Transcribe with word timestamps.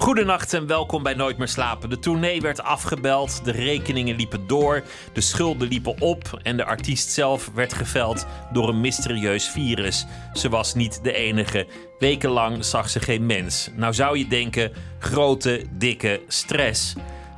Goedenacht 0.00 0.54
en 0.54 0.66
welkom 0.66 1.02
bij 1.02 1.14
Nooit 1.14 1.38
meer 1.38 1.48
slapen. 1.48 1.90
De 1.90 1.98
tournee 1.98 2.40
werd 2.40 2.62
afgebeld, 2.62 3.44
de 3.44 3.50
rekeningen 3.50 4.16
liepen 4.16 4.46
door, 4.46 4.82
de 5.12 5.20
schulden 5.20 5.68
liepen 5.68 6.00
op 6.00 6.40
en 6.42 6.56
de 6.56 6.64
artiest 6.64 7.10
zelf 7.10 7.50
werd 7.54 7.72
geveld 7.72 8.26
door 8.52 8.68
een 8.68 8.80
mysterieus 8.80 9.48
virus. 9.48 10.06
Ze 10.32 10.48
was 10.48 10.74
niet 10.74 11.00
de 11.02 11.12
enige. 11.12 11.66
Wekenlang 11.98 12.64
zag 12.64 12.88
ze 12.88 13.00
geen 13.00 13.26
mens. 13.26 13.70
Nou 13.76 13.94
zou 13.94 14.18
je 14.18 14.28
denken, 14.28 14.72
grote, 14.98 15.64
dikke 15.70 16.20
stress. 16.28 16.94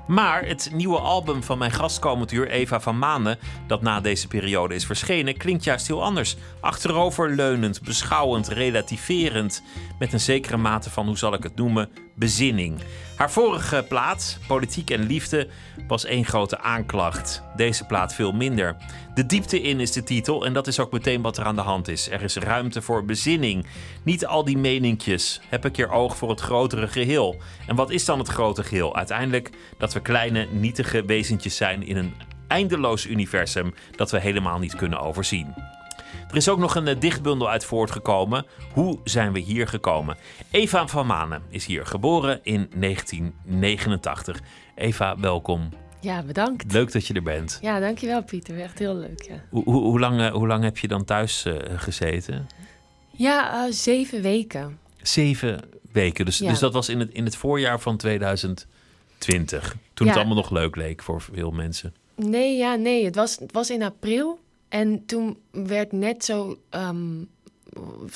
Maar 0.06 0.46
het 0.46 0.70
nieuwe 0.72 0.98
album 0.98 1.42
van 1.42 1.58
mijn 1.58 1.70
gastkomend 1.70 2.32
uur, 2.32 2.48
Eva 2.48 2.80
van 2.80 2.98
Manen, 2.98 3.38
dat 3.66 3.82
na 3.82 4.00
deze 4.00 4.28
periode 4.28 4.74
is 4.74 4.86
verschenen, 4.86 5.36
klinkt 5.36 5.64
juist 5.64 5.86
heel 5.86 6.02
anders. 6.02 6.36
Achteroverleunend, 6.60 7.82
beschouwend, 7.82 8.48
relativerend, 8.48 9.62
met 9.98 10.12
een 10.12 10.20
zekere 10.20 10.56
mate 10.56 10.90
van, 10.90 11.06
hoe 11.06 11.18
zal 11.18 11.34
ik 11.34 11.42
het 11.42 11.56
noemen, 11.56 11.90
bezinning. 12.14 12.80
Haar 13.16 13.30
vorige 13.30 13.84
plaat, 13.88 14.38
Politiek 14.46 14.90
en 14.90 15.06
Liefde, 15.06 15.48
was 15.86 16.04
één 16.04 16.24
grote 16.24 16.58
aanklacht. 16.58 17.42
Deze 17.56 17.84
plaat 17.84 18.14
veel 18.14 18.32
minder. 18.32 18.76
De 19.14 19.26
diepte 19.26 19.60
in 19.60 19.80
is 19.80 19.92
de 19.92 20.02
titel 20.02 20.44
en 20.44 20.52
dat 20.52 20.66
is 20.66 20.78
ook 20.80 20.92
meteen 20.92 21.22
wat 21.22 21.36
er 21.36 21.44
aan 21.44 21.54
de 21.54 21.60
hand 21.60 21.88
is. 21.88 22.10
Er 22.10 22.22
is 22.22 22.36
ruimte 22.36 22.82
voor 22.82 23.04
bezinning. 23.04 23.66
Niet 24.04 24.26
al 24.26 24.44
die 24.44 24.58
meninkjes. 24.58 25.40
Heb 25.48 25.64
ik 25.64 25.72
keer 25.72 25.90
oog 25.90 26.16
voor 26.16 26.30
het 26.30 26.40
grotere 26.40 26.88
geheel. 26.88 27.36
En 27.66 27.76
wat 27.76 27.90
is 27.90 28.04
dan 28.04 28.18
het 28.18 28.28
grote 28.28 28.62
geheel? 28.62 28.96
Uiteindelijk 28.96 29.50
dat 29.78 29.92
we 29.92 30.00
kleine, 30.00 30.46
nietige 30.50 31.04
wezentjes 31.04 31.56
zijn 31.56 31.86
in 31.86 31.96
een 31.96 32.14
eindeloos 32.48 33.06
universum 33.06 33.74
dat 33.96 34.10
we 34.10 34.20
helemaal 34.20 34.58
niet 34.58 34.76
kunnen 34.76 35.00
overzien. 35.00 35.71
Er 36.32 36.38
is 36.38 36.48
ook 36.48 36.58
nog 36.58 36.74
een 36.74 36.88
eh, 36.88 37.00
dichtbundel 37.00 37.50
uit 37.50 37.64
voortgekomen. 37.64 38.46
Hoe 38.72 38.98
zijn 39.04 39.32
we 39.32 39.38
hier 39.38 39.68
gekomen? 39.68 40.16
Eva 40.50 40.86
van 40.86 41.06
Manen 41.06 41.42
is 41.48 41.66
hier 41.66 41.86
geboren 41.86 42.40
in 42.42 42.70
1989. 42.76 44.40
Eva, 44.74 45.18
welkom. 45.18 45.68
Ja, 46.00 46.22
bedankt. 46.22 46.72
Leuk 46.72 46.92
dat 46.92 47.06
je 47.06 47.14
er 47.14 47.22
bent. 47.22 47.58
Ja, 47.62 47.80
dankjewel 47.80 48.22
Pieter. 48.22 48.60
Echt 48.60 48.78
heel 48.78 48.94
leuk, 48.94 49.22
ja. 49.22 49.44
Hoe, 49.50 49.64
hoe, 49.64 49.82
hoe 49.82 50.00
lang, 50.00 50.20
eh, 50.20 50.30
hoe 50.32 50.46
lang 50.46 50.64
heb 50.64 50.78
je 50.78 50.88
dan 50.88 51.04
thuis 51.04 51.44
uh, 51.46 51.54
gezeten? 51.76 52.46
Ja, 53.10 53.66
uh, 53.66 53.72
zeven 53.72 54.22
weken. 54.22 54.78
Zeven 55.02 55.60
weken. 55.92 56.24
Dus, 56.24 56.38
Ja. 56.38 56.48
dus 56.50 56.58
dat 56.58 56.72
was 56.72 56.88
in 56.88 57.00
het, 57.00 57.10
in 57.12 57.24
het 57.24 57.36
voorjaar 57.36 57.80
van 57.80 57.96
2020. 57.96 59.76
Toen 59.94 60.06
Ja. 60.06 60.12
het 60.12 60.16
allemaal 60.20 60.36
nog 60.42 60.50
leuk 60.50 60.76
leek 60.76 61.02
voor 61.02 61.20
veel 61.20 61.50
mensen. 61.50 61.94
Nee, 62.16 62.56
ja, 62.56 62.74
nee. 62.74 63.04
Het 63.04 63.14
was, 63.14 63.38
het 63.38 63.52
was 63.52 63.70
in 63.70 63.82
april. 63.82 64.38
En 64.72 65.06
toen 65.06 65.38
werd 65.50 65.92
net 65.92 66.24
zo... 66.24 66.58
ehm, 66.70 67.24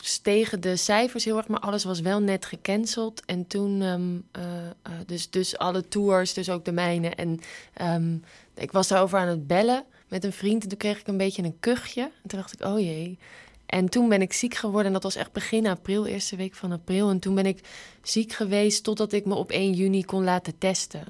stegen 0.01 0.61
de 0.61 0.77
cijfers 0.77 1.25
heel 1.25 1.37
erg, 1.37 1.49
maar 1.49 1.61
alles 1.61 1.85
was 1.85 2.01
wel 2.01 2.21
net 2.21 2.45
gecanceld. 2.45 3.25
En 3.25 3.47
toen, 3.47 3.83
ehm, 3.83 4.17
eh, 4.33 4.67
eh, 4.67 4.93
dus, 5.07 5.31
dus 5.31 5.59
alle 5.59 5.89
tours, 5.89 6.35
dus 6.35 6.51
ook 6.51 6.65
de 6.65 6.73
mijne. 6.73 7.09
En 7.09 7.41
ehm, 7.75 8.17
ik 8.55 8.73
was 8.73 8.89
daarover 8.89 9.19
aan 9.19 9.29
het 9.29 9.47
bellen 9.47 9.85
met 10.09 10.25
een 10.25 10.33
vriend. 10.33 10.63
En 10.63 10.69
toen 10.69 10.79
kreeg 10.79 11.01
ik 11.01 11.07
een 11.07 11.17
beetje 11.17 11.43
een 11.43 11.61
kuchje. 11.61 12.03
En 12.03 12.29
toen 12.29 12.39
dacht 12.39 12.53
ik, 12.53 12.67
oh 12.67 12.81
jee. 12.81 13.19
En 13.67 13.89
toen 13.89 14.09
ben 14.09 14.23
ik 14.23 14.33
ziek 14.33 14.55
geworden. 14.55 14.87
En 14.87 14.93
dat 14.93 15.03
was 15.03 15.17
echt 15.17 15.33
begin 15.33 15.67
april, 15.67 16.07
eerste 16.07 16.37
week 16.37 16.55
van 16.55 16.73
april. 16.73 17.11
En 17.11 17.19
toen 17.19 17.35
ben 17.35 17.47
ik 17.47 17.61
ziek 18.03 18.33
geweest 18.33 18.85
totdat 18.85 19.13
ik 19.13 19.25
me 19.25 19.35
op 19.35 19.51
1 19.51 19.73
juni 19.73 20.05
kon 20.05 20.25
laten 20.25 20.59
testen. 20.59 21.05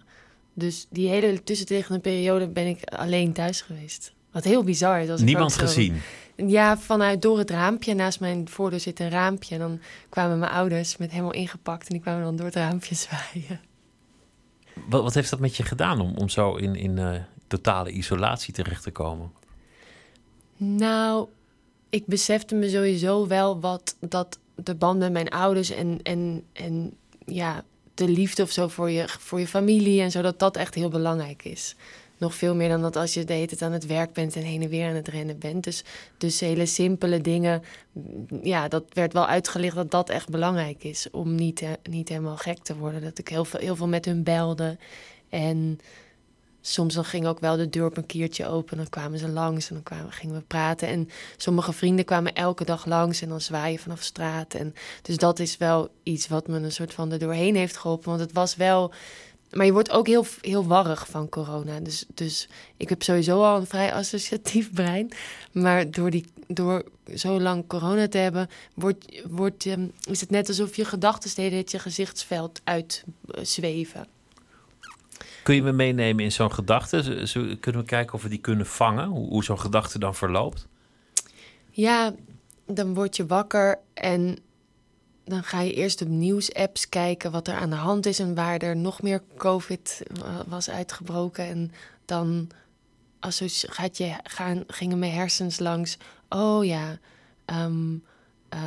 Dus 0.53 0.87
die 0.91 1.09
hele 1.09 1.43
tussentiggende 1.43 2.01
periode 2.01 2.49
ben 2.49 2.67
ik 2.67 2.85
alleen 2.85 3.33
thuis 3.33 3.61
geweest. 3.61 4.15
Wat 4.37 4.45
heel 4.45 4.65
bizar 4.65 5.01
is. 5.01 5.11
Als 5.11 5.21
Niemand 5.21 5.53
zo- 5.53 5.59
gezien. 5.61 6.01
Ja, 6.35 6.79
vanuit 6.79 7.23
door 7.23 7.39
het 7.39 7.51
raampje. 7.51 7.95
Naast 7.95 8.21
mijn 8.21 8.49
voordeur 8.49 8.81
zit 8.81 9.01
een 9.01 9.11
raampje. 9.11 9.55
En 9.55 9.61
dan 9.61 9.81
kwamen 10.09 10.39
mijn 10.39 10.53
ouders 10.53 10.97
met 10.97 11.11
helemaal 11.11 11.33
ingepakt. 11.33 11.87
En 11.87 11.93
die 11.95 12.01
kwamen 12.03 12.23
dan 12.23 12.37
door 12.37 12.47
het 12.47 12.55
raampje 12.55 12.95
zwaaien. 13.05 13.61
Wat, 14.89 15.03
wat 15.03 15.15
heeft 15.15 15.31
dat 15.31 15.39
met 15.41 15.57
je 15.57 15.63
gedaan 15.63 16.01
om, 16.01 16.17
om 16.17 16.29
zo 16.29 16.55
in, 16.55 16.75
in 16.75 16.99
eh, 16.99 17.21
totale 17.47 17.91
isolatie 17.91 18.55
terecht 18.55 18.83
te 18.83 18.91
komen? 18.91 19.33
Nou, 20.57 21.29
ik 21.91 22.07
besefte 22.07 22.55
me 22.55 22.69
sowieso 22.69 23.27
wel 23.27 23.61
wat 23.61 23.97
dat 24.01 24.39
de 24.55 24.75
band 24.75 24.99
met 24.99 25.13
mijn 25.13 25.29
ouders 25.29 25.71
en, 25.71 26.01
en, 26.03 26.45
en 26.53 26.97
ja, 27.27 27.65
de 27.95 28.09
liefde 28.09 28.43
of 28.43 28.51
zo 28.51 28.69
voor 28.69 28.91
je, 28.91 29.05
voor 29.09 29.41
je 29.41 29.47
familie 29.47 30.01
en 30.03 30.11
zo, 30.11 30.23
dat 30.23 30.39
dat 30.39 30.57
echt 30.57 30.75
heel 30.75 30.89
belangrijk 30.89 31.45
is. 31.45 31.77
Nog 32.19 32.35
veel 32.35 32.55
meer 32.55 32.69
dan 32.69 32.83
dat 32.83 32.97
als 32.97 33.15
je 33.15 33.25
de 33.25 33.33
hele 33.33 33.47
tijd 33.47 33.63
aan 33.63 33.73
het 33.73 33.87
werk 33.87 34.13
bent 34.13 34.37
en 34.37 34.43
heen 34.43 34.63
en 34.63 34.69
weer 34.69 34.89
aan 34.89 34.95
het 34.95 35.09
rennen 35.09 35.39
bent. 35.39 35.65
Dus, 35.65 35.85
dus 36.19 36.41
hele 36.41 36.67
simpele 36.67 37.21
dingen, 37.21 37.63
mm, 37.93 38.27
ja, 38.43 38.69
dat 38.69 38.85
werd 38.93 39.13
wel 39.13 39.27
uitgelicht 39.27 39.77
dat 39.77 39.91
dat 39.91 40.11
echt 40.11 40.29
belangrijk 40.29 40.85
is. 40.85 41.11
Om 41.11 41.35
niet, 41.35 41.63
eh, 41.63 41.71
niet 41.91 42.09
helemaal 42.09 42.37
gek 42.37 42.59
te 42.59 42.77
worden. 42.77 43.03
Dat 43.03 43.19
ik 43.19 43.29
heel 43.29 43.45
veel, 43.45 43.61
heel 43.61 43.77
veel 43.77 43.89
met 43.89 44.05
hun 44.05 44.23
belde. 44.23 44.77
En 45.29 45.81
soms 46.61 46.95
dan 46.95 47.05
ging 47.05 47.27
ook 47.27 47.41
wel 47.41 47.57
de 47.57 47.69
deur 47.69 47.87
op 47.87 47.97
een 47.97 48.07
keertje 48.07 48.47
open. 48.47 48.77
Dan 48.77 48.89
kwamen 48.89 49.19
ze 49.19 49.29
langs 49.29 49.69
en 49.69 49.75
dan 49.75 49.83
kwamen, 49.85 50.13
gingen 50.13 50.37
we 50.37 50.43
praten. 50.43 50.89
En 50.89 51.09
sommige 51.37 51.73
vrienden 51.73 52.05
kwamen 52.05 52.35
elke 52.35 52.65
dag 52.65 52.87
langs 52.87 53.23
en 53.23 53.29
dan 53.29 53.41
zwaaien 53.41 53.79
vanaf 53.79 54.03
straat. 54.03 54.55
En 54.55 54.75
dus 55.03 55.17
dat 55.17 55.39
is 55.39 55.57
wel 55.57 55.89
iets 56.03 56.29
wat 56.29 56.49
me 56.49 56.59
een 56.59 56.73
soort 56.73 56.95
van 56.95 57.13
er 57.13 57.19
doorheen 57.19 57.57
heeft 57.57 57.77
geholpen. 57.77 58.09
Want 58.09 58.21
het 58.21 58.33
was 58.33 58.57
wel. 58.57 58.93
Maar 59.53 59.67
je 59.67 59.73
wordt 59.73 59.91
ook 59.91 60.07
heel, 60.07 60.27
heel 60.41 60.67
warrig 60.67 61.09
van 61.09 61.29
corona. 61.29 61.81
Dus, 61.81 62.05
dus 62.15 62.49
ik 62.77 62.89
heb 62.89 63.03
sowieso 63.03 63.43
al 63.43 63.57
een 63.57 63.67
vrij 63.67 63.93
associatief 63.93 64.73
brein. 64.83 65.13
Maar 65.53 65.91
door, 65.91 66.11
die, 66.11 66.25
door 66.47 66.85
zo 67.15 67.41
lang 67.41 67.67
corona 67.67 68.09
te 68.09 68.19
hebben, 68.19 68.49
wordt, 68.75 69.23
wordt, 69.31 69.67
ehm, 69.67 69.87
is 70.11 70.21
het 70.21 70.31
net 70.31 70.49
alsof 70.49 70.77
je 70.77 70.85
gedachten 70.85 71.31
steeds 71.31 71.73
je 71.73 71.79
gezichtsveld 71.79 72.61
uitzweven. 72.65 74.07
Kun 75.43 75.55
je 75.55 75.63
me 75.63 75.73
meenemen 75.73 76.25
in 76.25 76.33
zo'n 76.33 76.53
gedachte? 76.53 77.27
Kunnen 77.61 77.81
we 77.81 77.87
kijken 77.87 78.15
of 78.15 78.23
we 78.23 78.29
die 78.29 78.39
kunnen 78.39 78.67
vangen? 78.67 79.09
Hoe, 79.09 79.29
hoe 79.29 79.45
zo'n 79.45 79.61
gedachte 79.61 79.99
dan 79.99 80.15
verloopt? 80.15 80.67
Ja, 81.71 82.15
dan 82.67 82.95
word 82.95 83.17
je 83.17 83.27
wakker 83.27 83.79
en 83.95 84.39
dan 85.27 85.43
ga 85.45 85.61
je 85.61 85.73
eerst 85.73 86.03
op 86.03 86.09
nieuwsapps 86.09 86.89
kijken 86.89 87.31
wat 87.31 87.49
er 87.49 87.55
aan 87.55 87.71
de 87.71 87.77
hand 87.77 88.07
is 88.07 88.19
en 88.19 88.35
waar 88.35 88.59
er 88.59 88.77
nog 88.77 89.03
meer 89.03 89.23
COVID 89.37 90.03
was 90.47 90.71
uitgebroken. 90.71 91.45
En 91.45 91.73
dan 92.05 92.49
gaat 93.67 93.97
je, 93.97 94.15
gaan, 94.23 94.65
gingen 94.67 94.99
mijn 94.99 95.13
hersens 95.13 95.59
langs. 95.59 95.99
Oh 96.29 96.65
ja, 96.65 96.99
ehm, 97.45 97.95
eh, 98.49 98.61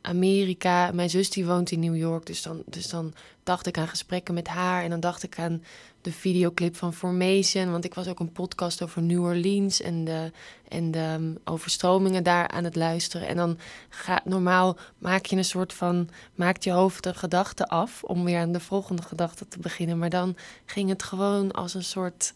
Amerika. 0.00 0.90
Mijn 0.92 1.10
zus 1.10 1.30
die 1.30 1.46
woont 1.46 1.70
in 1.70 1.80
New 1.80 1.96
York, 1.96 2.26
dus 2.26 2.42
dan, 2.42 2.62
dus 2.66 2.88
dan 2.88 3.14
dacht 3.42 3.66
ik 3.66 3.78
aan 3.78 3.88
gesprekken 3.88 4.34
met 4.34 4.48
haar. 4.48 4.82
En 4.82 4.90
dan 4.90 5.00
dacht 5.00 5.22
ik 5.22 5.38
aan 5.38 5.62
de 6.02 6.12
videoclip 6.12 6.76
van 6.76 6.94
Formation. 6.94 7.70
Want 7.70 7.84
ik 7.84 7.94
was 7.94 8.08
ook 8.08 8.20
een 8.20 8.32
podcast 8.32 8.82
over 8.82 9.02
New 9.02 9.22
Orleans 9.22 9.80
en 9.80 10.04
de, 10.04 10.30
en 10.68 10.90
de 10.90 11.14
um, 11.14 11.38
overstromingen 11.44 12.22
daar 12.22 12.48
aan 12.48 12.64
het 12.64 12.76
luisteren. 12.76 13.28
En 13.28 13.36
dan 13.36 13.58
gaat 13.88 14.24
normaal 14.24 14.76
maak 14.98 15.26
je 15.26 15.36
een 15.36 15.44
soort 15.44 15.72
van 15.72 16.08
maakt 16.34 16.64
je 16.64 16.70
hoofd 16.70 17.06
een 17.06 17.14
gedachte 17.14 17.68
af 17.68 18.02
om 18.02 18.24
weer 18.24 18.38
aan 18.38 18.52
de 18.52 18.60
volgende 18.60 19.02
gedachte 19.02 19.48
te 19.48 19.58
beginnen. 19.58 19.98
Maar 19.98 20.10
dan 20.10 20.36
ging 20.64 20.88
het 20.88 21.02
gewoon 21.02 21.52
als 21.52 21.74
een 21.74 21.84
soort 21.84 22.34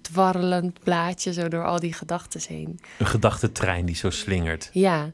dwarrelend 0.00 0.80
blaadje 0.80 1.32
zo 1.32 1.48
door 1.48 1.64
al 1.64 1.80
die 1.80 1.92
gedachten 1.92 2.40
heen. 2.48 2.80
Een 2.98 3.06
gedachtentrein 3.06 3.86
die 3.86 3.96
zo 3.96 4.10
slingert. 4.10 4.70
Ja. 4.72 5.12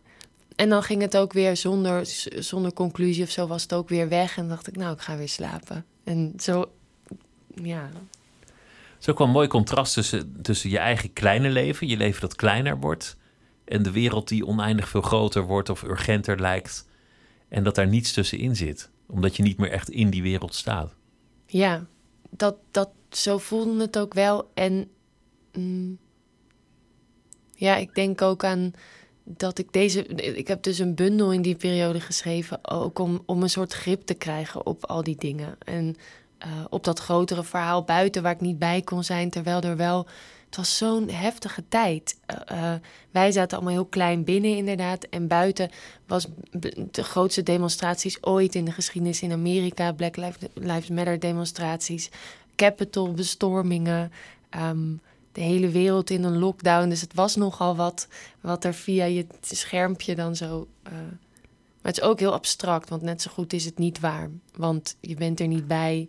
En 0.56 0.69
dan 0.69 0.82
ging 0.82 1.03
het 1.03 1.16
ook 1.16 1.32
weer 1.32 1.56
zonder, 1.56 2.00
zonder 2.38 2.72
conclusie 2.72 3.23
of 3.23 3.31
zo 3.31 3.46
was 3.46 3.62
het 3.62 3.73
ook 3.73 3.88
weer 3.88 4.08
weg. 4.08 4.37
En 4.37 4.49
dacht 4.49 4.67
ik, 4.67 4.76
nou, 4.76 4.93
ik 4.93 5.00
ga 5.00 5.17
weer 5.17 5.29
slapen. 5.29 5.84
En 6.05 6.32
zo, 6.38 6.70
ja. 7.54 7.90
Het 8.98 9.06
is 9.06 9.08
ook 9.08 9.18
wel 9.18 9.26
een 9.26 9.32
mooi 9.32 9.48
contrast 9.48 9.94
tussen, 9.94 10.42
tussen 10.42 10.70
je 10.70 10.78
eigen 10.78 11.12
kleine 11.12 11.48
leven, 11.48 11.86
je 11.86 11.96
leven 11.96 12.20
dat 12.20 12.36
kleiner 12.36 12.78
wordt, 12.78 13.16
en 13.64 13.82
de 13.82 13.90
wereld 13.90 14.28
die 14.28 14.46
oneindig 14.46 14.88
veel 14.88 15.02
groter 15.02 15.42
wordt 15.42 15.68
of 15.68 15.82
urgenter 15.82 16.40
lijkt. 16.40 16.88
En 17.48 17.64
dat 17.64 17.74
daar 17.74 17.86
niets 17.86 18.12
tussenin 18.12 18.56
zit, 18.56 18.90
omdat 19.06 19.36
je 19.36 19.42
niet 19.42 19.58
meer 19.58 19.70
echt 19.70 19.90
in 19.90 20.10
die 20.10 20.22
wereld 20.22 20.54
staat. 20.54 20.94
Ja, 21.46 21.86
dat, 22.30 22.56
dat, 22.70 22.90
zo 23.10 23.38
voelde 23.38 23.80
het 23.80 23.98
ook 23.98 24.14
wel. 24.14 24.50
En 24.54 24.90
mm, 25.52 25.98
ja, 27.54 27.76
ik 27.76 27.94
denk 27.94 28.22
ook 28.22 28.44
aan 28.44 28.72
dat 29.24 29.58
ik 29.58 29.72
deze. 29.72 30.06
Ik 30.36 30.48
heb 30.48 30.62
dus 30.62 30.78
een 30.78 30.94
bundel 30.94 31.32
in 31.32 31.42
die 31.42 31.56
periode 31.56 32.00
geschreven. 32.00 32.68
Ook 32.70 32.98
om, 32.98 33.22
om 33.26 33.42
een 33.42 33.50
soort 33.50 33.72
grip 33.72 34.02
te 34.02 34.14
krijgen 34.14 34.66
op 34.66 34.86
al 34.86 35.02
die 35.02 35.16
dingen. 35.16 35.56
En 35.58 35.96
uh, 36.46 36.64
op 36.69 36.85
dat 36.85 36.99
grotere 36.99 37.44
verhaal 37.44 37.82
buiten 37.82 38.23
waar 38.23 38.32
ik 38.32 38.40
niet 38.40 38.58
bij 38.58 38.82
kon 38.82 39.05
zijn. 39.05 39.31
Terwijl 39.31 39.61
er 39.61 39.76
wel 39.76 40.06
het 40.49 40.56
was 40.56 40.76
zo'n 40.76 41.08
heftige 41.08 41.64
tijd. 41.69 42.17
Uh, 42.52 42.75
wij 43.11 43.32
zaten 43.32 43.56
allemaal 43.56 43.75
heel 43.75 43.85
klein 43.85 44.25
binnen, 44.25 44.56
inderdaad. 44.56 45.05
En 45.05 45.26
buiten 45.26 45.70
was 46.06 46.26
de 46.90 47.02
grootste 47.05 47.43
demonstraties 47.43 48.23
ooit 48.23 48.55
in 48.55 48.64
de 48.64 48.73
geschiedenis 48.73 49.23
in 49.23 49.32
Amerika. 49.32 49.93
Black 49.93 50.17
Lives 50.55 50.88
Matter 50.88 51.20
demonstraties, 51.20 52.11
Capitol 52.56 53.12
bestormingen. 53.12 54.12
Um, 54.56 55.00
de 55.32 55.41
hele 55.41 55.69
wereld 55.69 56.11
in 56.11 56.25
een 56.25 56.38
lockdown. 56.38 56.88
Dus 56.88 57.00
het 57.00 57.14
was 57.14 57.37
nogal 57.37 57.76
wat, 57.76 58.08
wat 58.41 58.64
er 58.64 58.75
via 58.75 59.05
je 59.05 59.26
schermpje 59.41 60.14
dan 60.14 60.37
zo. 60.37 60.67
Maar 61.88 61.96
het 61.96 62.06
is 62.06 62.12
ook 62.12 62.20
heel 62.20 62.32
abstract, 62.32 62.88
want 62.88 63.02
net 63.02 63.23
zo 63.23 63.31
goed 63.31 63.52
is 63.52 63.64
het 63.64 63.79
niet 63.79 64.00
waar. 64.00 64.31
Want 64.56 64.96
je 65.00 65.14
bent 65.14 65.40
er 65.40 65.46
niet 65.46 65.67
bij 65.67 66.08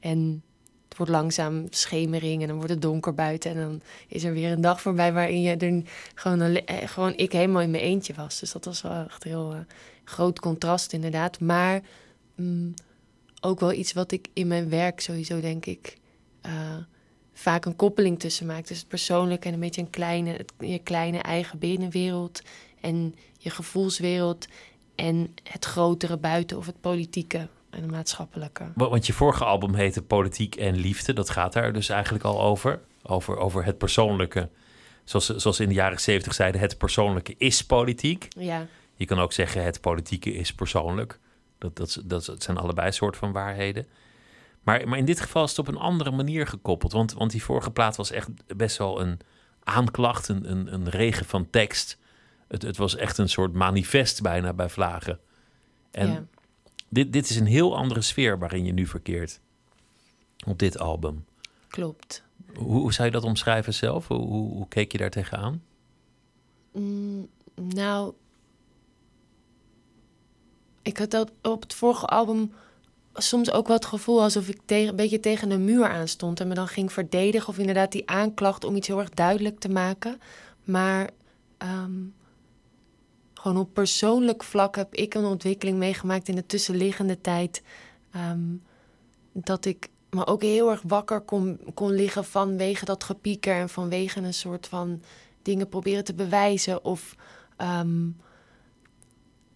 en 0.00 0.42
het 0.88 0.96
wordt 0.96 1.12
langzaam 1.12 1.66
schemering 1.70 2.42
en 2.42 2.48
dan 2.48 2.56
wordt 2.56 2.72
het 2.72 2.82
donker 2.82 3.14
buiten. 3.14 3.50
En 3.50 3.56
dan 3.60 3.80
is 4.08 4.24
er 4.24 4.32
weer 4.32 4.52
een 4.52 4.60
dag 4.60 4.80
voorbij 4.80 5.12
waarin 5.12 5.42
je 5.42 5.56
er 5.56 5.82
gewoon, 6.14 6.40
eh, 6.40 6.88
gewoon 6.88 7.16
ik 7.16 7.32
helemaal 7.32 7.62
in 7.62 7.70
mijn 7.70 7.82
eentje 7.82 8.14
was. 8.14 8.38
Dus 8.38 8.52
dat 8.52 8.64
was 8.64 8.82
wel 8.82 9.04
echt 9.04 9.24
heel 9.24 9.54
uh, 9.54 9.60
groot 10.04 10.40
contrast 10.40 10.92
inderdaad. 10.92 11.40
Maar 11.40 11.80
mm, 12.34 12.74
ook 13.40 13.60
wel 13.60 13.72
iets 13.72 13.92
wat 13.92 14.12
ik 14.12 14.28
in 14.32 14.46
mijn 14.46 14.68
werk 14.68 15.00
sowieso 15.00 15.40
denk 15.40 15.66
ik... 15.66 15.96
Uh, 16.46 16.76
vaak 17.32 17.64
een 17.64 17.76
koppeling 17.76 18.18
tussen 18.18 18.46
maakt. 18.46 18.68
Dus 18.68 18.78
het 18.78 18.88
persoonlijke 18.88 19.48
en 19.48 19.54
een 19.54 19.60
beetje 19.60 19.80
een 19.80 19.90
kleine, 19.90 20.46
je 20.58 20.78
kleine 20.78 21.18
eigen 21.18 21.58
binnenwereld 21.58 22.42
en 22.80 23.14
je 23.38 23.50
gevoelswereld 23.50 24.46
en 24.98 25.34
het 25.42 25.64
grotere 25.64 26.16
buiten 26.16 26.56
of 26.56 26.66
het 26.66 26.80
politieke 26.80 27.48
en 27.70 27.82
het 27.82 27.90
maatschappelijke. 27.90 28.64
Want 28.74 29.06
je 29.06 29.12
vorige 29.12 29.44
album 29.44 29.74
heette 29.74 30.02
Politiek 30.02 30.54
en 30.54 30.76
Liefde. 30.76 31.12
Dat 31.12 31.30
gaat 31.30 31.52
daar 31.52 31.72
dus 31.72 31.88
eigenlijk 31.88 32.24
al 32.24 32.42
over. 32.42 32.80
Over, 33.02 33.36
over 33.36 33.64
het 33.64 33.78
persoonlijke. 33.78 34.48
Zoals, 35.04 35.26
zoals 35.26 35.60
in 35.60 35.68
de 35.68 35.74
jaren 35.74 36.00
zeventig 36.00 36.34
zeiden, 36.34 36.60
het 36.60 36.78
persoonlijke 36.78 37.34
is 37.38 37.66
politiek. 37.66 38.28
Ja. 38.38 38.66
Je 38.94 39.04
kan 39.04 39.18
ook 39.18 39.32
zeggen, 39.32 39.64
het 39.64 39.80
politieke 39.80 40.34
is 40.34 40.54
persoonlijk. 40.54 41.18
Dat, 41.58 41.76
dat, 41.76 42.02
dat, 42.04 42.42
zijn 42.42 42.58
allebei 42.58 42.92
soort 42.92 43.16
van 43.16 43.32
waarheden. 43.32 43.86
Maar, 44.62 44.88
maar 44.88 44.98
in 44.98 45.04
dit 45.04 45.20
geval 45.20 45.44
is 45.44 45.50
het 45.50 45.58
op 45.58 45.68
een 45.68 45.80
andere 45.80 46.10
manier 46.10 46.46
gekoppeld. 46.46 46.92
Want, 46.92 47.12
want 47.12 47.30
die 47.30 47.42
vorige 47.42 47.70
plaat 47.70 47.96
was 47.96 48.10
echt 48.10 48.28
best 48.56 48.76
wel 48.76 49.00
een 49.00 49.20
aanklacht, 49.64 50.28
een, 50.28 50.50
een, 50.50 50.72
een 50.74 50.90
regen 50.90 51.26
van 51.26 51.50
tekst. 51.50 51.98
Het, 52.48 52.62
het 52.62 52.76
was 52.76 52.96
echt 52.96 53.18
een 53.18 53.28
soort 53.28 53.52
manifest 53.52 54.22
bijna 54.22 54.52
bij 54.52 54.68
Vlagen. 54.68 55.20
En 55.90 56.28
dit, 56.88 57.12
dit 57.12 57.30
is 57.30 57.36
een 57.36 57.46
heel 57.46 57.76
andere 57.76 58.00
sfeer 58.00 58.38
waarin 58.38 58.64
je 58.64 58.72
nu 58.72 58.86
verkeert 58.86 59.40
op 60.46 60.58
dit 60.58 60.78
album. 60.78 61.24
Klopt. 61.68 62.22
Hoe, 62.54 62.80
hoe 62.80 62.92
zou 62.92 63.06
je 63.06 63.14
dat 63.14 63.24
omschrijven 63.24 63.74
zelf? 63.74 64.08
Hoe, 64.08 64.26
hoe, 64.26 64.52
hoe 64.52 64.68
keek 64.68 64.92
je 64.92 64.98
daar 64.98 65.10
tegenaan? 65.10 65.62
Mm, 66.72 67.28
nou, 67.54 68.12
ik 70.82 70.98
had 70.98 71.10
dat 71.10 71.32
op 71.42 71.62
het 71.62 71.74
vorige 71.74 72.06
album 72.06 72.52
soms 73.14 73.50
ook 73.50 73.66
wel 73.66 73.76
het 73.76 73.84
gevoel 73.84 74.22
alsof 74.22 74.48
ik 74.48 74.60
tegen, 74.64 74.88
een 74.88 74.96
beetje 74.96 75.20
tegen 75.20 75.50
een 75.50 75.64
muur 75.64 75.88
aan 75.88 76.08
stond 76.08 76.40
en 76.40 76.48
me 76.48 76.54
dan 76.54 76.68
ging 76.68 76.92
verdedigen 76.92 77.48
of 77.48 77.58
inderdaad 77.58 77.92
die 77.92 78.08
aanklacht 78.10 78.64
om 78.64 78.76
iets 78.76 78.86
heel 78.86 78.98
erg 78.98 79.10
duidelijk 79.10 79.58
te 79.58 79.68
maken. 79.68 80.20
Maar 80.64 81.10
ehm, 81.58 81.92
gewoon 83.38 83.56
op 83.56 83.74
persoonlijk 83.74 84.44
vlak 84.44 84.76
heb 84.76 84.94
ik 84.94 85.14
een 85.14 85.24
ontwikkeling 85.24 85.78
meegemaakt 85.78 86.28
in 86.28 86.34
de 86.34 86.46
tussenliggende 86.46 87.20
tijd. 87.20 87.62
Ehm, 88.10 88.54
dat 89.32 89.64
ik 89.64 89.88
me 90.10 90.26
ook 90.26 90.42
heel 90.42 90.70
erg 90.70 90.82
wakker 90.86 91.20
kon, 91.20 91.60
kon 91.74 91.90
liggen 91.90 92.24
vanwege 92.24 92.84
dat 92.84 93.04
gepieker 93.04 93.54
en 93.54 93.68
vanwege 93.68 94.20
een 94.20 94.34
soort 94.34 94.66
van 94.66 95.02
dingen 95.42 95.68
proberen 95.68 96.04
te 96.04 96.14
bewijzen 96.14 96.84
of 96.84 97.16
ehm, 97.56 98.06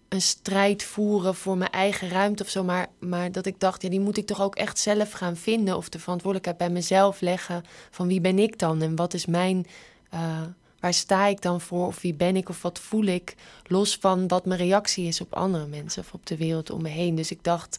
een 0.08 0.22
strijd 0.22 0.82
voeren 0.82 1.34
voor 1.34 1.56
mijn 1.56 1.70
eigen 1.70 2.08
ruimte 2.08 2.42
of 2.42 2.48
zo. 2.48 2.64
Maar, 2.64 2.86
maar 2.98 3.32
dat 3.32 3.46
ik 3.46 3.60
dacht, 3.60 3.82
ja, 3.82 3.88
die 3.88 4.00
moet 4.00 4.16
ik 4.16 4.26
toch 4.26 4.40
ook 4.40 4.56
echt 4.56 4.78
zelf 4.78 5.12
gaan 5.12 5.36
vinden. 5.36 5.76
Of 5.76 5.88
de 5.88 5.98
verantwoordelijkheid 5.98 6.58
bij 6.58 6.70
mezelf 6.70 7.20
leggen. 7.20 7.62
Van 7.90 8.06
wie 8.06 8.20
ben 8.20 8.38
ik 8.38 8.58
dan 8.58 8.82
en 8.82 8.96
wat 8.96 9.14
is 9.14 9.26
mijn. 9.26 9.66
Uh, 10.14 10.42
waar 10.82 10.94
sta 10.94 11.26
ik 11.26 11.42
dan 11.42 11.60
voor? 11.60 11.86
Of 11.86 12.00
wie 12.00 12.14
ben 12.14 12.36
ik 12.36 12.48
of 12.48 12.62
wat 12.62 12.78
voel 12.78 13.04
ik? 13.04 13.34
Los 13.66 13.96
van 13.96 14.28
wat 14.28 14.46
mijn 14.46 14.60
reactie 14.60 15.06
is 15.06 15.20
op 15.20 15.34
andere 15.34 15.66
mensen 15.66 16.02
of 16.02 16.12
op 16.12 16.26
de 16.26 16.36
wereld 16.36 16.70
om 16.70 16.82
me 16.82 16.88
heen. 16.88 17.14
Dus 17.14 17.30
ik 17.30 17.44
dacht, 17.44 17.78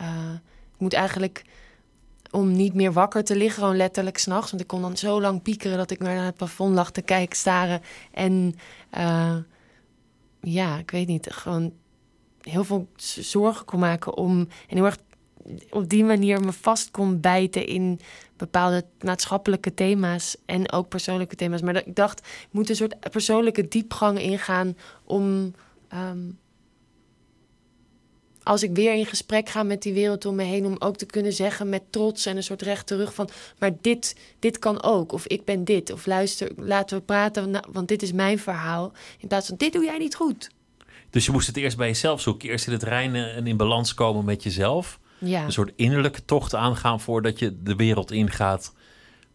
uh, 0.00 0.32
ik 0.74 0.78
moet 0.78 0.92
eigenlijk 0.92 1.44
om 2.30 2.52
niet 2.52 2.74
meer 2.74 2.92
wakker 2.92 3.24
te 3.24 3.36
liggen, 3.36 3.62
gewoon 3.62 3.76
letterlijk 3.76 4.18
s'nachts. 4.18 4.50
Want 4.50 4.62
ik 4.62 4.68
kon 4.68 4.80
dan 4.82 4.96
zo 4.96 5.20
lang 5.20 5.42
piekeren 5.42 5.78
dat 5.78 5.90
ik 5.90 5.98
naar 5.98 6.24
het 6.24 6.36
plafond 6.36 6.74
lag 6.74 6.90
te 6.90 7.02
kijken, 7.02 7.36
staren. 7.36 7.82
En 8.10 8.54
uh, 8.98 9.36
ja, 10.40 10.78
ik 10.78 10.90
weet 10.90 11.06
niet, 11.06 11.26
gewoon 11.30 11.72
heel 12.40 12.64
veel 12.64 12.88
zorgen 13.20 13.64
kon 13.64 13.80
maken 13.80 14.16
om. 14.16 14.38
En 14.68 14.76
heel 14.76 14.84
erg 14.84 14.98
op 15.70 15.88
die 15.88 16.04
manier 16.04 16.40
me 16.40 16.52
vast 16.52 16.90
kon 16.90 17.20
bijten 17.20 17.66
in 17.66 18.00
bepaalde 18.36 18.84
maatschappelijke 19.00 19.74
thema's 19.74 20.36
en 20.46 20.72
ook 20.72 20.88
persoonlijke 20.88 21.36
thema's. 21.36 21.60
Maar 21.60 21.76
ik 21.76 21.96
dacht, 21.96 22.18
ik 22.18 22.48
moet 22.50 22.68
een 22.68 22.76
soort 22.76 23.10
persoonlijke 23.10 23.68
diepgang 23.68 24.20
ingaan 24.20 24.76
om. 25.04 25.54
Um, 25.94 26.38
als 28.42 28.62
ik 28.62 28.74
weer 28.74 28.94
in 28.94 29.06
gesprek 29.06 29.48
ga 29.48 29.62
met 29.62 29.82
die 29.82 29.92
wereld 29.92 30.24
om 30.24 30.34
me 30.34 30.42
heen, 30.42 30.66
om 30.66 30.76
ook 30.78 30.96
te 30.96 31.06
kunnen 31.06 31.32
zeggen 31.32 31.68
met 31.68 31.82
trots 31.90 32.26
en 32.26 32.36
een 32.36 32.42
soort 32.42 32.62
recht 32.62 32.86
terug 32.86 33.14
van, 33.14 33.28
maar 33.58 33.70
dit, 33.80 34.16
dit 34.38 34.58
kan 34.58 34.82
ook, 34.82 35.12
of 35.12 35.26
ik 35.26 35.44
ben 35.44 35.64
dit, 35.64 35.92
of 35.92 36.06
luister, 36.06 36.50
laten 36.56 36.98
we 36.98 37.02
praten, 37.02 37.60
want 37.72 37.88
dit 37.88 38.02
is 38.02 38.12
mijn 38.12 38.38
verhaal, 38.38 38.92
in 39.18 39.28
plaats 39.28 39.46
van 39.46 39.56
dit 39.56 39.72
doe 39.72 39.84
jij 39.84 39.98
niet 39.98 40.14
goed. 40.14 40.50
Dus 41.10 41.26
je 41.26 41.32
moest 41.32 41.46
het 41.46 41.56
eerst 41.56 41.76
bij 41.76 41.86
jezelf 41.86 42.20
zoeken, 42.20 42.48
eerst 42.48 42.66
in 42.66 42.72
het 42.72 42.82
reinen 42.82 43.34
en 43.34 43.46
in 43.46 43.56
balans 43.56 43.94
komen 43.94 44.24
met 44.24 44.42
jezelf. 44.42 44.98
Ja. 45.20 45.44
Een 45.44 45.52
soort 45.52 45.72
innerlijke 45.76 46.24
tocht 46.24 46.54
aangaan 46.54 47.00
voordat 47.00 47.38
je 47.38 47.62
de 47.62 47.76
wereld 47.76 48.10
ingaat 48.10 48.74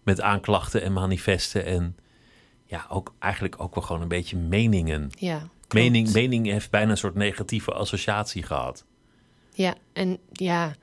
met 0.04 0.22
aanklachten 0.22 0.82
en 0.82 0.94
manifesten 0.94 1.66
en 1.66 1.96
ja, 2.66 2.86
ook 2.90 3.14
eigenlijk 3.20 3.56
ook 3.62 3.76
wel 3.76 3.84
gewoon 3.84 4.02
een 4.02 4.08
beetje 4.08 4.38
meningen. 4.38 5.10
Ja. 5.20 5.48
Mening, 5.70 6.14
mening 6.14 6.48
heeft 6.48 6.70
bijna 6.70 6.92
een 6.92 6.98
soort 6.98 7.16
negatieve 7.16 7.74
associatie 7.74 8.44
gehad. 8.44 8.86
Ja, 9.54 9.76
en 9.94 10.18
ja. 10.32 10.76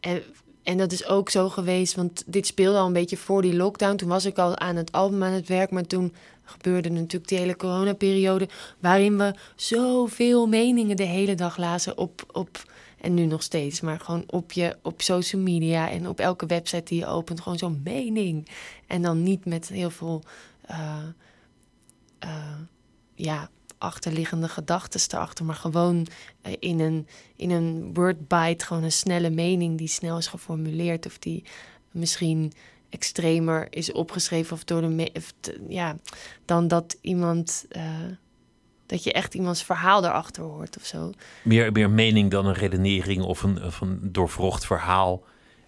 En, 0.00 0.22
en 0.62 0.78
dat 0.78 0.92
is 0.92 1.06
ook 1.06 1.30
zo 1.30 1.48
geweest, 1.48 1.94
want 1.94 2.22
dit 2.26 2.46
speelde 2.46 2.78
al 2.78 2.86
een 2.86 2.92
beetje 2.92 3.16
voor 3.16 3.42
die 3.42 3.56
lockdown. 3.56 3.96
Toen 3.96 4.08
was 4.08 4.24
ik 4.24 4.38
al 4.38 4.58
aan 4.58 4.76
het 4.76 4.92
album 4.92 5.22
aan 5.22 5.32
het 5.32 5.48
werk, 5.48 5.70
maar 5.70 5.86
toen 5.86 6.14
gebeurde 6.44 6.88
natuurlijk 6.88 7.28
die 7.28 7.38
hele 7.38 7.56
coronaperiode... 7.56 8.48
waarin 8.78 9.18
we 9.18 9.34
zoveel 9.56 10.46
meningen 10.46 10.96
de 10.96 11.02
hele 11.02 11.34
dag 11.34 11.56
lazen 11.56 11.98
op, 11.98 12.22
op... 12.32 12.69
En 13.00 13.14
nu 13.14 13.26
nog 13.26 13.42
steeds, 13.42 13.80
maar 13.80 14.00
gewoon 14.00 14.24
op 14.26 14.52
je 14.52 14.76
op 14.82 15.02
social 15.02 15.42
media 15.42 15.90
en 15.90 16.08
op 16.08 16.18
elke 16.20 16.46
website 16.46 16.84
die 16.84 16.98
je 16.98 17.06
opent, 17.06 17.40
gewoon 17.40 17.58
zo'n 17.58 17.80
mening. 17.84 18.48
En 18.86 19.02
dan 19.02 19.22
niet 19.22 19.44
met 19.44 19.68
heel 19.68 19.90
veel 19.90 20.22
uh, 20.70 20.98
uh, 22.24 22.58
ja, 23.14 23.50
achterliggende 23.78 24.48
gedachten 24.48 25.00
erachter, 25.08 25.44
maar 25.44 25.54
gewoon 25.54 26.06
uh, 26.46 26.52
in 26.58 26.80
een, 26.80 27.06
in 27.36 27.50
een 27.50 27.94
wordbite, 27.94 28.64
gewoon 28.64 28.82
een 28.82 28.92
snelle 28.92 29.30
mening 29.30 29.78
die 29.78 29.88
snel 29.88 30.18
is 30.18 30.26
geformuleerd 30.26 31.06
of 31.06 31.18
die 31.18 31.44
misschien 31.90 32.52
extremer 32.88 33.66
is 33.70 33.92
opgeschreven 33.92 34.52
of 34.52 34.64
door 34.64 34.80
de 34.80 35.10
of 35.14 35.32
ja, 35.68 35.96
dan 36.44 36.68
dat 36.68 36.96
iemand 37.00 37.66
dat 38.90 39.04
je 39.04 39.12
echt 39.12 39.34
iemands 39.34 39.62
verhaal 39.62 40.04
erachter 40.04 40.42
hoort 40.42 40.76
of 40.76 40.84
zo. 40.84 41.12
Meer, 41.42 41.72
meer 41.72 41.90
mening 41.90 42.30
dan 42.30 42.46
een 42.46 42.54
redenering 42.54 43.22
of 43.22 43.42
een, 43.42 43.64
of 43.64 43.80
een 43.80 43.98
doorvrocht 44.02 44.66
verhaal 44.66 45.22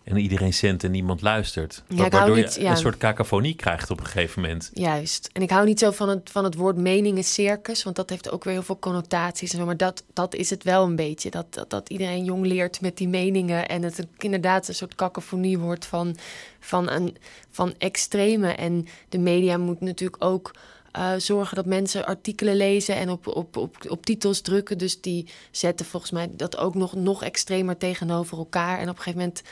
en 0.04 0.16
iedereen 0.16 0.54
zendt 0.54 0.84
en 0.84 0.90
niemand 0.90 1.22
luistert. 1.22 1.82
Ja, 1.88 2.08
waardoor 2.08 2.36
niet, 2.36 2.54
je 2.54 2.64
een 2.64 2.76
soort 2.76 2.96
cacophonie 2.96 3.54
krijgt 3.54 3.90
op 3.90 3.98
een 3.98 4.06
gegeven 4.06 4.42
moment. 4.42 4.70
Juist. 4.74 5.30
En 5.32 5.42
ik 5.42 5.50
hou 5.50 5.66
niet 5.66 5.78
zo 5.78 5.90
van 5.90 6.08
het, 6.08 6.30
van 6.30 6.44
het 6.44 6.54
woord 6.54 6.76
meningen 6.76 7.24
circus, 7.24 7.82
want 7.82 7.96
dat 7.96 8.10
heeft 8.10 8.30
ook 8.30 8.44
weer 8.44 8.52
heel 8.52 8.62
veel 8.62 8.78
connotaties 8.78 9.52
en 9.52 9.58
zo. 9.58 9.64
Maar 9.64 9.76
dat, 9.76 10.04
dat 10.12 10.34
is 10.34 10.50
het 10.50 10.64
wel 10.64 10.84
een 10.84 10.96
beetje. 10.96 11.30
Dat, 11.30 11.54
dat, 11.54 11.70
dat 11.70 11.88
iedereen 11.88 12.24
jong 12.24 12.46
leert 12.46 12.80
met 12.80 12.96
die 12.96 13.08
meningen 13.08 13.68
en 13.68 13.82
het 13.82 14.06
inderdaad 14.18 14.68
een 14.68 14.74
soort 14.74 14.94
cacophonie 14.94 15.58
wordt 15.58 15.86
van, 15.86 16.16
van, 16.60 16.90
een, 16.90 17.16
van 17.50 17.74
extreme. 17.78 18.48
En 18.48 18.86
de 19.08 19.18
media 19.18 19.56
moet 19.56 19.80
natuurlijk 19.80 20.24
ook 20.24 20.50
uh, 20.96 21.12
zorgen 21.16 21.56
dat 21.56 21.66
mensen 21.66 22.06
artikelen 22.06 22.56
lezen 22.56 22.96
en 22.96 23.10
op, 23.10 23.26
op, 23.26 23.56
op, 23.56 23.76
op 23.88 24.06
titels 24.06 24.40
drukken. 24.40 24.78
Dus 24.78 25.00
die 25.00 25.28
zetten 25.50 25.86
volgens 25.86 26.12
mij 26.12 26.30
dat 26.32 26.56
ook 26.56 26.74
nog, 26.74 26.94
nog 26.94 27.22
extremer 27.22 27.76
tegenover 27.76 28.38
elkaar. 28.38 28.78
En 28.78 28.88
op 28.88 28.96
een 28.96 29.02
gegeven 29.02 29.18
moment 29.18 29.42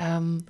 Um, 0.00 0.44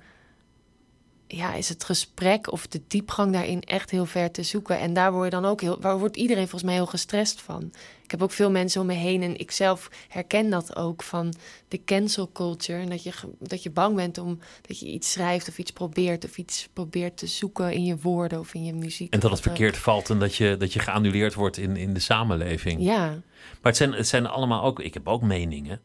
ja, 1.27 1.53
is 1.53 1.69
het 1.69 1.83
gesprek 1.83 2.51
of 2.51 2.67
de 2.67 2.81
diepgang 2.87 3.33
daarin 3.33 3.61
echt 3.61 3.91
heel 3.91 4.05
ver 4.05 4.31
te 4.31 4.43
zoeken. 4.43 4.79
En 4.79 4.93
daar 4.93 5.11
word 5.11 5.23
je 5.23 5.29
dan 5.29 5.45
ook 5.45 5.61
heel, 5.61 5.77
waar 5.81 5.99
wordt 5.99 6.17
iedereen 6.17 6.43
volgens 6.43 6.63
mij 6.63 6.73
heel 6.73 6.85
gestrest 6.85 7.41
van. 7.41 7.71
Ik 8.03 8.11
heb 8.11 8.21
ook 8.21 8.31
veel 8.31 8.51
mensen 8.51 8.81
om 8.81 8.87
me 8.87 8.93
heen 8.93 9.21
en 9.21 9.39
ik 9.39 9.51
zelf 9.51 9.89
herken 10.07 10.49
dat 10.49 10.75
ook 10.75 11.03
van 11.03 11.33
de 11.67 11.83
cancel 11.83 12.29
culture. 12.31 12.81
En 12.81 12.89
dat 12.89 13.03
je, 13.03 13.11
dat 13.39 13.63
je 13.63 13.69
bang 13.69 13.95
bent 13.95 14.17
om 14.17 14.39
dat 14.61 14.79
je 14.79 14.85
iets 14.85 15.11
schrijft 15.11 15.47
of 15.47 15.57
iets 15.57 15.71
probeert 15.71 16.25
of 16.25 16.37
iets 16.37 16.67
probeert 16.73 17.17
te 17.17 17.27
zoeken 17.27 17.73
in 17.73 17.85
je 17.85 17.97
woorden 17.97 18.39
of 18.39 18.53
in 18.53 18.65
je 18.65 18.73
muziek. 18.73 19.13
En 19.13 19.19
dat 19.19 19.31
het 19.31 19.41
verkeerd 19.41 19.77
valt 19.77 20.09
en 20.09 20.19
dat 20.19 20.35
je, 20.35 20.57
dat 20.57 20.73
je 20.73 20.79
geannuleerd 20.79 21.33
wordt 21.33 21.57
in, 21.57 21.75
in 21.75 21.93
de 21.93 21.99
samenleving. 21.99 22.81
Ja, 22.81 23.07
Maar 23.07 23.21
het 23.61 23.77
zijn, 23.77 23.93
het 23.93 24.07
zijn 24.07 24.27
allemaal 24.27 24.63
ook, 24.63 24.79
ik 24.79 24.93
heb 24.93 25.07
ook 25.07 25.21
meningen. 25.21 25.81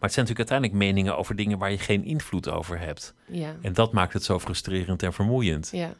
Maar 0.00 0.08
het 0.08 0.18
zijn 0.18 0.26
natuurlijk 0.26 0.50
uiteindelijk 0.50 0.94
meningen 0.94 1.16
over 1.18 1.36
dingen 1.36 1.58
waar 1.58 1.70
je 1.70 1.78
geen 1.78 2.04
invloed 2.04 2.48
over 2.48 2.78
hebt. 2.78 3.14
ja, 3.26 3.56
En 3.62 3.72
dat 3.72 3.92
maakt 3.92 4.12
het 4.12 4.24
zo 4.24 4.38
frustrerend 4.38 5.02
en 5.02 5.12
vermoeiend. 5.12 5.68
ja, 5.72 5.94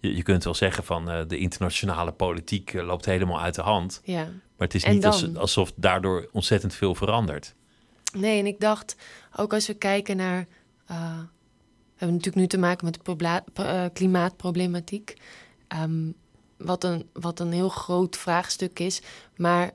Je, 0.00 0.16
je 0.16 0.22
kunt 0.22 0.44
wel 0.44 0.54
zeggen 0.54 0.84
van 0.84 1.10
eh, 1.10 1.20
de 1.26 1.38
internationale 1.38 2.12
politiek 2.12 2.74
eh, 2.74 2.84
loopt 2.86 3.04
helemaal 3.04 3.40
uit 3.40 3.54
de 3.54 3.62
hand. 3.62 4.00
ja. 4.04 4.22
Maar 4.56 4.66
het 4.66 4.74
is 4.74 4.84
niet 4.84 5.06
als- 5.06 5.34
alsof 5.36 5.72
daardoor 5.76 6.28
ontzettend 6.32 6.74
veel 6.74 6.94
verandert. 6.94 7.54
Nee, 8.12 8.38
en 8.38 8.46
ik 8.46 8.60
dacht, 8.60 8.96
ook 9.36 9.52
als 9.52 9.66
we 9.66 9.74
kijken 9.74 10.16
naar. 10.16 10.46
eh, 10.86 11.18
we 11.94 12.00
hebben 12.00 12.16
natuurlijk 12.16 12.36
nu 12.36 12.46
te 12.46 12.58
maken 12.58 12.84
met 12.84 12.94
de 13.04 13.90
klimaatproblematiek. 13.92 15.14
Ehm, 15.68 16.10
wat, 16.56 16.84
een, 16.84 17.08
wat 17.12 17.40
een 17.40 17.52
heel 17.52 17.68
groot 17.68 18.16
vraagstuk 18.16 18.78
is. 18.78 19.02
Maar 19.36 19.70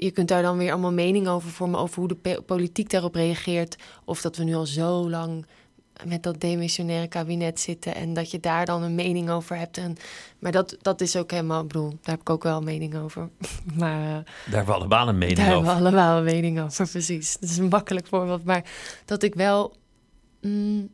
je 0.00 0.10
kunt 0.10 0.28
daar 0.28 0.42
dan 0.42 0.58
weer 0.58 0.70
allemaal 0.72 0.92
mening 0.92 1.28
over 1.28 1.50
vormen. 1.50 1.80
over 1.80 1.98
hoe 1.98 2.08
de 2.22 2.42
politiek 2.46 2.90
daarop 2.90 3.14
reageert. 3.14 3.76
Of 4.04 4.20
dat 4.20 4.36
we 4.36 4.44
nu 4.44 4.54
al 4.54 4.66
zo 4.66 5.10
lang 5.10 5.46
met 6.06 6.22
dat 6.22 6.40
demissionaire 6.40 7.08
kabinet 7.08 7.60
zitten. 7.60 7.94
en 7.94 8.14
dat 8.14 8.30
je 8.30 8.40
daar 8.40 8.66
dan 8.66 8.82
een 8.82 8.94
mening 8.94 9.30
over 9.30 9.56
hebt. 9.56 9.76
En, 9.78 9.96
maar 10.38 10.52
dat, 10.52 10.76
dat 10.82 11.00
is 11.00 11.16
ook 11.16 11.30
helemaal. 11.30 11.60
Ik 11.62 11.66
bedoel, 11.68 11.88
daar 11.90 11.98
heb 12.14 12.20
ik 12.20 12.30
ook 12.30 12.42
wel 12.42 12.56
een 12.56 12.64
mening 12.64 12.96
over. 12.96 13.28
maar. 13.78 14.00
eh, 14.02 14.24
Daar 14.24 14.24
hebben 14.46 14.66
we 14.66 14.72
allemaal 14.80 15.08
een 15.08 15.18
mening 15.18 15.36
daar 15.36 15.46
hebben 15.46 15.64
over. 15.70 15.82
we 15.82 15.86
allemaal 15.88 16.18
een 16.18 16.24
mening 16.24 16.60
over, 16.60 16.88
precies. 16.96 17.36
Dat 17.40 17.50
is 17.50 17.56
een 17.58 17.68
makkelijk 17.68 18.06
voorbeeld. 18.06 18.44
Maar 18.44 18.64
dat 19.04 19.22
ik 19.22 19.34
wel... 19.34 19.76
mm, 20.40 20.88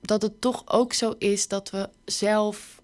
dat 0.00 0.22
het 0.22 0.40
toch 0.40 0.62
ook 0.66 0.92
zo 0.92 1.14
is 1.18 1.48
dat 1.48 1.70
we 1.70 1.88
zelf 2.04 2.79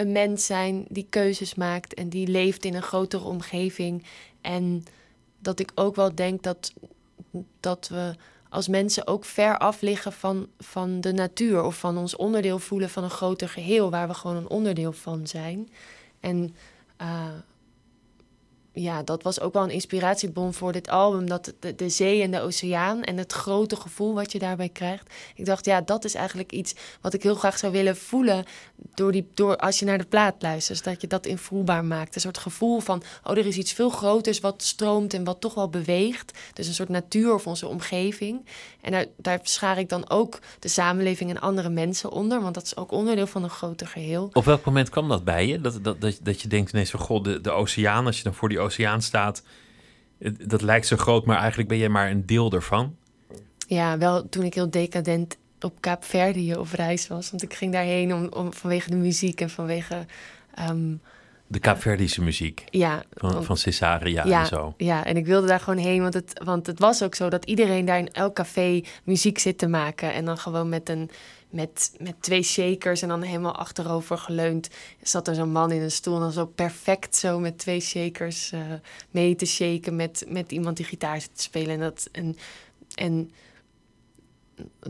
een 0.00 0.12
mens 0.12 0.46
zijn 0.46 0.84
die 0.88 1.06
keuzes 1.10 1.54
maakt... 1.54 1.94
en 1.94 2.08
die 2.08 2.26
leeft 2.26 2.64
in 2.64 2.74
een 2.74 2.82
grotere 2.82 3.24
omgeving. 3.24 4.04
En 4.40 4.84
dat 5.38 5.58
ik 5.60 5.70
ook 5.74 5.96
wel 5.96 6.14
denk 6.14 6.42
dat, 6.42 6.72
dat 7.60 7.88
we 7.88 8.14
als 8.48 8.68
mensen 8.68 9.06
ook 9.06 9.24
ver 9.24 9.58
af 9.58 9.80
liggen 9.80 10.12
van, 10.12 10.48
van 10.58 11.00
de 11.00 11.12
natuur... 11.12 11.62
of 11.62 11.78
van 11.78 11.98
ons 11.98 12.16
onderdeel 12.16 12.58
voelen 12.58 12.90
van 12.90 13.04
een 13.04 13.10
groter 13.10 13.48
geheel... 13.48 13.90
waar 13.90 14.08
we 14.08 14.14
gewoon 14.14 14.36
een 14.36 14.48
onderdeel 14.48 14.92
van 14.92 15.26
zijn. 15.26 15.70
En 16.20 16.54
eh, 16.96 17.28
ja, 18.72 19.02
dat 19.02 19.22
was 19.22 19.40
ook 19.40 19.52
wel 19.52 19.62
een 19.62 19.70
inspiratiebron 19.70 20.54
voor 20.54 20.72
dit 20.72 20.88
album. 20.88 21.28
Dat 21.28 21.52
de, 21.58 21.74
de 21.74 21.88
zee 21.88 22.22
en 22.22 22.30
de 22.30 22.40
oceaan 22.40 23.02
en 23.02 23.16
het 23.16 23.32
grote 23.32 23.76
gevoel 23.76 24.14
wat 24.14 24.32
je 24.32 24.38
daarbij 24.38 24.68
krijgt. 24.68 25.14
Ik 25.34 25.44
dacht, 25.44 25.64
ja, 25.64 25.80
dat 25.80 26.04
is 26.04 26.14
eigenlijk 26.14 26.52
iets 26.52 26.74
wat 27.00 27.14
ik 27.14 27.22
heel 27.22 27.34
graag 27.34 27.58
zou 27.58 27.72
willen 27.72 27.96
voelen. 27.96 28.44
Door 28.94 29.12
die, 29.12 29.28
door, 29.34 29.56
als 29.56 29.78
je 29.78 29.84
naar 29.84 29.98
de 29.98 30.04
plaat 30.04 30.34
luistert, 30.38 30.84
dat 30.84 31.00
je 31.00 31.06
dat 31.06 31.26
invoelbaar 31.26 31.84
maakt. 31.84 32.14
Een 32.14 32.20
soort 32.20 32.38
gevoel 32.38 32.80
van, 32.80 33.02
oh, 33.24 33.36
er 33.36 33.46
is 33.46 33.56
iets 33.56 33.72
veel 33.72 33.90
groters 33.90 34.40
wat 34.40 34.62
stroomt 34.62 35.14
en 35.14 35.24
wat 35.24 35.40
toch 35.40 35.54
wel 35.54 35.68
beweegt. 35.68 36.38
Dus 36.52 36.66
een 36.66 36.74
soort 36.74 36.88
natuur 36.88 37.34
of 37.34 37.46
onze 37.46 37.66
omgeving. 37.66 38.44
En 38.80 38.92
daar, 38.92 39.06
daar 39.16 39.38
schaar 39.42 39.78
ik 39.78 39.88
dan 39.88 40.10
ook 40.10 40.38
de 40.58 40.68
samenleving 40.68 41.30
en 41.30 41.40
andere 41.40 41.68
mensen 41.68 42.10
onder. 42.10 42.40
Want 42.42 42.54
dat 42.54 42.64
is 42.64 42.76
ook 42.76 42.90
onderdeel 42.90 43.26
van 43.26 43.42
een 43.42 43.50
groter 43.50 43.86
geheel. 43.86 44.30
Op 44.32 44.44
welk 44.44 44.64
moment 44.64 44.88
kwam 44.88 45.08
dat 45.08 45.24
bij 45.24 45.46
je? 45.46 45.60
Dat, 45.60 45.78
dat, 45.82 46.00
dat, 46.00 46.18
dat 46.22 46.40
je 46.40 46.48
denkt 46.48 46.72
ineens 46.72 46.90
van, 46.90 47.00
god, 47.00 47.24
de, 47.24 47.40
de 47.40 47.50
oceaan, 47.50 48.06
als 48.06 48.16
je 48.16 48.22
dan 48.22 48.34
voor 48.34 48.48
die 48.48 48.59
oceaan 48.60 49.02
staat... 49.02 49.42
dat 50.46 50.62
lijkt 50.62 50.86
zo 50.86 50.96
groot, 50.96 51.24
maar 51.26 51.38
eigenlijk 51.38 51.68
ben 51.68 51.78
jij 51.78 51.88
maar 51.88 52.10
een 52.10 52.26
deel 52.26 52.52
ervan. 52.52 52.96
Ja, 53.66 53.98
wel 53.98 54.28
toen 54.28 54.44
ik 54.44 54.54
heel 54.54 54.70
decadent 54.70 55.36
op 55.60 55.80
Kaapverdië 55.80 56.54
op 56.54 56.68
reis 56.72 57.08
was. 57.08 57.30
Want 57.30 57.42
ik 57.42 57.54
ging 57.54 57.72
daarheen 57.72 58.14
om, 58.14 58.26
om, 58.32 58.52
vanwege 58.52 58.90
de 58.90 58.96
muziek 58.96 59.40
en 59.40 59.50
vanwege... 59.50 60.06
ehm, 60.54 60.94
De 61.46 61.58
Kaapverdische 61.58 62.22
muziek 62.22 62.64
ja, 62.70 63.02
van, 63.12 63.32
want- 63.32 63.44
van 63.44 63.56
Cesaria 63.56 64.24
ja, 64.26 64.40
en 64.40 64.46
zo. 64.46 64.74
ja, 64.76 65.04
en 65.04 65.16
ik 65.16 65.26
wilde 65.26 65.46
daar 65.46 65.60
gewoon 65.60 65.78
heen. 65.84 66.02
Want 66.02 66.14
het, 66.14 66.40
want 66.44 66.66
het 66.66 66.78
was 66.78 67.02
ook 67.02 67.14
zo 67.14 67.28
dat 67.28 67.44
iedereen 67.44 67.84
daar 67.84 67.98
in 67.98 68.12
elk 68.12 68.34
café 68.34 68.82
muziek 69.04 69.38
zit 69.38 69.58
te 69.58 69.66
maken. 69.68 70.12
En 70.12 70.24
dan 70.24 70.38
gewoon 70.38 70.68
met, 70.68 70.88
een, 70.88 71.10
met, 71.50 71.92
met 71.98 72.22
twee 72.22 72.42
shakers 72.42 73.02
en 73.02 73.08
dan 73.08 73.22
helemaal 73.22 73.56
achterover 73.56 74.18
geleund... 74.18 74.68
zat 75.02 75.28
er 75.28 75.34
zo'n 75.34 75.52
man 75.52 75.72
in 75.72 75.82
een 75.82 75.90
stoel 75.90 76.14
en 76.14 76.20
dan 76.20 76.32
zo 76.32 76.46
perfect 76.46 77.16
zo 77.16 77.38
met 77.38 77.58
twee 77.58 77.80
shakers 77.80 78.52
eh, 78.52 78.60
mee 79.10 79.34
te 79.36 79.46
shaken... 79.46 79.96
Met, 79.96 80.24
met 80.28 80.52
iemand 80.52 80.76
die 80.76 80.86
gitaar 80.86 81.20
zit 81.20 81.36
te 81.36 81.42
spelen. 81.42 81.74
En 81.74 81.80
dat... 81.80 82.08
En, 82.12 82.36
en 82.94 83.30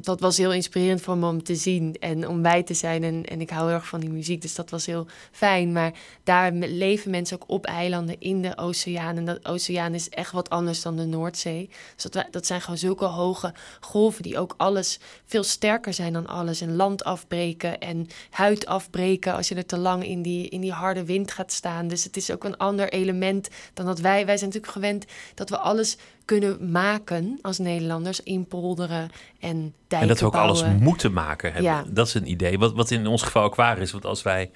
dat 0.00 0.20
was 0.20 0.36
heel 0.36 0.52
inspirerend 0.52 1.00
voor 1.00 1.16
me 1.16 1.26
om 1.26 1.42
te 1.42 1.54
zien 1.54 1.96
en 2.00 2.28
om 2.28 2.42
bij 2.42 2.62
te 2.62 2.74
zijn. 2.74 3.04
En, 3.04 3.24
en 3.24 3.40
ik 3.40 3.50
hou 3.50 3.66
heel 3.66 3.74
erg 3.74 3.86
van 3.86 4.00
die 4.00 4.10
muziek, 4.10 4.42
dus 4.42 4.54
dat 4.54 4.70
was 4.70 4.86
heel 4.86 5.06
fijn. 5.32 5.72
Maar 5.72 5.92
daar 6.24 6.52
leven 6.52 7.10
mensen 7.10 7.40
ook 7.40 7.50
op 7.50 7.66
eilanden 7.66 8.20
in 8.20 8.42
de 8.42 8.58
oceaan. 8.58 9.16
En 9.16 9.24
dat 9.24 9.46
oceaan 9.46 9.94
is 9.94 10.08
echt 10.08 10.32
wat 10.32 10.50
anders 10.50 10.82
dan 10.82 10.96
de 10.96 11.04
Noordzee. 11.04 11.70
Dus 11.94 12.10
dat, 12.10 12.26
dat 12.30 12.46
zijn 12.46 12.60
gewoon 12.60 12.78
zulke 12.78 13.04
hoge 13.04 13.54
golven 13.80 14.22
die 14.22 14.38
ook 14.38 14.54
alles 14.56 14.98
veel 15.24 15.42
sterker 15.42 15.94
zijn 15.94 16.12
dan 16.12 16.26
alles. 16.26 16.60
En 16.60 16.76
land 16.76 17.04
afbreken 17.04 17.78
en 17.80 18.06
huid 18.30 18.66
afbreken 18.66 19.34
als 19.34 19.48
je 19.48 19.54
er 19.54 19.66
te 19.66 19.78
lang 19.78 20.04
in 20.04 20.22
die, 20.22 20.48
in 20.48 20.60
die 20.60 20.72
harde 20.72 21.04
wind 21.04 21.30
gaat 21.30 21.52
staan. 21.52 21.88
Dus 21.88 22.04
het 22.04 22.16
is 22.16 22.30
ook 22.30 22.44
een 22.44 22.56
ander 22.56 22.88
element 22.88 23.48
dan 23.74 23.86
dat 23.86 23.98
wij... 23.98 24.26
Wij 24.26 24.36
zijn 24.36 24.50
natuurlijk 24.50 24.72
gewend 24.72 25.04
dat 25.34 25.50
we 25.50 25.58
alles 25.58 25.96
kunnen 26.30 26.70
maken 26.70 27.38
als 27.42 27.58
Nederlanders. 27.58 28.20
Inpolderen 28.20 29.10
en 29.40 29.74
dijken 29.88 30.00
En 30.00 30.06
dat 30.06 30.20
we 30.20 30.26
ook 30.26 30.32
bouwen. 30.32 30.64
alles 30.64 30.80
moeten 30.80 31.12
maken. 31.12 31.52
hebben. 31.52 31.70
Ja. 31.70 31.84
Dat 31.88 32.06
is 32.06 32.14
een 32.14 32.30
idee. 32.30 32.58
Wat, 32.58 32.72
wat 32.72 32.90
in 32.90 33.06
ons 33.06 33.22
geval 33.22 33.42
ook 33.42 33.54
waar 33.54 33.78
is. 33.78 33.92
Want 33.92 34.04
als 34.04 34.22
wij 34.22 34.50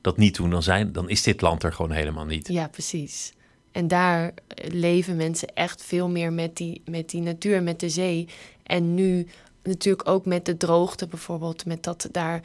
dat 0.00 0.16
niet 0.16 0.36
doen, 0.36 0.50
dan, 0.50 0.62
zijn, 0.62 0.92
dan 0.92 1.08
is 1.08 1.22
dit 1.22 1.40
land 1.40 1.62
er 1.62 1.72
gewoon 1.72 1.90
helemaal 1.90 2.24
niet. 2.24 2.48
Ja, 2.48 2.68
precies. 2.68 3.32
En 3.72 3.88
daar 3.88 4.32
leven 4.68 5.16
mensen 5.16 5.54
echt 5.54 5.82
veel 5.82 6.08
meer 6.08 6.32
met 6.32 6.56
die, 6.56 6.82
met 6.84 7.10
die 7.10 7.20
natuur, 7.20 7.62
met 7.62 7.80
de 7.80 7.88
zee. 7.88 8.28
En 8.62 8.94
nu 8.94 9.26
natuurlijk 9.62 10.08
ook 10.08 10.26
met 10.26 10.44
de 10.44 10.56
droogte 10.56 11.06
bijvoorbeeld. 11.06 11.66
Met 11.66 11.82
dat 11.82 12.08
daar, 12.12 12.40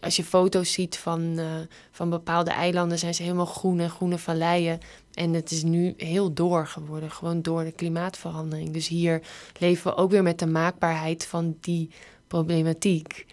als 0.00 0.16
je 0.16 0.24
foto's 0.24 0.72
ziet 0.72 0.98
van, 0.98 1.38
eh, 1.38 1.46
van 1.90 2.10
bepaalde 2.10 2.50
eilanden, 2.50 2.98
zijn 2.98 3.14
ze 3.14 3.22
helemaal 3.22 3.46
groen 3.46 3.80
en 3.80 3.90
groene 3.90 4.18
valleien. 4.18 4.80
En 5.14 5.32
het 5.32 5.50
is 5.50 5.62
nu 5.62 5.94
heel 5.96 6.32
door 6.32 6.66
geworden, 6.66 7.10
gewoon 7.10 7.42
door 7.42 7.64
de 7.64 7.72
klimaatverandering. 7.72 8.70
Dus 8.70 8.88
hier 8.88 9.22
leven 9.58 9.90
we 9.90 9.96
ook 9.96 10.10
weer 10.10 10.22
met 10.22 10.38
de 10.38 10.46
maakbaarheid 10.46 11.26
van 11.26 11.56
die 11.60 11.90
problematiek. 12.26 13.26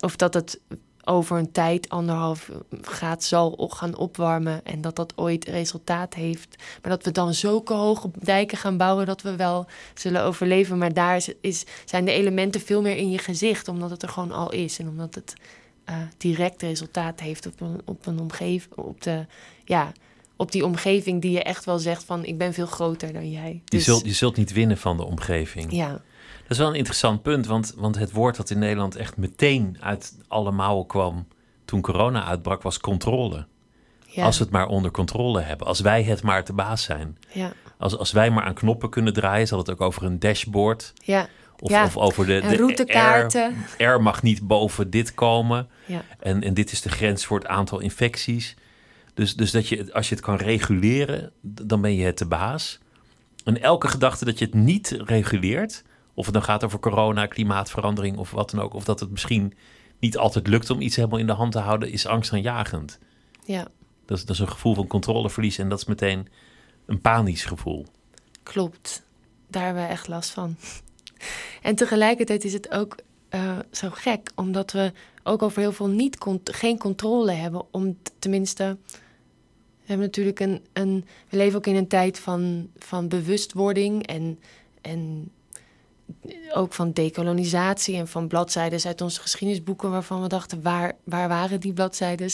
Of 0.00 0.16
dat 0.16 0.34
het 0.34 0.60
over 1.04 1.38
een 1.38 1.52
tijd 1.52 1.88
anderhalf 1.88 2.50
graad 2.80 3.24
zal 3.24 3.70
gaan 3.72 3.96
opwarmen 3.96 4.64
en 4.64 4.80
dat 4.80 4.96
dat 4.96 5.12
ooit 5.16 5.44
resultaat 5.44 6.14
heeft. 6.14 6.62
Maar 6.82 6.90
dat 6.90 7.04
we 7.04 7.10
dan 7.10 7.34
zulke 7.34 7.72
hoge 7.72 8.10
dijken 8.14 8.58
gaan 8.58 8.76
bouwen 8.76 9.06
dat 9.06 9.22
we 9.22 9.36
wel 9.36 9.66
zullen 9.94 10.22
overleven. 10.22 10.78
Maar 10.78 10.92
daar 10.92 11.16
is, 11.16 11.32
is, 11.40 11.64
zijn 11.84 12.04
de 12.04 12.12
elementen 12.12 12.60
veel 12.60 12.82
meer 12.82 12.96
in 12.96 13.10
je 13.10 13.18
gezicht, 13.18 13.68
omdat 13.68 13.90
het 13.90 14.02
er 14.02 14.08
gewoon 14.08 14.32
al 14.32 14.52
is 14.52 14.78
en 14.78 14.88
omdat 14.88 15.14
het 15.14 15.34
eh, 15.84 15.96
direct 16.16 16.62
resultaat 16.62 17.20
heeft 17.20 17.46
op 17.46 17.60
een, 17.60 17.80
op 17.84 18.06
een 18.06 18.20
omgeving, 18.20 18.74
op 18.74 19.02
de 19.02 19.26
ja. 19.64 19.92
Op 20.42 20.52
die 20.52 20.64
omgeving 20.64 21.20
die 21.22 21.30
je 21.30 21.42
echt 21.42 21.64
wel 21.64 21.78
zegt 21.78 22.04
van 22.04 22.24
ik 22.24 22.38
ben 22.38 22.52
veel 22.54 22.66
groter 22.66 23.12
dan 23.12 23.30
jij. 23.30 23.52
Je, 23.52 23.60
Dus, 23.64 23.84
zult, 23.84 24.04
je 24.04 24.12
zult 24.12 24.36
niet 24.36 24.52
winnen 24.52 24.76
van 24.78 24.96
de 24.96 25.04
omgeving. 25.04 25.72
ja, 25.72 25.88
Dat 25.90 26.50
is 26.50 26.58
wel 26.58 26.68
een 26.68 26.74
interessant 26.74 27.22
punt, 27.22 27.46
want, 27.46 27.74
want 27.76 27.98
het 27.98 28.12
woord 28.12 28.36
dat 28.36 28.50
in 28.50 28.58
Nederland 28.58 28.96
echt 28.96 29.16
meteen 29.16 29.76
uit 29.80 30.16
alle 30.28 30.50
mouwen 30.50 30.86
kwam 30.86 31.26
toen 31.64 31.80
corona 31.80 32.24
uitbrak, 32.24 32.62
was 32.62 32.78
controle. 32.80 33.46
ja, 34.06 34.24
Als 34.24 34.38
we 34.38 34.44
het 34.44 34.52
maar 34.52 34.66
onder 34.66 34.90
controle 34.90 35.40
hebben, 35.40 35.66
als 35.66 35.80
wij 35.80 36.02
het 36.02 36.22
maar 36.22 36.44
te 36.44 36.52
baas 36.52 36.82
zijn. 36.82 37.18
ja, 37.32 37.52
Als, 37.78 37.96
als 37.98 38.12
wij 38.12 38.30
maar 38.30 38.44
aan 38.44 38.54
knoppen 38.54 38.90
kunnen 38.90 39.12
draaien, 39.12 39.46
zal 39.46 39.58
het 39.58 39.70
ook 39.70 39.80
over 39.80 40.02
een 40.04 40.18
dashboard 40.18 40.92
ja, 41.04 41.28
of, 41.58 41.70
Ja, 41.70 41.84
of 41.84 41.96
over 41.96 42.26
de, 42.26 42.40
de 42.40 42.56
routekaarten. 42.56 43.54
R, 43.78 43.84
R 43.84 44.02
mag 44.02 44.22
niet 44.22 44.46
boven 44.46 44.90
dit 44.90 45.14
komen 45.14 45.68
ja, 45.86 46.02
en, 46.18 46.42
en 46.42 46.54
dit 46.54 46.72
is 46.72 46.80
de 46.82 46.88
grens 46.88 47.24
voor 47.24 47.38
het 47.38 47.48
aantal 47.48 47.78
infecties. 47.80 48.56
Dus, 49.14 49.36
dus 49.36 49.50
dat 49.50 49.68
je, 49.68 49.92
als 49.92 50.08
je 50.08 50.14
het 50.14 50.24
kan 50.24 50.36
reguleren, 50.36 51.32
dan 51.40 51.80
ben 51.80 51.94
je 51.94 52.04
het 52.04 52.18
de 52.18 52.26
baas. 52.26 52.78
En 53.44 53.62
elke 53.62 53.88
gedachte 53.88 54.24
dat 54.24 54.38
je 54.38 54.44
het 54.44 54.54
niet 54.54 54.96
reguleert, 55.04 55.82
of 56.14 56.24
het 56.24 56.34
dan 56.34 56.42
gaat 56.42 56.64
over 56.64 56.78
corona, 56.78 57.26
klimaatverandering 57.26 58.16
of 58.16 58.30
wat 58.30 58.50
dan 58.50 58.60
ook, 58.60 58.74
of 58.74 58.84
dat 58.84 59.00
het 59.00 59.10
misschien 59.10 59.54
niet 59.98 60.18
altijd 60.18 60.46
lukt 60.46 60.70
om 60.70 60.80
iets 60.80 60.96
helemaal 60.96 61.18
in 61.18 61.26
de 61.26 61.32
hand 61.32 61.52
te 61.52 61.58
houden, 61.58 61.90
is 61.90 62.06
angstaanjagend. 62.06 62.98
ja. 63.44 63.66
Dat 64.06 64.18
is, 64.18 64.24
dat 64.26 64.34
is 64.34 64.42
een 64.42 64.48
gevoel 64.48 64.74
van 64.74 64.86
controleverlies 64.86 65.58
en 65.58 65.68
dat 65.68 65.78
is 65.78 65.84
meteen 65.84 66.28
een 66.86 67.00
panisch 67.00 67.44
gevoel. 67.44 67.86
Klopt. 68.42 69.02
Daar 69.48 69.64
hebben 69.64 69.82
we 69.82 69.88
echt 69.88 70.08
last 70.08 70.30
van. 70.30 70.56
En 71.62 71.74
tegelijkertijd 71.74 72.44
is 72.44 72.52
het 72.52 72.70
ook 72.70 72.96
eh, 73.28 73.58
zo 73.70 73.88
gek, 73.90 74.30
omdat 74.34 74.72
we 74.72 74.92
ook 75.22 75.42
over 75.42 75.60
heel 75.60 75.72
veel 75.72 75.88
niet 75.88 76.16
geen 76.44 76.78
controle 76.78 77.32
hebben. 77.32 77.64
Om 77.70 77.98
tenminste, 78.18 78.76
hebben 79.92 80.06
natuurlijk 80.06 80.40
een, 80.40 80.60
een. 80.72 81.04
We 81.28 81.36
leven 81.36 81.58
ook 81.58 81.66
in 81.66 81.76
een 81.76 81.88
tijd 81.88 82.18
van, 82.18 82.68
van 82.78 83.08
bewustwording 83.08 84.06
en, 84.06 84.38
en 84.80 85.30
ook 86.52 86.72
van 86.72 86.92
decolonisatie 86.92 87.96
en 87.96 88.08
van 88.08 88.28
bladzijden 88.28 88.80
uit 88.84 89.00
onze 89.00 89.20
geschiedenisboeken 89.20 89.90
waarvan 89.90 90.22
we 90.22 90.28
dachten, 90.28 90.62
waar, 90.62 90.92
waar 91.04 91.28
waren 91.28 91.60
die 91.60 91.72
bladzijden? 91.72 92.30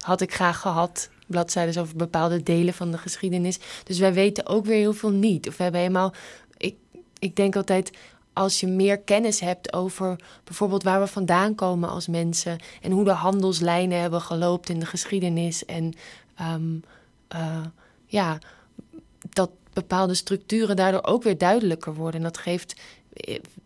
Had 0.00 0.20
ik 0.20 0.34
graag 0.34 0.60
gehad. 0.60 1.08
Bladzijden 1.26 1.82
over 1.82 1.96
bepaalde 1.96 2.42
delen 2.42 2.74
van 2.74 2.90
de 2.90 2.98
geschiedenis. 2.98 3.58
Dus 3.84 3.98
wij 3.98 4.12
weten 4.12 4.46
ook 4.46 4.64
weer 4.64 4.76
heel 4.76 4.92
veel 4.92 5.10
niet. 5.10 5.48
Of 5.48 5.56
we 5.56 5.62
hebben 5.62 5.80
helemaal. 5.80 6.12
Ik, 6.56 6.74
ik 7.18 7.36
denk 7.36 7.56
altijd, 7.56 7.90
als 8.32 8.60
je 8.60 8.66
meer 8.66 8.98
kennis 8.98 9.40
hebt 9.40 9.72
over 9.72 10.16
bijvoorbeeld 10.44 10.82
waar 10.82 11.00
we 11.00 11.06
vandaan 11.06 11.54
komen 11.54 11.88
als 11.88 12.06
mensen 12.06 12.58
en 12.82 12.90
hoe 12.90 13.04
de 13.04 13.10
handelslijnen 13.10 14.00
hebben 14.00 14.20
gelopen 14.20 14.74
in 14.74 14.80
de 14.80 14.86
geschiedenis 14.86 15.64
en 15.64 15.94
ehm, 16.36 16.76
eh, 17.28 17.64
ja, 18.06 18.38
dat 19.30 19.50
bepaalde 19.72 20.14
structuren 20.14 20.76
daardoor 20.76 21.04
ook 21.04 21.22
weer 21.22 21.38
duidelijker 21.38 21.94
worden. 21.94 22.20
En 22.20 22.26
dat 22.26 22.38
geeft 22.38 22.74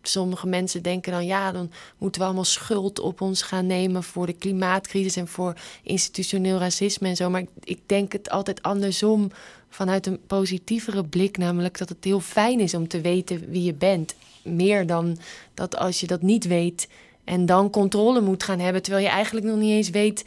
sommige 0.01 0.47
mensen 0.47 0.81
denken 0.81 1.11
dan 1.11 1.25
ja, 1.25 1.51
dan 1.51 1.71
moeten 1.97 2.21
we 2.21 2.27
allemaal 2.27 2.45
schuld 2.45 2.99
op 2.99 3.21
ons 3.21 3.41
gaan 3.41 3.65
nemen 3.65 4.03
voor 4.03 4.25
de 4.25 4.33
klimaatcrisis 4.33 5.15
en 5.15 5.27
voor 5.27 5.53
institutioneel 5.83 6.57
racisme 6.57 7.07
en 7.07 7.15
zo. 7.15 7.29
Maar 7.29 7.43
ik, 7.63 7.79
denk 7.85 8.11
het 8.11 8.29
altijd 8.29 8.61
andersom 8.61 9.31
vanuit 9.69 10.07
een 10.07 10.19
positievere 10.27 11.05
blik, 11.05 11.37
namelijk 11.37 11.77
dat 11.77 11.89
het 11.89 12.03
heel 12.03 12.19
fijn 12.19 12.59
is 12.59 12.73
om 12.73 12.87
te 12.87 13.01
weten 13.01 13.49
wie 13.49 13.63
je 13.63 13.73
bent. 13.73 14.15
Meer 14.43 14.87
dan 14.87 15.17
dat 15.53 15.77
als 15.77 15.99
je 15.99 16.07
dat 16.07 16.21
niet 16.21 16.47
weet 16.47 16.87
en 17.23 17.45
dan 17.45 17.69
controle 17.69 18.21
moet 18.21 18.43
gaan 18.43 18.59
hebben, 18.59 18.81
terwijl 18.81 19.05
je 19.05 19.11
eigenlijk 19.11 19.45
nog 19.45 19.57
niet 19.57 19.71
eens 19.71 19.89
weet 19.89 20.25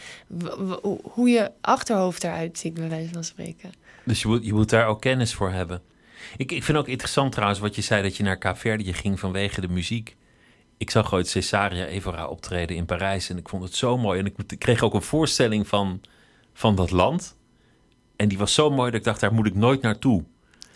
hoe 1.03 1.29
je 1.29 1.51
achterhoofd 1.61 2.25
eruit 2.25 2.59
ziet, 2.59 2.75
bij 2.75 2.89
wijze 2.89 3.13
van 3.13 3.25
spreken. 3.25 3.73
Dus 4.05 4.23
je 4.23 4.29
moet, 4.29 4.45
je 4.45 4.53
moet 4.53 4.71
daar 4.71 4.87
ook 4.87 5.01
kennis 5.01 5.35
voor 5.35 5.51
hebben. 5.51 5.83
Ik, 6.37 6.53
ik 6.53 6.65
vind 6.65 6.79
ook 6.79 6.89
interessant 6.89 7.33
trouwens 7.33 7.61
wat 7.61 7.75
je 7.75 7.83
zei 7.83 8.03
dat 8.03 8.17
je 8.17 8.23
naar 8.23 8.39
Kaapverdië 8.39 8.93
ging 8.93 9.21
vanwege 9.21 9.61
de 9.61 9.69
muziek. 9.69 10.17
Ik 10.77 10.91
zag 10.91 11.15
ooit 11.15 11.29
Cesaria 11.29 11.87
Evora 11.87 12.27
optreden 12.27 12.77
in 12.77 12.85
Parijs 12.85 13.31
en 13.31 13.39
ik 13.39 13.49
vond 13.49 13.63
het 13.63 13.75
zo 13.75 13.99
mooi. 13.99 14.19
En 14.19 14.27
ik 14.27 14.59
kreeg 14.59 14.83
ook 14.83 14.95
een 14.95 15.03
voorstelling 15.03 15.69
van, 15.69 16.01
van 16.53 16.75
dat 16.75 16.91
land. 16.91 17.37
En 18.17 18.29
die 18.29 18.39
was 18.39 18.55
zo 18.55 18.71
mooi 18.71 18.91
dat 18.91 19.01
ik 19.01 19.07
dacht, 19.07 19.21
daar 19.21 19.35
moet 19.35 19.47
ik 19.47 19.55
nooit 19.55 19.83
naartoe. 19.83 20.25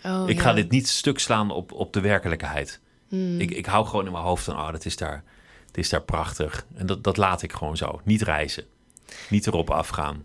Oh, 0.05 0.23
ik 0.29 0.39
ga 0.39 0.53
dit 0.53 0.71
niet 0.71 0.87
stuk 0.87 1.19
slaan 1.19 1.51
op, 1.51 1.71
op 1.71 1.93
de 1.93 2.01
werkelijkheid. 2.01 2.79
Hmm. 3.07 3.39
Ik, 3.39 3.51
ik 3.51 3.65
hou 3.65 3.85
gewoon 3.85 4.05
in 4.05 4.11
mijn 4.11 4.23
hoofd 4.23 4.43
van, 4.43 4.55
oh, 4.55 4.71
dat 4.71 4.85
is 4.85 4.97
daar, 4.97 5.23
het 5.69 5.77
is 5.77 5.89
daar 5.89 6.01
prachtig. 6.01 6.65
En 6.75 6.85
dat, 6.85 7.03
dat 7.03 7.17
laat 7.17 7.41
ik 7.41 7.53
gewoon 7.53 7.77
zo. 7.77 8.01
Niet 8.03 8.21
reizen. 8.21 8.63
Niet 9.29 9.47
erop 9.47 9.69
afgaan. 9.69 10.23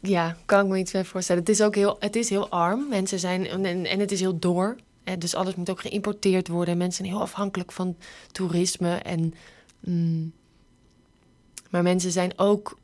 Ja, 0.00 0.36
kan 0.44 0.64
ik 0.64 0.70
me 0.70 0.78
iets 0.78 0.92
bij 0.92 1.04
voorstellen. 1.04 1.42
Het 1.42 1.50
is 1.50 1.62
ook 1.62 1.74
heel, 1.74 1.96
het 1.98 2.16
is 2.16 2.28
heel 2.28 2.48
arm. 2.48 2.88
Mensen 2.88 3.18
zijn, 3.18 3.46
en, 3.46 3.86
en 3.86 4.00
het 4.00 4.12
is 4.12 4.20
heel 4.20 4.38
door. 4.38 4.76
Dus 5.18 5.34
alles 5.34 5.54
moet 5.54 5.70
ook 5.70 5.80
geïmporteerd 5.80 6.48
worden. 6.48 6.76
Mensen 6.76 7.04
zijn 7.04 7.16
heel 7.16 7.26
afhankelijk 7.26 7.72
van 7.72 7.96
toerisme. 8.32 8.94
En, 8.94 9.34
mm, 9.80 10.32
maar 11.70 11.82
mensen 11.82 12.10
zijn 12.10 12.32
ook 12.38 12.78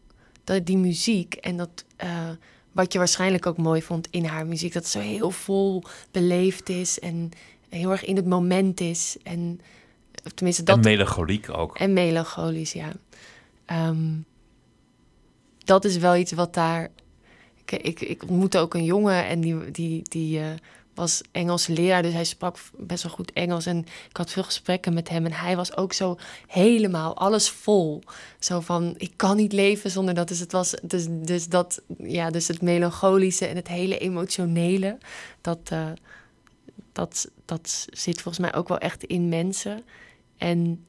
dat 0.45 0.67
die 0.67 0.79
muziek 0.79 1.35
en 1.35 1.57
dat 1.57 1.85
uh, 2.05 2.29
wat 2.73 2.93
je 2.93 2.99
waarschijnlijk 2.99 3.47
ook 3.47 3.57
mooi 3.57 3.83
vond 3.83 4.09
in 4.11 4.25
haar 4.25 4.47
muziek, 4.47 4.73
dat 4.73 4.87
zo 4.87 5.01
heel 5.01 5.31
vol 5.31 5.83
beleefd 6.11 6.69
is 6.69 6.99
en 6.99 7.31
heel 7.69 7.91
erg 7.91 8.05
in 8.05 8.17
het 8.17 8.27
moment 8.27 8.81
is. 8.81 9.17
En 9.23 9.61
tenminste 10.35 10.63
dat. 10.63 10.77
En 10.77 10.83
melancholiek 10.83 11.51
ook. 11.51 11.79
En 11.79 11.93
melancholisch, 11.93 12.73
ja. 12.73 12.93
Um, 13.89 14.25
dat 15.65 15.85
is 15.85 15.97
wel 15.97 16.17
iets 16.17 16.33
wat 16.33 16.55
daar. 16.55 16.89
Ik, 17.65 17.73
ik, 17.83 18.01
ik 18.01 18.23
ontmoette 18.23 18.59
ook 18.59 18.75
een 18.75 18.85
jongen 18.85 19.27
en 19.27 19.41
die, 19.41 19.71
die, 19.71 20.03
die 20.03 20.39
uh, 20.39 20.47
was 20.95 21.21
Engels 21.31 21.67
leraar, 21.67 22.03
dus 22.03 22.13
hij 22.13 22.25
sprak 22.25 22.57
best 22.77 23.03
wel 23.03 23.13
goed 23.13 23.33
Engels. 23.33 23.67
En 23.67 23.79
ik 24.09 24.17
had 24.17 24.31
veel 24.31 24.43
gesprekken 24.43 24.95
met 24.95 25.09
hem 25.09 25.25
en 25.25 25.33
hij 25.33 25.57
was 25.57 25.77
ook 25.77 25.93
zo 25.93 26.19
helemaal 26.47 27.17
alles 27.17 27.51
vol. 27.51 28.03
Zo 28.39 28.61
van: 28.61 28.95
ik 28.97 29.13
kan 29.17 29.37
niet 29.37 29.53
leven 29.53 29.91
zonder 29.91 30.15
dat. 30.15 30.29
Dus 30.29 30.39
het 30.39 30.53
was 30.53 30.75
dus, 30.83 31.07
dus 31.09 31.49
dat, 31.49 31.83
ja, 31.99 32.31
dus 32.31 32.49
het 32.49 32.63
melancholische 32.63 33.47
en 33.47 33.57
het 33.57 33.69
hele 33.69 33.99
emotionele. 33.99 34.99
Dat, 35.41 35.71
uh, 35.73 35.87
dat, 36.93 37.31
dat 37.45 37.87
zit 37.91 38.23
volgens 38.23 38.45
mij 38.45 38.55
ook 38.55 38.69
wel 38.69 38.79
echt 38.79 39.05
in 39.05 39.29
mensen. 39.29 39.83
En 40.41 40.85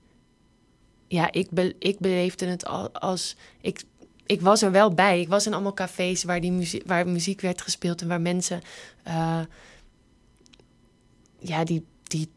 ja, 1.07 1.31
ik, 1.31 1.50
ik 1.79 2.00
beleefde 2.00 2.46
het 2.46 2.66
als. 2.94 3.35
Ik 3.61 3.83
ik 4.31 4.42
was 4.42 4.61
er 4.61 4.72
wel 4.72 4.94
bij. 4.94 5.20
Ik 5.20 5.27
was 5.27 5.46
in 5.46 5.53
allemaal 5.53 5.74
cafés 5.74 6.24
waar, 6.24 6.42
die 6.42 6.51
muziek, 6.51 6.83
waar 6.85 7.07
muziek 7.07 7.42
werd 7.42 7.61
gespeeld 7.61 8.01
en 8.01 8.07
waar 8.07 8.22
mensen. 8.22 8.61
Uh, 9.07 9.40
ja, 11.40 11.64
die, 11.64 11.85
die 12.03 12.29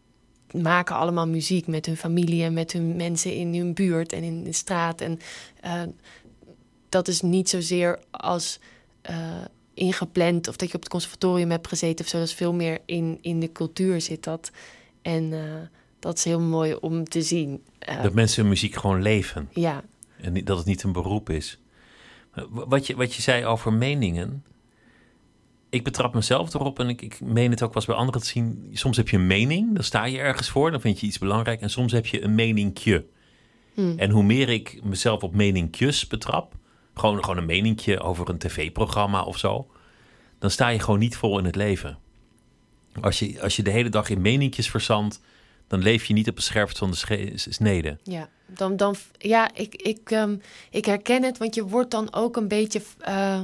maken 0.50 0.96
allemaal 0.96 1.28
muziek 1.28 1.66
met 1.66 1.86
hun 1.86 1.96
familie 1.96 2.44
en 2.44 2.52
met 2.52 2.72
hun 2.72 2.96
mensen 2.96 3.34
in 3.34 3.54
hun 3.54 3.74
buurt 3.74 4.12
en 4.12 4.22
in 4.22 4.44
de 4.44 4.52
straat. 4.52 5.00
En 5.00 5.18
uh, 5.64 5.82
dat 6.88 7.08
is 7.08 7.20
niet 7.20 7.48
zozeer 7.48 7.98
als 8.10 8.58
uh, 9.10 9.44
ingepland 9.74 10.48
of 10.48 10.56
dat 10.56 10.68
je 10.68 10.74
op 10.74 10.82
het 10.82 10.90
conservatorium 10.90 11.50
hebt 11.50 11.68
gezeten 11.68 12.04
of 12.04 12.10
zo. 12.10 12.18
Dat 12.18 12.28
is 12.28 12.34
veel 12.34 12.54
meer 12.54 12.78
in, 12.84 13.18
in 13.20 13.40
de 13.40 13.52
cultuur 13.52 14.00
zit 14.00 14.24
dat. 14.24 14.50
En 15.02 15.32
dat 16.04 16.16
is 16.16 16.24
heel 16.24 16.40
mooi 16.40 16.74
om 16.74 17.04
te 17.04 17.22
zien. 17.22 17.64
dat 18.02 18.14
mensen 18.14 18.40
hun 18.40 18.50
muziek 18.50 18.74
gewoon 18.74 19.02
leven. 19.02 19.48
Ja. 19.52 19.82
En 20.20 20.44
dat 20.44 20.56
het 20.56 20.66
niet 20.66 20.82
een 20.82 20.92
beroep 20.92 21.30
is. 21.30 21.58
Wat 22.48 22.86
je, 22.86 22.96
wat 22.96 23.14
je 23.14 23.22
zei 23.22 23.44
over 23.44 23.72
meningen. 23.72 24.44
Ik 25.70 25.84
betrap 25.84 26.14
mezelf 26.14 26.54
erop 26.54 26.78
en 26.78 26.88
ik, 26.88 27.02
ik 27.02 27.20
meen 27.20 27.50
het 27.50 27.62
ook 27.62 27.68
wel 27.68 27.76
eens 27.76 27.86
bij 27.86 27.94
anderen 27.94 28.20
te 28.20 28.26
zien. 28.26 28.70
Soms 28.72 28.96
heb 28.96 29.08
je 29.08 29.16
een 29.16 29.26
mening, 29.26 29.74
dan 29.74 29.84
sta 29.84 30.04
je 30.04 30.18
ergens 30.18 30.48
voor, 30.48 30.70
dan 30.70 30.80
vind 30.80 31.00
je 31.00 31.06
iets 31.06 31.18
belangrijk. 31.18 31.60
En 31.60 31.70
soms 31.70 31.92
heb 31.92 32.06
je 32.06 32.22
een 32.22 32.34
meningje. 32.34 33.04
Hmm. 33.74 33.98
En 33.98 34.10
hoe 34.10 34.22
meer 34.22 34.48
ik 34.48 34.80
mezelf 34.82 35.22
op 35.22 35.34
meningjes 35.34 36.06
betrap, 36.06 36.54
gewoon, 36.94 37.20
gewoon 37.20 37.36
een 37.36 37.46
meningje 37.46 38.00
over 38.00 38.28
een 38.28 38.38
tv-programma 38.38 39.22
of 39.22 39.38
zo, 39.38 39.70
dan 40.38 40.50
sta 40.50 40.68
je 40.68 40.78
gewoon 40.78 41.00
niet 41.00 41.16
vol 41.16 41.38
in 41.38 41.44
het 41.44 41.56
leven. 41.56 41.98
Als 43.00 43.18
je, 43.18 43.42
als 43.42 43.56
je 43.56 43.62
de 43.62 43.70
hele 43.70 43.88
dag 43.88 44.08
in 44.08 44.20
meningjes 44.20 44.70
verzandt, 44.70 45.20
dan 45.66 45.82
leef 45.82 46.04
je 46.04 46.14
niet 46.14 46.28
op 46.28 46.36
het 46.36 46.44
scherpst 46.44 46.78
van 46.78 46.90
de 46.90 47.32
snede. 47.36 47.98
Ja, 48.02 48.28
dan, 48.46 48.76
dan, 48.76 48.96
ja 49.18 49.54
ik, 49.54 49.74
ik, 49.74 50.10
um, 50.10 50.40
ik 50.70 50.84
herken 50.84 51.22
het, 51.22 51.38
want 51.38 51.54
je 51.54 51.64
wordt 51.64 51.90
dan 51.90 52.14
ook 52.14 52.36
een 52.36 52.48
beetje. 52.48 52.82
Uh, 53.08 53.40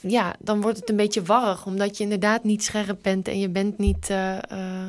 ja, 0.00 0.36
dan 0.38 0.60
wordt 0.60 0.78
het 0.78 0.90
een 0.90 0.96
beetje 0.96 1.22
warrig, 1.22 1.66
omdat 1.66 1.96
je 1.96 2.02
inderdaad 2.02 2.44
niet 2.44 2.64
scherp 2.64 2.98
bent 3.02 3.28
en 3.28 3.38
je 3.38 3.48
bent 3.48 3.78
niet. 3.78 4.10
Uh, 4.10 4.38
uh, 4.52 4.88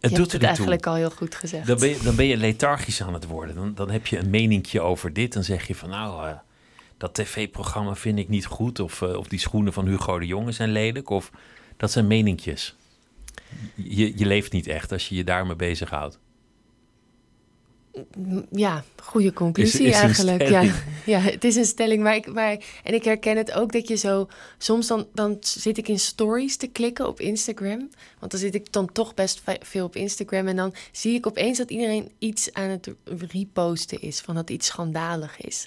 het 0.00 0.14
doet 0.14 0.32
het 0.32 0.42
eigenlijk 0.42 0.86
al 0.86 0.94
heel 0.94 1.10
goed 1.10 1.34
gezegd. 1.34 1.66
Dan 1.66 1.78
ben, 1.78 1.88
je, 1.88 1.98
dan 2.02 2.16
ben 2.16 2.26
je 2.26 2.36
lethargisch 2.36 3.02
aan 3.02 3.14
het 3.14 3.26
worden. 3.26 3.54
Dan, 3.54 3.74
dan 3.74 3.90
heb 3.90 4.06
je 4.06 4.18
een 4.18 4.30
meningje 4.30 4.80
over 4.80 5.12
dit. 5.12 5.32
Dan 5.32 5.44
zeg 5.44 5.66
je 5.66 5.74
van 5.74 5.88
nou, 5.88 6.34
dat 6.96 7.14
tv-programma 7.14 7.94
vind 7.94 8.18
ik 8.18 8.28
niet 8.28 8.46
goed. 8.46 8.80
Of, 8.80 9.02
of 9.02 9.28
die 9.28 9.38
schoenen 9.38 9.72
van 9.72 9.86
Hugo 9.86 10.18
de 10.18 10.26
Jonge 10.26 10.52
zijn 10.52 10.72
lelijk. 10.72 11.10
Of 11.10 11.30
dat 11.76 11.90
zijn 11.90 12.06
meninkjes 12.06 12.76
je, 13.74 14.18
je 14.18 14.26
leeft 14.26 14.52
niet 14.52 14.66
echt 14.66 14.92
als 14.92 15.08
je 15.08 15.14
je 15.14 15.24
daarmee 15.24 15.56
bezighoudt. 15.56 16.18
Ja, 18.50 18.84
goede 19.02 19.32
conclusie 19.32 19.92
eigenlijk. 19.92 20.48
Ja, 20.48 20.62
ja, 21.06 21.18
het 21.18 21.44
is 21.44 21.56
een 21.56 21.64
stelling. 21.64 22.02
Maar 22.02 22.14
ik, 22.14 22.32
maar, 22.32 22.56
en 22.84 22.94
ik 22.94 23.04
herken 23.04 23.36
het 23.36 23.52
ook 23.52 23.72
dat 23.72 23.88
je 23.88 23.96
zo. 23.96 24.28
Soms 24.58 24.86
dan, 24.86 25.06
dan 25.14 25.36
zit 25.40 25.78
ik 25.78 25.88
in 25.88 25.98
stories 25.98 26.56
te 26.56 26.66
klikken 26.66 27.06
op 27.08 27.20
Instagram. 27.20 27.88
Want 28.18 28.30
dan 28.30 28.40
zit 28.40 28.54
ik 28.54 28.72
dan 28.72 28.92
toch 28.92 29.14
best 29.14 29.42
veel 29.60 29.84
op 29.84 29.96
Instagram. 29.96 30.46
En 30.46 30.56
dan 30.56 30.74
zie 30.92 31.14
ik 31.14 31.26
opeens 31.26 31.58
dat 31.58 31.70
iedereen 31.70 32.10
iets 32.18 32.52
aan 32.52 32.68
het 32.68 32.90
reposten 33.04 34.00
is. 34.00 34.20
Van 34.20 34.34
dat 34.34 34.50
iets 34.50 34.66
schandalig 34.66 35.40
is. 35.40 35.66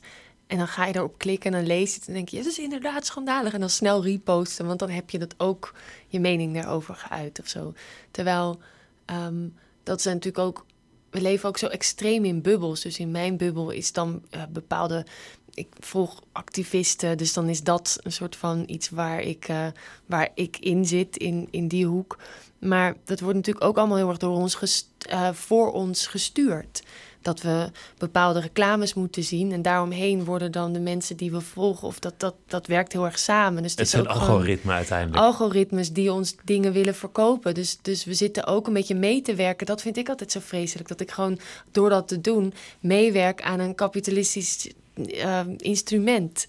En 0.54 0.60
dan 0.60 0.68
ga 0.68 0.86
je 0.86 0.96
erop 0.96 1.18
klikken 1.18 1.52
en 1.52 1.58
dan 1.58 1.68
lees 1.68 1.94
je 1.94 2.00
het 2.00 2.08
en 2.08 2.14
denk 2.14 2.30
je, 2.30 2.38
het 2.38 2.46
is 2.46 2.60
inderdaad 2.60 3.06
schandalig. 3.06 3.54
En 3.54 3.60
dan 3.60 3.70
snel 3.70 4.04
reposten, 4.04 4.66
want 4.66 4.80
dan 4.80 4.90
heb 4.90 5.10
je 5.10 5.20
dat 5.20 5.34
ook 5.38 5.74
je 6.08 6.20
mening 6.20 6.54
daarover 6.54 6.96
geuit 6.96 7.40
of 7.40 7.48
zo. 7.48 7.74
Terwijl 8.12 8.60
ehm, 9.06 9.48
dat 9.84 10.02
zijn 10.02 10.16
natuurlijk 10.16 10.46
ook, 10.46 10.66
we 11.10 11.22
leven 11.22 11.50
ook 11.50 11.58
zo 11.58 11.68
extreem 11.68 12.26
in 12.26 12.42
bubbels. 12.42 12.82
Dus 12.82 13.00
in 13.00 13.12
mijn 13.12 13.38
bubbel 13.38 13.70
is 13.72 13.92
dan 13.92 14.24
uh, 14.32 14.44
bepaalde, 14.50 15.06
ik 15.54 15.68
volg 15.80 16.22
activisten, 16.32 17.18
dus 17.18 17.34
dan 17.34 17.50
is 17.50 17.64
dat 17.64 17.98
een 18.02 18.12
soort 18.12 18.36
van 18.36 18.64
iets 18.68 18.90
waar 18.90 19.22
ik, 19.22 19.50
uh, 19.50 19.68
waar 20.06 20.30
ik 20.36 20.58
in 20.58 20.86
zit, 20.86 21.18
in, 21.18 21.48
in 21.52 21.68
die 21.68 21.86
hoek. 21.86 22.18
Maar 22.60 22.96
dat 23.06 23.20
wordt 23.20 23.36
natuurlijk 23.36 23.66
ook 23.66 23.78
allemaal 23.78 23.98
heel 23.98 24.10
erg 24.10 24.18
door 24.18 24.36
ons 24.36 24.86
uh, 25.10 25.34
voor 25.34 25.72
ons 25.72 26.08
gestuurd. 26.08 26.84
Dat 27.24 27.42
we 27.42 27.72
bepaalde 27.98 28.40
reclames 28.40 28.94
moeten 28.94 29.24
zien. 29.24 29.52
En 29.52 29.62
daaromheen 29.62 30.26
worden 30.26 30.52
dan 30.52 30.74
de 30.74 30.80
mensen 30.80 31.18
die 31.18 31.32
we 31.32 31.42
volgen, 31.42 31.88
of 31.88 32.00
dat, 32.00 32.14
dat, 32.18 32.36
dat 32.48 32.68
werkt 32.68 32.92
heel 32.92 33.06
erg 33.06 33.20
samen. 33.20 33.64
Dus 33.64 33.72
Het 33.72 33.80
is 33.80 33.90
zijn 33.90 34.08
ook 34.08 34.12
gewoon 34.12 34.30
algoritme 34.30 34.72
uiteindelijk. 34.72 35.24
algoritmes 35.24 35.92
die 35.92 36.12
ons 36.12 36.36
dingen 36.44 36.74
willen 36.74 36.96
verkopen. 36.96 37.54
Dus, 37.54 37.78
dus 37.82 38.06
we 38.06 38.14
zitten 38.14 38.46
ook 38.46 38.68
een 38.68 38.74
beetje 38.74 38.96
mee 38.96 39.22
te 39.22 39.36
werken. 39.36 39.66
Dat 39.66 39.82
vind 39.82 39.98
ik 39.98 40.10
altijd 40.10 40.32
zo 40.32 40.40
vreselijk. 40.40 40.88
Dat 40.88 41.02
ik 41.02 41.12
gewoon 41.12 41.40
door 41.72 41.90
dat 41.90 42.08
te 42.08 42.22
doen 42.22 42.54
meewerk 42.80 43.42
aan 43.42 43.60
een 43.60 43.76
kapitalistisch 43.76 44.72
eh, 45.08 45.40
instrument. 45.58 46.48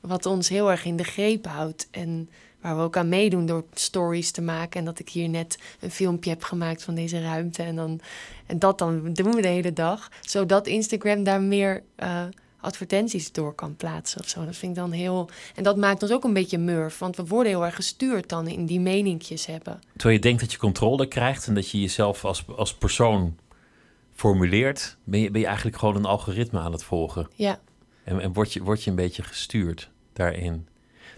Wat 0.00 0.26
ons 0.26 0.48
heel 0.48 0.70
erg 0.70 0.84
in 0.84 0.96
de 0.96 1.04
greep 1.04 1.46
houdt. 1.46 1.88
En 1.90 2.28
waar 2.60 2.76
we 2.76 2.82
ook 2.82 2.96
aan 2.96 3.08
meedoen 3.08 3.46
door 3.46 3.64
stories 3.72 4.30
te 4.30 4.42
maken. 4.42 4.80
En 4.80 4.84
dat 4.84 4.98
ik 4.98 5.08
hier 5.08 5.28
net 5.28 5.58
een 5.80 5.90
filmpje 5.90 6.30
heb 6.30 6.42
gemaakt 6.42 6.82
van 6.82 6.94
deze 6.94 7.20
ruimte. 7.20 7.62
En, 7.62 7.76
dan, 7.76 8.00
en 8.46 8.58
dat 8.58 8.78
dan 8.78 9.12
doen 9.12 9.34
we 9.34 9.42
de 9.42 9.48
hele 9.48 9.72
dag. 9.72 10.08
Zodat 10.20 10.66
Instagram 10.66 11.24
daar 11.24 11.42
meer 11.42 11.82
eh, 11.96 12.22
advertenties 12.60 13.32
door 13.32 13.54
kan 13.54 13.76
plaatsen 13.76 14.20
of 14.20 14.28
zo. 14.28 14.44
Dat 14.44 14.56
vind 14.56 14.76
ik 14.76 14.78
dan 14.78 14.92
heel... 14.92 15.28
En 15.54 15.62
dat 15.62 15.76
maakt 15.76 16.02
ons 16.02 16.12
ook 16.12 16.24
een 16.24 16.32
beetje 16.32 16.58
murf. 16.58 16.98
Want 16.98 17.16
we 17.16 17.26
worden 17.26 17.52
heel 17.52 17.64
erg 17.64 17.74
gestuurd 17.74 18.28
dan 18.28 18.48
in 18.48 18.66
die 18.66 18.80
meninkjes 18.80 19.46
hebben. 19.46 19.80
Terwijl 19.92 20.14
je 20.14 20.22
denkt 20.22 20.40
dat 20.40 20.52
je 20.52 20.58
controle 20.58 21.06
krijgt 21.06 21.46
en 21.46 21.54
dat 21.54 21.70
je 21.70 21.80
jezelf 21.80 22.24
als, 22.24 22.44
als 22.56 22.74
persoon 22.74 23.36
formuleert, 24.14 24.96
ben 25.04 25.20
je, 25.20 25.30
ben 25.30 25.40
je 25.40 25.46
eigenlijk 25.46 25.76
gewoon 25.76 25.96
een 25.96 26.04
algoritme 26.04 26.58
aan 26.58 26.72
het 26.72 26.84
volgen. 26.84 27.28
Ja, 27.34 27.60
En, 28.04 28.20
en 28.20 28.32
word, 28.32 28.52
je, 28.52 28.62
word 28.62 28.82
je 28.82 28.90
een 28.90 28.96
beetje 28.96 29.22
gestuurd 29.22 29.90
daarin. 30.12 30.68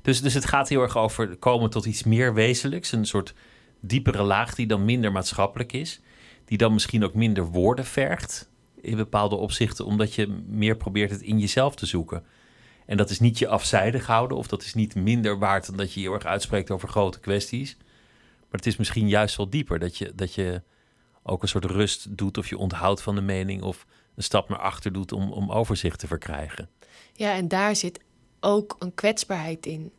Dus, 0.02 0.20
dus 0.20 0.34
het 0.34 0.44
gaat 0.44 0.68
heel 0.68 0.82
erg 0.82 0.96
over 0.96 1.36
komen 1.36 1.70
tot 1.70 1.84
iets 1.86 2.02
meer 2.02 2.34
wezenlijks. 2.34 2.92
Een 2.92 3.06
soort 3.06 3.34
diepere 3.80 4.22
laag 4.22 4.54
die 4.54 4.66
dan 4.66 4.84
minder 4.84 5.12
maatschappelijk 5.12 5.72
is. 5.72 6.00
Die 6.44 6.58
dan 6.58 6.72
misschien 6.72 7.04
ook 7.04 7.14
minder 7.14 7.44
woorden 7.44 7.84
vergt 7.84 8.50
in 8.80 8.96
bepaalde 8.96 9.36
opzichten. 9.36 9.84
Omdat 9.84 10.14
je 10.14 10.42
meer 10.46 10.76
probeert 10.76 11.10
het 11.10 11.22
in 11.22 11.38
jezelf 11.38 11.74
te 11.74 11.86
zoeken. 11.86 12.24
En 12.86 12.96
dat 12.96 13.10
is 13.10 13.20
niet 13.20 13.38
je 13.38 13.48
afzijdig 13.48 14.06
houden. 14.06 14.36
Of 14.36 14.46
dat 14.46 14.62
is 14.62 14.74
niet 14.74 14.94
minder 14.94 15.38
waard 15.38 15.66
dan 15.66 15.76
dat 15.76 15.92
je 15.92 16.00
heel 16.00 16.14
erg 16.14 16.24
uitspreekt 16.24 16.70
over 16.70 16.88
grote 16.88 17.20
kwesties. 17.20 17.76
Maar 18.38 18.60
het 18.60 18.66
is 18.66 18.76
misschien 18.76 19.08
juist 19.08 19.36
wel 19.36 19.50
dieper. 19.50 19.78
Dat 19.78 19.98
je, 19.98 20.12
dat 20.14 20.34
je 20.34 20.62
ook 21.22 21.42
een 21.42 21.48
soort 21.48 21.64
rust 21.64 22.16
doet. 22.16 22.38
Of 22.38 22.48
je 22.48 22.58
onthoudt 22.58 23.02
van 23.02 23.14
de 23.14 23.20
mening. 23.20 23.62
Of 23.62 23.86
een 24.16 24.22
stap 24.22 24.48
naar 24.48 24.58
achter 24.58 24.92
doet 24.92 25.12
om, 25.12 25.32
om 25.32 25.50
overzicht 25.50 25.98
te 25.98 26.06
verkrijgen. 26.06 26.68
ja, 27.12 27.34
en 27.34 27.48
daar 27.48 27.76
zit 27.76 28.00
ook 28.42 28.76
een 28.78 28.94
kwetsbaarheid 28.94 29.66
in. 29.66 29.90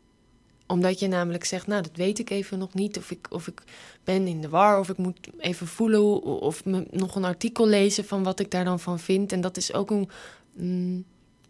Omdat 0.66 0.98
je 0.98 1.08
namelijk 1.08 1.44
zegt, 1.44 1.66
nou, 1.66 1.82
dat 1.82 1.96
weet 1.96 2.18
ik 2.18 2.30
even 2.30 2.58
nog 2.58 2.74
niet. 2.74 2.98
Of 2.98 3.10
ik, 3.10 3.26
of 3.30 3.46
ik 3.46 3.62
ben 4.04 4.26
in 4.26 4.40
de 4.40 4.48
war, 4.48 4.78
of 4.78 4.88
ik 4.88 4.96
moet 4.96 5.18
even 5.38 5.66
voelen... 5.66 6.22
of 6.22 6.64
me, 6.64 6.86
nog 6.90 7.16
een 7.16 7.24
artikel 7.24 7.66
lezen 7.66 8.04
van 8.04 8.22
wat 8.22 8.40
ik 8.40 8.50
daar 8.50 8.64
dan 8.64 8.80
van 8.80 8.98
vind. 8.98 9.32
En 9.32 9.40
dat 9.40 9.56
is 9.56 9.72
ook 9.72 9.90
een 9.90 10.10
mm, 10.52 11.04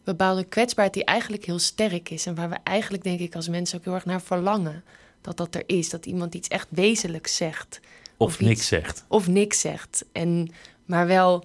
bepaalde 0.04 0.44
kwetsbaarheid 0.44 0.94
die 0.94 1.04
eigenlijk 1.04 1.44
heel 1.44 1.59
sterk 1.59 2.11
is. 2.11 2.26
En 2.26 2.35
waar 2.35 2.48
we 2.48 2.57
eigenlijk, 2.62 3.02
denk 3.02 3.20
ik, 3.20 3.35
als 3.35 3.48
mensen 3.48 3.78
ook 3.78 3.85
heel 3.85 3.94
erg 3.94 4.04
naar 4.04 4.22
verlangen. 4.22 4.85
Dat 5.20 5.37
dat 5.37 5.54
er 5.54 5.62
is, 5.66 5.90
dat 5.90 6.07
iemand 6.07 6.35
iets 6.35 6.48
echt 6.48 6.68
wezenlijks 6.70 7.37
zegt. 7.37 7.80
Of, 8.16 8.26
Of 8.26 8.40
niks 8.40 8.59
iets. 8.59 8.66
zegt. 8.68 9.04
Of 9.09 9.28
niks 9.28 9.61
zegt. 9.61 10.04
En, 10.12 10.48
maar 10.85 11.07
wel, 11.07 11.44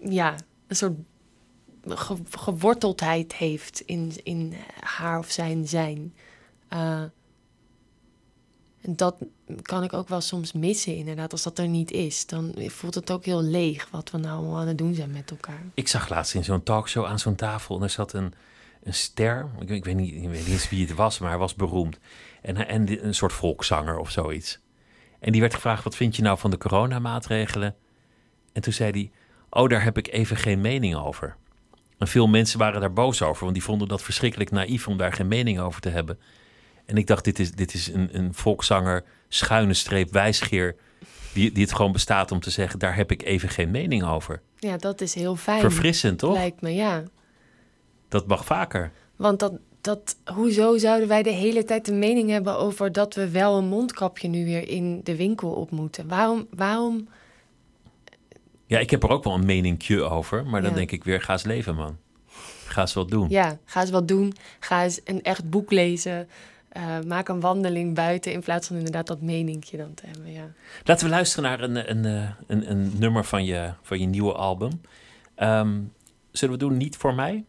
ja, 0.00 0.34
een 0.66 0.76
soort 0.76 0.94
ge- 1.88 2.22
geworteldheid 2.30 3.34
heeft 3.34 3.80
in, 3.80 4.12
in 4.22 4.54
haar 4.80 5.18
of 5.18 5.30
zijn 5.30 5.68
zijn. 5.68 6.14
Eh, 6.68 7.02
en 8.80 8.96
dat 8.96 9.16
kan 9.62 9.82
ik 9.82 9.92
ook 9.92 10.08
wel 10.08 10.20
soms 10.20 10.52
missen, 10.52 10.96
inderdaad. 10.96 11.32
Als 11.32 11.42
dat 11.42 11.58
er 11.58 11.68
niet 11.68 11.90
is, 11.90 12.26
dan 12.26 12.54
voelt 12.56 12.94
het 12.94 13.10
ook 13.10 13.24
heel 13.24 13.42
leeg 13.42 13.88
wat 13.90 14.10
we 14.10 14.18
nou 14.18 14.38
allemaal 14.38 14.60
aan 14.60 14.66
het 14.66 14.78
doen 14.78 14.94
zijn 14.94 15.10
met 15.10 15.30
elkaar. 15.30 15.62
Ik 15.74 15.88
zag 15.88 16.08
laatst 16.08 16.34
in 16.34 16.44
zo'n 16.44 16.62
talkshow 16.62 17.04
aan 17.04 17.18
zo'n 17.18 17.34
tafel 17.34 17.76
en 17.76 17.82
er 17.82 17.90
zat 17.90 18.12
een, 18.12 18.34
een 18.82 18.94
ster. 18.94 19.48
Ik, 19.66 19.84
weet 19.84 19.96
niet, 19.96 20.46
eens 20.46 20.68
wie 20.68 20.86
het 20.86 20.94
was, 20.94 21.18
maar 21.18 21.28
hij 21.28 21.38
was 21.38 21.54
beroemd. 21.54 21.98
En, 22.42 22.68
en 22.68 23.06
een 23.06 23.14
soort 23.14 23.32
volkszanger 23.32 23.98
of 23.98 24.10
zoiets. 24.10 24.58
En 25.18 25.32
die 25.32 25.40
werd 25.40 25.54
gevraagd: 25.54 25.84
wat 25.84 25.96
vind 25.96 26.16
je 26.16 26.22
nou 26.22 26.38
van 26.38 26.50
de 26.50 26.58
coronamaatregelen? 26.58 27.74
En 28.52 28.62
toen 28.62 28.72
zei 28.72 28.90
hij: 28.90 29.10
Oh, 29.50 29.68
daar 29.68 29.82
heb 29.82 29.98
ik 29.98 30.08
even 30.08 30.36
geen 30.36 30.60
mening 30.60 30.94
over. 30.94 31.36
En 31.98 32.08
veel 32.08 32.26
mensen 32.26 32.58
waren 32.58 32.80
daar 32.80 32.92
boos 32.92 33.22
over, 33.22 33.42
want 33.42 33.54
die 33.54 33.64
vonden 33.64 33.88
dat 33.88 34.02
verschrikkelijk 34.02 34.50
naïef 34.50 34.88
om 34.88 34.96
daar 34.96 35.12
geen 35.12 35.28
mening 35.28 35.60
over 35.60 35.80
te 35.80 35.88
hebben. 35.88 36.18
En 36.84 36.96
ik 36.96 37.06
dacht: 37.06 37.24
dit 37.24 37.38
is, 37.38 37.52
dit 37.52 37.74
is 37.74 37.88
een, 37.88 38.08
een 38.12 38.34
volkszanger, 38.34 39.04
schuine 39.28 39.74
streep 39.74 40.12
wijsgeer. 40.12 40.76
Die, 41.32 41.52
die 41.52 41.62
het 41.62 41.74
gewoon 41.74 41.92
bestaat 41.92 42.32
om 42.32 42.40
te 42.40 42.50
zeggen: 42.50 42.78
daar 42.78 42.96
heb 42.96 43.10
ik 43.10 43.22
even 43.22 43.48
geen 43.48 43.70
mening 43.70 44.04
over. 44.04 44.40
Ja, 44.58 44.76
dat 44.76 45.00
is 45.00 45.14
heel 45.14 45.36
fijn. 45.36 45.60
Verfrissend, 45.60 46.18
toch? 46.18 46.34
Lijkt 46.34 46.60
me, 46.60 46.74
ja. 46.74 47.02
Dat 48.08 48.26
mag 48.26 48.44
vaker. 48.44 48.92
Want 49.16 49.38
dat, 49.38 49.52
dat, 49.80 50.16
hoezo 50.34 50.78
zouden 50.78 51.08
wij 51.08 51.22
de 51.22 51.30
hele 51.30 51.64
tijd 51.64 51.84
de 51.84 51.92
mening 51.92 52.30
hebben 52.30 52.58
over 52.58 52.92
dat 52.92 53.14
we 53.14 53.30
wel 53.30 53.58
een 53.58 53.66
mondkapje 53.66 54.28
nu 54.28 54.44
weer 54.44 54.68
in 54.68 55.00
de 55.04 55.16
winkel 55.16 55.50
op 55.50 55.70
moeten? 55.70 56.08
Waarom, 56.08 56.46
waarom 56.50 57.08
Ja, 58.66 58.78
ik 58.78 58.90
heb 58.90 59.02
er 59.02 59.08
ook 59.10 59.24
wel 59.24 59.34
een 59.34 59.46
meningje 59.46 60.02
over. 60.02 60.46
Maar 60.46 60.60
dan 60.60 60.70
Ja. 60.70 60.76
denk 60.76 60.90
ik 60.90 61.04
weer, 61.04 61.22
ga 61.22 61.32
eens 61.32 61.42
leven, 61.44 61.74
man. 61.74 61.96
Ga 62.66 62.80
eens 62.80 62.94
wat 62.94 63.08
doen. 63.08 63.28
Ja, 63.28 63.58
ga 63.64 63.80
eens 63.80 63.90
wat 63.90 64.08
doen. 64.08 64.32
Ga 64.60 64.82
eens 64.84 65.00
een 65.04 65.22
echt 65.22 65.50
boek 65.50 65.70
lezen. 65.70 66.28
Eh, 66.68 67.00
maak 67.06 67.28
een 67.28 67.40
wandeling 67.40 67.94
buiten 67.94 68.32
in 68.32 68.40
plaats 68.40 68.66
van 68.66 68.76
inderdaad 68.76 69.06
dat 69.06 69.20
meninkje 69.20 69.76
dan 69.76 69.94
te 69.94 70.02
hebben. 70.06 70.32
Ja. 70.32 70.52
Laten 70.84 71.04
we 71.06 71.10
luisteren 71.12 71.44
naar 71.50 71.60
een, 71.60 71.90
een, 71.90 72.04
eh, 72.22 72.30
een, 72.46 72.70
een 72.70 72.92
nummer 72.98 73.24
van 73.24 73.44
je, 73.44 73.72
van 73.82 74.00
je 74.00 74.06
nieuwe 74.06 74.32
album. 74.32 74.80
Ehm, 75.34 75.80
zullen 76.32 76.54
we 76.58 76.60
doen 76.60 76.76
Niet 76.76 76.96
voor 76.96 77.14
mij? 77.14 77.44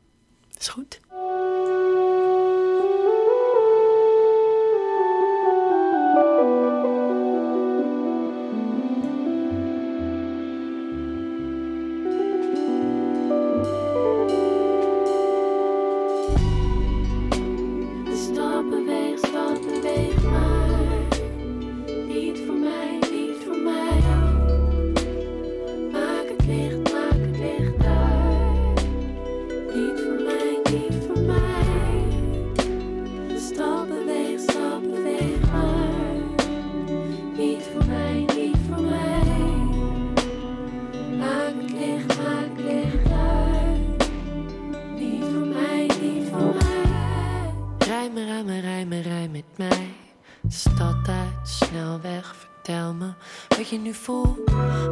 Is 0.60 0.68
goed. 0.68 1.00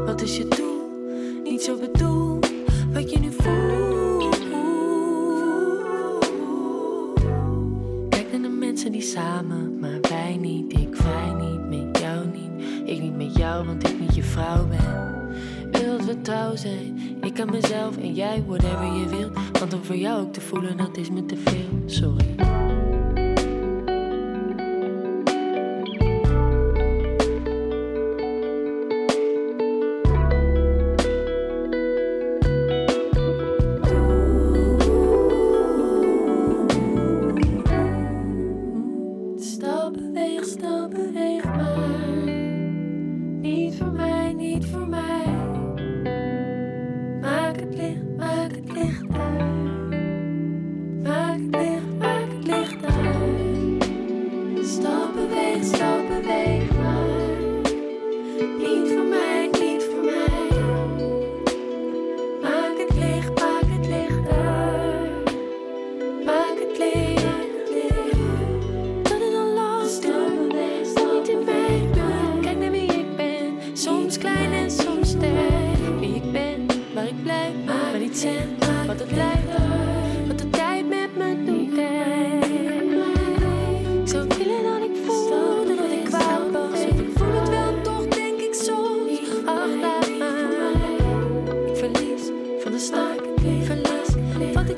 Wat 0.06 0.22
is 0.22 0.38
je 0.38 0.48
doel? 0.48 1.42
Niet 1.44 1.62
zo 1.62 1.78
bedoeld, 1.80 2.52
wat 2.94 3.12
je 3.12 3.20
nu 3.20 3.32
voelt. 3.32 4.40
Kijk 8.10 8.32
naar 8.32 8.42
de 8.42 8.56
mensen 8.60 8.92
die 8.92 9.02
samen, 9.02 9.80
maar 9.80 9.98
wij 10.02 10.38
niet. 10.38 10.74
Ik 10.74 10.96
vrij 10.96 11.34
niet, 11.34 11.70
met 11.70 11.98
jou 12.00 12.26
niet. 12.26 12.90
Ik 12.90 13.02
niet 13.02 13.16
met 13.18 13.38
jou, 13.38 13.66
want 13.66 13.90
ik 13.90 14.00
niet 14.00 14.16
je 14.16 14.24
vrouw 14.24 14.68
ben. 14.68 15.14
Wil 15.72 15.98
dat 15.98 16.06
we 16.06 16.22
trouw 16.22 16.56
zijn, 16.56 17.00
ik 17.22 17.40
aan 17.40 17.52
mezelf 17.52 17.98
en 17.98 18.14
jij, 18.14 18.44
whatever 18.48 19.00
je 19.00 19.08
wilt. 19.08 19.60
Want 19.60 19.74
om 19.74 19.84
voor 19.84 19.98
jou 19.98 20.22
ook 20.22 20.34
te 20.34 20.42
voelen, 20.42 20.78
dat 20.78 20.98
is 20.98 21.10
me 21.10 21.26
te 21.26 21.38
veel. 21.38 21.55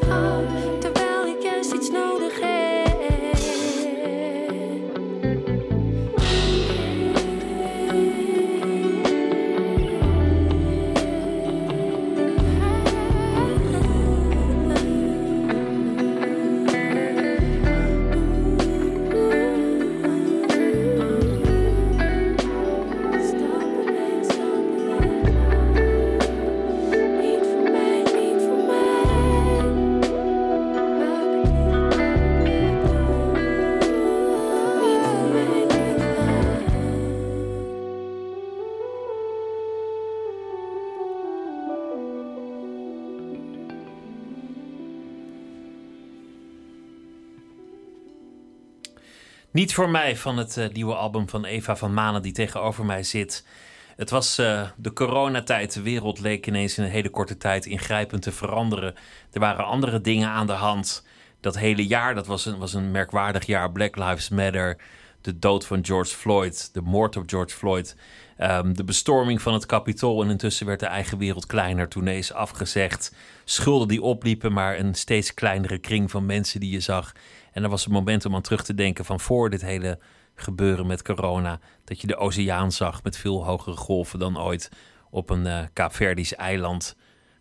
out. 0.03 0.76
Voor 49.77 49.89
mij 49.89 50.17
van 50.17 50.37
het 50.37 50.57
eh, 50.57 50.69
nieuwe 50.69 50.95
album 50.95 51.29
van 51.29 51.45
Eva 51.45 51.75
van 51.75 51.93
Manen 51.93 52.21
die 52.21 52.31
tegenover 52.31 52.85
mij 52.85 53.03
zit. 53.03 53.45
Het 53.95 54.09
was 54.09 54.37
eh, 54.37 54.67
de 54.75 54.93
coronatijd. 54.93 55.73
De 55.73 55.81
wereld 55.81 56.19
leek 56.19 56.47
ineens 56.47 56.77
in 56.77 56.83
een 56.83 56.89
hele 56.89 57.09
korte 57.09 57.37
tijd 57.37 57.65
ingrijpend 57.65 58.21
te 58.21 58.31
veranderen. 58.31 58.95
Er 59.31 59.39
waren 59.39 59.65
andere 59.65 60.01
dingen 60.01 60.29
aan 60.29 60.47
de 60.47 60.53
hand. 60.53 61.05
Dat 61.39 61.57
hele 61.57 61.87
jaar, 61.87 62.15
dat 62.15 62.27
was 62.27 62.45
een, 62.45 62.57
was 62.57 62.73
een 62.73 62.91
merkwaardig 62.91 63.45
jaar. 63.45 63.71
Black 63.71 63.95
Lives 63.95 64.29
Matter, 64.29 64.77
de 65.21 65.39
dood 65.39 65.65
van 65.65 65.85
George 65.85 66.15
Floyd, 66.15 66.69
de 66.73 66.81
moord 66.81 67.15
op 67.15 67.29
George 67.29 67.55
Floyd. 67.55 67.95
ehm, 68.37 68.73
de 68.73 68.83
bestorming 68.83 69.41
van 69.41 69.53
het 69.53 69.65
Capitool. 69.65 70.23
En 70.23 70.29
intussen 70.29 70.65
werd 70.65 70.79
de 70.79 70.85
eigen 70.85 71.17
wereld 71.17 71.45
kleiner. 71.45 71.87
Tournees 71.87 72.33
afgezegd. 72.33 73.15
Schulden 73.45 73.87
die 73.87 74.01
opliepen, 74.01 74.53
maar 74.53 74.79
een 74.79 74.95
steeds 74.95 75.33
kleinere 75.33 75.77
kring 75.77 76.11
van 76.11 76.25
mensen 76.25 76.59
die 76.59 76.71
je 76.71 76.79
zag. 76.79 77.13
En 77.57 77.63
er 77.63 77.69
was 77.69 77.85
een 77.85 77.91
moment 77.91 78.25
om 78.25 78.35
aan 78.35 78.41
terug 78.41 78.63
te 78.63 78.73
denken 78.73 79.05
van 79.05 79.19
voor 79.19 79.49
dit 79.49 79.61
hele 79.61 79.99
gebeuren 80.35 80.87
met 80.87 81.01
corona. 81.01 81.59
Dat 81.83 82.01
je 82.01 82.07
de 82.07 82.15
oceaan 82.15 82.71
zag 82.71 83.03
met 83.03 83.17
veel 83.17 83.45
hogere 83.45 83.75
golven 83.75 84.19
dan 84.19 84.39
ooit 84.39 84.69
op 85.09 85.29
een 85.29 85.47
eh 85.47 85.63
Kaapverdisch 85.73 86.35
eiland. 86.35 86.95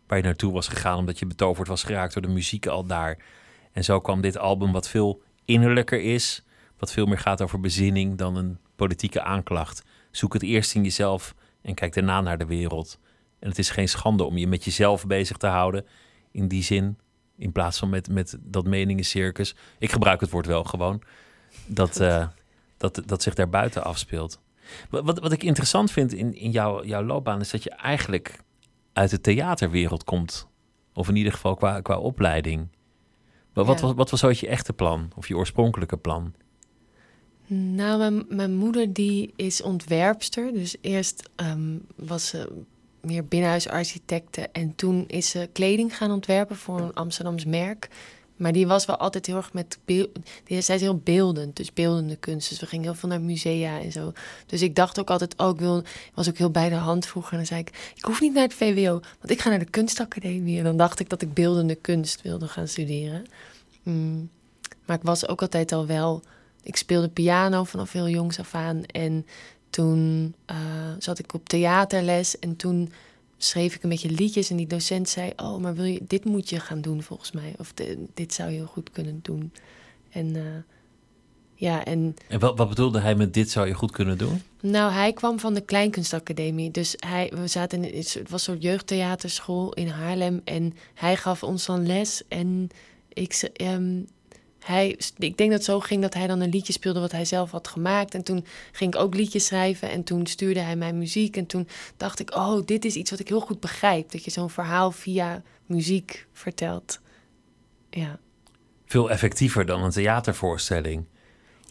Waar 0.06 0.18
je 0.18 0.24
naartoe 0.24 0.52
was 0.52 0.68
gegaan 0.68 0.98
omdat 0.98 1.18
je 1.18 1.26
betoverd 1.26 1.68
was 1.68 1.82
geraakt 1.82 2.12
door 2.12 2.22
de 2.22 2.28
muziek 2.28 2.66
al 2.66 2.84
daar. 2.84 3.18
En 3.72 3.84
zo 3.84 4.00
kwam 4.00 4.20
dit 4.20 4.38
album 4.38 4.72
wat 4.72 4.88
veel 4.88 5.22
innerlijker 5.44 6.00
is. 6.00 6.44
Wat 6.78 6.92
veel 6.92 7.06
meer 7.06 7.18
gaat 7.18 7.42
over 7.42 7.60
bezinning 7.60 8.18
dan 8.18 8.36
een 8.36 8.58
politieke 8.76 9.22
aanklacht. 9.22 9.82
Zoek 10.10 10.32
het 10.32 10.42
eerst 10.42 10.74
in 10.74 10.82
jezelf 10.82 11.34
en 11.62 11.74
kijk 11.74 11.94
daarna 11.94 12.20
naar 12.20 12.38
de 12.38 12.46
wereld. 12.46 12.98
En 13.38 13.48
het 13.48 13.58
is 13.58 13.70
geen 13.70 13.88
schande 13.88 14.24
om 14.24 14.36
je 14.36 14.46
met 14.46 14.64
jezelf 14.64 15.06
bezig 15.06 15.36
te 15.36 15.46
houden. 15.46 15.86
In 16.30 16.48
die 16.48 16.62
zin, 16.62 16.98
in 17.38 17.52
plaats 17.52 17.78
van 17.78 17.88
met, 17.88 18.08
met 18.08 18.38
dat 18.40 18.64
meningencircus. 18.64 19.54
Ik 19.78 19.92
gebruik 19.92 20.20
het 20.20 20.30
woord 20.30 20.46
wel 20.46 20.64
gewoon. 20.64 21.02
Dat, 21.66 22.00
eh, 22.00 22.28
dat, 22.76 23.02
dat 23.06 23.22
zich 23.22 23.34
daar 23.34 23.48
buiten 23.48 23.84
afspeelt. 23.84 24.40
Wat, 24.90 25.04
wat, 25.04 25.18
wat 25.18 25.32
ik 25.32 25.42
interessant 25.42 25.90
vind 25.90 26.12
in, 26.12 26.34
in 26.34 26.50
jouw, 26.50 26.84
jouw 26.84 27.02
loopbaan 27.02 27.40
is 27.40 27.50
dat 27.50 27.62
je 27.62 27.70
eigenlijk 27.70 28.38
uit 28.92 29.10
de 29.10 29.20
theaterwereld 29.20 30.04
komt. 30.04 30.46
Of 30.94 31.08
in 31.08 31.16
ieder 31.16 31.32
geval 31.32 31.54
qua, 31.54 31.80
qua 31.80 31.98
opleiding. 31.98 32.68
Maar 33.52 33.64
wat, 33.64 33.80
Ja. 33.80 33.86
was, 33.86 33.94
wat 33.94 34.10
was 34.10 34.24
ooit 34.24 34.38
je 34.38 34.48
echte 34.48 34.72
plan? 34.72 35.10
Of 35.16 35.28
je 35.28 35.36
oorspronkelijke 35.36 35.96
plan? 35.96 36.34
Nou, 37.46 37.98
mijn, 37.98 38.24
mijn 38.28 38.54
moeder 38.54 38.92
die 38.92 39.32
is 39.36 39.62
ontwerpster. 39.62 40.52
Dus 40.52 40.76
eerst 40.80 41.30
ehm, 41.36 41.76
was 41.96 42.26
ze 42.26 42.64
meer 43.06 43.24
binnenhuisarchitecte. 43.24 44.48
En 44.52 44.74
toen 44.74 45.04
is 45.06 45.30
ze 45.30 45.48
kleding 45.52 45.96
gaan 45.96 46.10
ontwerpen 46.10 46.56
voor 46.56 46.80
een 46.80 46.94
Amsterdams 46.94 47.44
merk. 47.44 47.88
Maar 48.36 48.52
die 48.52 48.66
was 48.66 48.84
wel 48.84 48.96
altijd 48.96 49.26
heel 49.26 49.36
erg 49.36 49.52
met 49.52 49.78
beeld. 49.84 50.08
Zij 50.48 50.74
is 50.74 50.80
heel 50.80 51.00
beeldend, 51.04 51.56
dus 51.56 51.72
beeldende 51.72 52.16
kunst. 52.16 52.48
Dus 52.48 52.60
we 52.60 52.66
gingen 52.66 52.84
heel 52.84 52.94
veel 52.94 53.08
naar 53.08 53.20
musea 53.20 53.80
en 53.80 53.92
zo. 53.92 54.12
Dus 54.46 54.62
ik 54.62 54.74
dacht 54.74 55.00
ook 55.00 55.10
altijd, 55.10 55.36
oh, 55.36 55.48
ik 55.48 55.58
wil. 55.58 55.78
Ik 55.78 56.12
was 56.14 56.28
ook 56.28 56.36
heel 56.38 56.50
bij 56.50 56.68
de 56.68 56.74
hand 56.74 57.06
vroeger. 57.06 57.32
En 57.32 57.38
dan 57.38 57.46
zei 57.46 57.60
ik, 57.60 57.92
ik 57.94 58.04
hoef 58.04 58.20
niet 58.20 58.34
naar 58.34 58.42
het 58.42 58.54
VWO, 58.54 58.90
want 58.92 59.30
ik 59.30 59.40
ga 59.40 59.48
naar 59.48 59.58
de 59.58 59.70
kunstacademie. 59.70 60.58
En 60.58 60.64
dan 60.64 60.76
dacht 60.76 61.00
ik 61.00 61.08
dat 61.08 61.22
ik 61.22 61.34
beeldende 61.34 61.74
kunst 61.74 62.22
wilde 62.22 62.48
gaan 62.48 62.68
studeren. 62.68 63.26
Mm. 63.82 64.28
Maar 64.86 64.96
ik 64.96 65.02
was 65.02 65.28
ook 65.28 65.40
altijd 65.40 65.72
al 65.72 65.86
wel. 65.86 66.22
Ik 66.62 66.76
speelde 66.76 67.08
piano 67.08 67.64
vanaf 67.64 67.92
heel 67.92 68.08
jongs 68.08 68.38
af 68.38 68.54
aan. 68.54 68.84
En 68.84 69.26
toen 69.76 70.34
eh, 70.44 70.56
zat 70.98 71.18
ik 71.18 71.34
op 71.34 71.48
theaterles. 71.48 72.38
En 72.38 72.56
toen 72.56 72.92
schreef 73.36 73.74
ik 73.74 73.82
een 73.82 73.88
beetje 73.88 74.10
liedjes. 74.10 74.50
En 74.50 74.56
die 74.56 74.66
docent 74.66 75.08
zei: 75.08 75.32
Oh, 75.36 75.58
maar 75.58 75.74
wil 75.74 75.84
je, 75.84 76.00
dit 76.08 76.24
moet 76.24 76.48
je 76.48 76.60
gaan 76.60 76.80
doen 76.80 77.02
volgens 77.02 77.32
mij. 77.32 77.54
Of 77.58 77.72
dit 78.14 78.34
zou 78.34 78.50
je 78.50 78.56
heel 78.56 78.66
goed 78.66 78.90
kunnen 78.90 79.18
doen. 79.22 79.52
En 80.10 80.36
eh, 80.36 80.42
ja, 81.54 81.84
en 81.84 82.16
En 82.28 82.38
wat, 82.38 82.58
wat 82.58 82.68
bedoelde 82.68 83.00
hij 83.00 83.14
met 83.14 83.34
dit 83.34 83.50
zou 83.50 83.66
je 83.66 83.74
goed 83.74 83.90
kunnen 83.90 84.18
doen? 84.18 84.42
nou, 84.60 84.92
hij 84.92 85.12
kwam 85.12 85.38
van 85.38 85.54
de 85.54 85.60
Kleinkunstacademie. 85.60 86.70
Dus 86.70 86.94
hij, 86.96 87.32
we 87.34 87.46
zaten 87.46 87.84
in 87.84 87.98
het 87.98 88.14
was 88.14 88.32
een 88.32 88.38
soort 88.38 88.62
jeugdtheaterschool 88.62 89.72
in 89.72 89.88
Haarlem. 89.88 90.40
En 90.44 90.74
hij 90.94 91.16
gaf 91.16 91.42
ons 91.42 91.66
dan 91.66 91.86
les. 91.86 92.22
En 92.28 92.68
ik, 93.08 93.50
ehm, 93.52 94.00
hij, 94.66 94.98
ik 95.18 95.36
denk 95.36 95.50
dat 95.50 95.58
het 95.58 95.64
zo 95.64 95.80
ging 95.80 96.02
dat 96.02 96.14
hij 96.14 96.26
dan 96.26 96.40
een 96.40 96.50
liedje 96.50 96.72
speelde 96.72 97.00
wat 97.00 97.12
hij 97.12 97.24
zelf 97.24 97.50
had 97.50 97.68
gemaakt. 97.68 98.14
En 98.14 98.22
toen 98.22 98.44
ging 98.72 98.94
ik 98.94 99.00
ook 99.00 99.14
liedjes 99.14 99.46
schrijven. 99.46 99.90
En 99.90 100.04
toen 100.04 100.26
stuurde 100.26 100.60
hij 100.60 100.76
mij 100.76 100.92
muziek. 100.92 101.36
En 101.36 101.46
toen 101.46 101.68
dacht 101.96 102.20
ik, 102.20 102.34
oh, 102.34 102.66
dit 102.66 102.84
is 102.84 102.94
iets 102.94 103.10
wat 103.10 103.20
ik 103.20 103.28
heel 103.28 103.40
goed 103.40 103.60
begrijp. 103.60 104.10
Dat 104.10 104.24
je 104.24 104.30
zo'n 104.30 104.50
verhaal 104.50 104.90
via 104.90 105.42
muziek 105.66 106.26
vertelt. 106.32 107.00
Ja. 107.90 108.18
Veel 108.86 109.10
effectiever 109.10 109.66
dan 109.66 109.82
een 109.82 109.90
theatervoorstelling. 109.90 111.04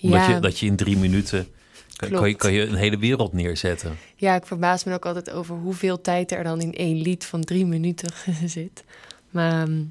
Omdat 0.01 0.19
ja. 0.19 0.29
je, 0.29 0.39
dat 0.39 0.59
je 0.59 0.65
in 0.65 0.75
drie 0.75 0.97
minuten 0.97 1.47
kan, 1.95 2.09
kan, 2.09 2.29
je, 2.29 2.35
kan 2.35 2.53
je 2.53 2.65
een 2.65 2.75
hele 2.75 2.97
wereld 2.97 3.33
neerzetten. 3.33 3.97
Ja, 4.15 4.35
ik 4.35 4.45
verbaas 4.45 4.83
me 4.83 4.93
ook 4.93 5.05
altijd 5.05 5.31
over 5.31 5.55
hoeveel 5.55 6.01
tijd 6.01 6.31
er 6.31 6.43
dan 6.43 6.61
in 6.61 6.73
één 6.73 7.01
lied 7.01 7.25
van 7.25 7.41
drie 7.41 7.65
minuten 7.65 8.09
zit. 8.45 8.83
Maar 9.29 9.61
ehm, 9.61 9.83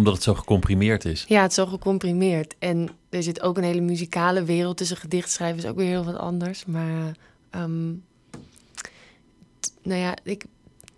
Omdat 0.00 0.14
het 0.14 0.22
zo 0.22 0.34
gecomprimeerd 0.34 1.04
is. 1.04 1.24
ja, 1.28 1.42
het 1.42 1.50
is 1.50 1.56
zo 1.56 1.66
gecomprimeerd. 1.66 2.54
En 2.58 2.88
er 3.08 3.22
zit 3.22 3.40
ook 3.42 3.56
een 3.56 3.64
hele 3.64 3.80
muzikale 3.80 4.44
wereld 4.44 4.76
tussen 4.76 4.96
gedichtschrijven. 4.96 5.58
is 5.58 5.66
ook 5.66 5.76
weer 5.76 5.86
heel 5.86 6.04
wat 6.04 6.16
anders. 6.16 6.64
Maar 6.64 7.16
ehm, 7.50 7.88
nou 9.82 10.00
ja, 10.00 10.16
ik, 10.22 10.44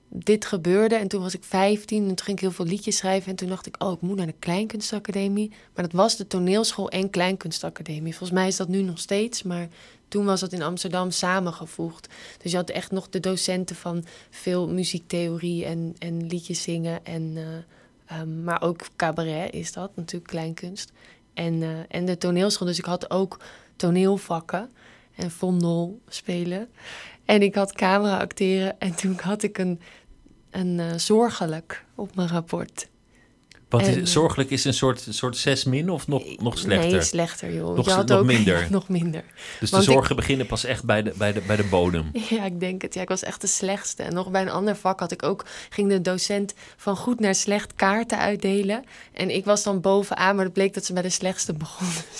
dit 0.08 0.44
gebeurde 0.44 0.94
en 0.94 1.08
toen 1.08 1.20
was 1.20 1.34
ik 1.34 1.44
15 1.44 2.02
en 2.02 2.06
toen 2.06 2.24
ging 2.24 2.36
ik 2.36 2.42
heel 2.42 2.52
veel 2.52 2.64
liedjes 2.64 2.96
schrijven. 2.96 3.30
En 3.30 3.36
toen 3.36 3.48
dacht 3.48 3.66
ik, 3.66 3.82
oh, 3.82 3.92
ik 3.92 4.00
moet 4.00 4.16
naar 4.16 4.26
de 4.26 4.34
Kleinkunstacademie. 4.38 5.48
Maar 5.48 5.84
dat 5.84 5.92
was 5.92 6.16
de 6.16 6.26
toneelschool 6.26 6.90
en 6.90 7.10
Kleinkunstacademie. 7.10 8.16
Volgens 8.16 8.38
mij 8.38 8.46
is 8.46 8.56
dat 8.56 8.68
nu 8.68 8.82
nog 8.82 8.98
steeds, 8.98 9.42
maar 9.42 9.68
toen 10.08 10.24
was 10.24 10.40
dat 10.40 10.52
in 10.52 10.62
Amsterdam 10.62 11.10
samengevoegd. 11.10 12.08
Dus 12.42 12.50
je 12.50 12.56
had 12.56 12.70
echt 12.70 12.90
nog 12.90 13.08
de 13.08 13.20
docenten 13.20 13.76
van 13.76 14.04
veel 14.30 14.68
muziektheorie 14.68 15.64
en, 15.64 15.94
en 15.98 16.26
liedjes 16.26 16.62
zingen. 16.62 17.04
En, 17.04 17.32
eh, 17.36 17.44
ehm, 18.12 18.44
maar 18.44 18.62
ook 18.62 18.80
cabaret 18.96 19.54
is 19.54 19.72
dat, 19.72 19.96
natuurlijk 19.96 20.30
kleinkunst. 20.30 20.92
En, 21.34 21.62
eh, 21.62 21.68
en 21.88 22.04
de 22.04 22.18
toneelschool. 22.18 22.66
Dus 22.66 22.78
ik 22.78 22.84
had 22.84 23.10
ook 23.10 23.40
toneelvakken 23.76 24.70
en 25.14 25.30
vondel 25.30 26.00
spelen. 26.08 26.68
En 27.24 27.42
ik 27.42 27.54
had 27.54 27.72
camera 27.72 28.18
acteren. 28.18 28.80
En 28.80 28.94
toen 28.94 29.18
had 29.20 29.42
ik 29.42 29.58
een, 29.58 29.80
een 30.50 30.80
eh, 30.80 30.94
zorgelijk 30.96 31.84
op 31.94 32.14
mijn 32.14 32.28
rapport. 32.28 32.88
Wat 33.72 33.82
En- 33.82 34.00
is, 34.00 34.12
zorgelijk 34.12 34.50
is 34.50 34.64
een 34.64 34.74
soort, 34.74 35.06
soort 35.10 35.36
6 35.36 35.64
min 35.64 35.90
of 35.90 36.06
nog, 36.06 36.36
nog 36.36 36.58
slechter? 36.58 36.90
Nee, 36.90 37.02
slechter, 37.02 37.54
joh. 37.54 37.76
Nog- 37.76 38.10
ook, 38.10 38.24
minder. 38.24 38.66
Nog 38.70 38.88
minder. 38.88 39.24
dus 39.60 39.70
de 39.70 39.76
ik- 39.76 39.82
zorgen 39.82 40.16
beginnen 40.16 40.46
pas 40.46 40.64
echt 40.64 40.84
bij 40.84 41.02
de, 41.02 41.12
bij, 41.16 41.32
de, 41.32 41.40
bij 41.40 41.56
de 41.56 41.64
bodem. 41.64 42.10
Ja, 42.30 42.44
ik 42.44 42.60
denk 42.60 42.82
het. 42.82 42.94
Ja, 42.94 43.02
ik 43.02 43.08
was 43.08 43.22
echt 43.22 43.40
de 43.40 43.46
slechtste. 43.46 44.02
En 44.02 44.14
nog 44.14 44.30
bij 44.30 44.42
een 44.42 44.50
ander 44.50 44.76
vak 44.76 45.00
had 45.00 45.12
ik 45.12 45.22
ook... 45.22 45.44
ging 45.70 45.88
de 45.88 46.00
docent 46.00 46.54
van 46.76 46.96
goed 46.96 47.20
naar 47.20 47.34
slecht 47.34 47.74
kaarten 47.74 48.18
uitdelen. 48.18 48.84
En 49.12 49.30
ik 49.34 49.44
was 49.44 49.62
dan 49.62 49.80
bovenaan, 49.80 50.36
maar 50.36 50.44
het 50.44 50.54
bleek 50.54 50.74
dat 50.74 50.84
ze 50.84 50.92
bij 50.92 51.02
de 51.02 51.10
slechtste 51.10 51.52
begonnen. 51.52 51.94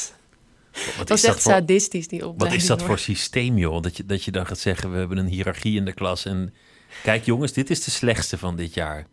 Wat 0.72 0.96
Het 0.98 1.08
was 1.08 1.18
is 1.18 1.24
dat 1.26 1.34
echt 1.34 1.42
voor, 1.42 1.52
sadistisch, 1.52 2.08
die 2.08 2.20
wat 2.20 2.28
opleiding. 2.28 2.62
is 2.62 2.68
dat 2.68 2.78
hoor. 2.78 2.88
voor 2.88 2.98
systeem, 2.98 3.58
joh? 3.58 3.82
Dat 3.82 3.96
je, 3.96 4.06
dat 4.06 4.24
je 4.24 4.30
dan 4.30 4.46
gaat 4.46 4.58
zeggen, 4.58 4.92
we 4.92 4.98
hebben 4.98 5.18
een 5.18 5.26
hiërarchie 5.26 5.76
in 5.76 5.84
de 5.84 5.92
klas. 5.92 6.24
En 6.24 6.54
kijk 7.02 7.24
jongens, 7.24 7.52
dit 7.52 7.70
is 7.70 7.84
de 7.84 7.90
slechtste 7.90 8.38
van 8.38 8.56
dit 8.56 8.74
jaar. 8.74 9.06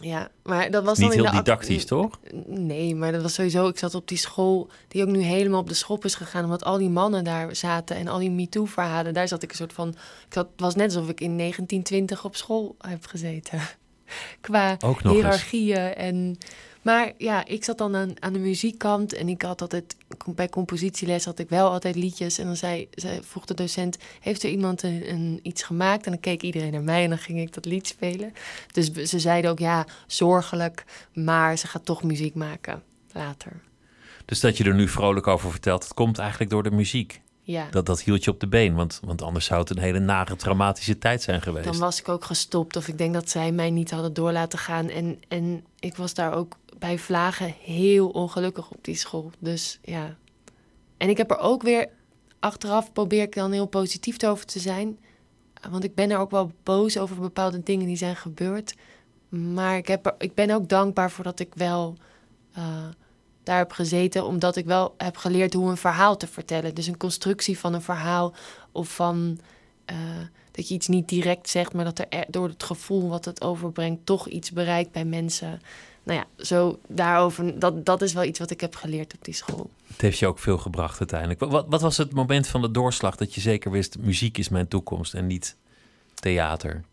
Ja, 0.00 0.30
maar 0.42 0.70
dat 0.70 0.84
was 0.84 0.98
Niet 0.98 1.08
dan 1.08 1.16
in 1.16 1.22
heel 1.22 1.32
de 1.32 1.36
didactisch, 1.36 1.84
toch? 1.84 2.18
Nee, 2.46 2.94
maar 2.94 3.12
dat 3.12 3.22
was 3.22 3.34
sowieso... 3.34 3.68
Ik 3.68 3.78
zat 3.78 3.94
op 3.94 4.08
die 4.08 4.18
school 4.18 4.70
die 4.88 5.02
ook 5.02 5.08
nu 5.08 5.20
helemaal 5.20 5.60
op 5.60 5.68
de 5.68 5.74
schop 5.74 6.04
is 6.04 6.14
gegaan... 6.14 6.44
omdat 6.44 6.64
al 6.64 6.78
die 6.78 6.88
mannen 6.88 7.24
daar 7.24 7.56
zaten 7.56 7.96
en 7.96 8.08
al 8.08 8.18
die 8.18 8.30
MeToo-verhalen. 8.30 9.14
Daar 9.14 9.28
zat 9.28 9.42
ik 9.42 9.50
een 9.50 9.56
soort 9.56 9.72
van... 9.72 9.88
Ik 9.88 10.32
zat, 10.32 10.48
het 10.52 10.60
was 10.60 10.74
net 10.74 10.86
alsof 10.94 11.08
ik 11.08 11.20
in 11.20 11.38
1920 11.38 12.24
op 12.24 12.36
school 12.36 12.76
heb 12.78 13.06
gezeten. 13.06 13.60
Qua 14.40 14.76
hiërarchieën 15.02 15.94
en... 15.94 16.38
Maar 16.82 17.12
ja, 17.18 17.46
ik 17.46 17.64
zat 17.64 17.78
dan 17.78 17.96
aan, 17.96 18.14
aan 18.18 18.32
de 18.32 18.38
muziekkant 18.38 19.12
en 19.12 19.28
ik 19.28 19.42
had 19.42 19.60
altijd... 19.60 19.96
Bij 20.26 20.48
compositieles 20.48 21.24
had 21.24 21.38
ik 21.38 21.48
wel 21.48 21.70
altijd 21.70 21.96
liedjes. 21.96 22.38
En 22.38 22.46
dan 22.46 22.56
zei, 22.56 22.88
zei, 22.94 23.20
vroeg 23.22 23.44
de 23.44 23.54
docent, 23.54 23.98
heeft 24.20 24.42
er 24.42 24.50
iemand 24.50 24.82
een, 24.82 25.10
een, 25.10 25.40
iets 25.42 25.62
gemaakt? 25.62 26.04
En 26.04 26.12
dan 26.12 26.20
keek 26.20 26.42
iedereen 26.42 26.72
naar 26.72 26.82
mij 26.82 27.02
en 27.02 27.08
dan 27.08 27.18
ging 27.18 27.40
ik 27.40 27.54
dat 27.54 27.64
lied 27.64 27.86
spelen. 27.86 28.32
Dus 28.72 28.92
ze 28.92 29.18
zeiden 29.18 29.50
ook, 29.50 29.58
ja, 29.58 29.86
zorgelijk, 30.06 30.84
maar 31.14 31.58
ze 31.58 31.66
gaat 31.66 31.84
toch 31.84 32.02
muziek 32.02 32.34
maken 32.34 32.82
later. 33.12 33.60
Dus 34.24 34.40
dat 34.40 34.56
je 34.56 34.64
er 34.64 34.74
nu 34.74 34.88
vrolijk 34.88 35.26
over 35.26 35.50
vertelt, 35.50 35.82
dat 35.82 35.94
komt 35.94 36.18
eigenlijk 36.18 36.50
door 36.50 36.62
de 36.62 36.70
muziek. 36.70 37.20
Ja, 37.50 37.68
Dat, 37.70 37.86
dat 37.86 38.02
hield 38.02 38.24
je 38.24 38.30
op 38.30 38.40
de 38.40 38.48
been, 38.48 38.74
want, 38.74 39.00
want 39.04 39.22
anders 39.22 39.44
zou 39.44 39.60
het 39.60 39.70
een 39.70 39.78
hele 39.78 39.98
nare, 39.98 40.36
traumatische 40.36 40.98
tijd 40.98 41.22
zijn 41.22 41.42
geweest. 41.42 41.64
dan 41.64 41.78
was 41.78 42.00
ik 42.00 42.08
ook 42.08 42.24
gestopt. 42.24 42.76
Of 42.76 42.88
ik 42.88 42.98
denk 42.98 43.14
dat 43.14 43.30
zij 43.30 43.52
mij 43.52 43.70
niet 43.70 43.90
hadden 43.90 44.12
door 44.12 44.32
laten 44.32 44.58
gaan. 44.58 44.88
En, 44.88 45.18
en 45.28 45.64
ik 45.78 45.96
was 45.96 46.14
daar 46.14 46.34
ook 46.34 46.56
bij 46.78 46.98
Vlagen 46.98 47.54
heel 47.62 48.08
ongelukkig 48.08 48.70
op 48.70 48.84
die 48.84 48.94
school. 48.94 49.30
Dus 49.38 49.78
ja. 49.82 50.16
En 50.96 51.08
ik 51.08 51.16
heb 51.16 51.30
er 51.30 51.38
ook 51.38 51.62
weer 51.62 51.88
achteraf 52.38 52.92
probeer 52.92 53.22
ik 53.22 53.34
dan 53.34 53.52
heel 53.52 53.66
positief 53.66 54.22
over 54.22 54.46
te 54.46 54.58
zijn. 54.58 54.98
Want 55.70 55.84
ik 55.84 55.94
ben 55.94 56.10
er 56.10 56.18
ook 56.18 56.30
wel 56.30 56.52
boos 56.62 56.98
over 56.98 57.16
bepaalde 57.16 57.62
dingen 57.62 57.86
die 57.86 57.96
zijn 57.96 58.16
gebeurd. 58.16 58.74
Maar 59.28 59.76
ik, 59.76 59.88
heb 59.88 60.06
er, 60.06 60.14
ik 60.18 60.34
ben 60.34 60.50
ook 60.50 60.68
dankbaar 60.68 61.10
voor 61.10 61.24
dat 61.24 61.40
ik 61.40 61.54
wel 61.54 61.96
eh, 62.52 62.88
daar 63.42 63.58
heb 63.58 63.72
gezeten. 63.72 64.24
Omdat 64.24 64.56
ik 64.56 64.64
wel 64.64 64.94
heb 64.96 65.16
geleerd 65.16 65.54
hoe 65.54 65.70
een 65.70 65.76
verhaal 65.76 66.16
te 66.16 66.26
vertellen. 66.26 66.74
Dus 66.74 66.86
een 66.86 66.96
constructie 66.96 67.58
van 67.58 67.74
een 67.74 67.82
verhaal 67.82 68.34
of 68.72 68.94
van 68.94 69.38
eh, 69.84 69.96
dat 70.50 70.68
je 70.68 70.74
iets 70.74 70.88
niet 70.88 71.08
direct 71.08 71.48
zegt, 71.48 71.72
maar 71.72 71.84
dat 71.84 71.98
er 71.98 72.06
e- 72.08 72.24
door 72.28 72.48
het 72.48 72.62
gevoel 72.62 73.08
wat 73.08 73.24
het 73.24 73.42
overbrengt 73.42 74.06
toch 74.06 74.28
iets 74.28 74.50
bereikt 74.50 74.92
bij 74.92 75.04
mensen. 75.04 75.60
Nou 76.02 76.18
ja, 76.18 76.44
zo 76.44 76.78
daarover, 76.88 77.58
dat, 77.58 77.86
dat 77.86 78.02
is 78.02 78.12
wel 78.12 78.24
iets 78.24 78.38
wat 78.38 78.50
ik 78.50 78.60
heb 78.60 78.76
geleerd 78.76 79.14
op 79.14 79.24
die 79.24 79.34
school. 79.34 79.70
Het 79.86 80.00
heeft 80.00 80.18
je 80.18 80.26
ook 80.26 80.38
veel 80.38 80.58
gebracht 80.58 80.98
uiteindelijk. 80.98 81.40
Wat, 81.40 81.66
wat 81.68 81.80
was 81.80 81.96
het 81.96 82.12
moment 82.12 82.46
van 82.46 82.60
de 82.60 82.70
doorslag 82.70 83.16
dat 83.16 83.34
je 83.34 83.40
zeker 83.40 83.70
wist, 83.70 83.98
muziek 83.98 84.38
is 84.38 84.48
mijn 84.48 84.68
toekomst 84.68 85.14
en 85.14 85.26
niet 85.26 85.56
theater? 86.14 86.84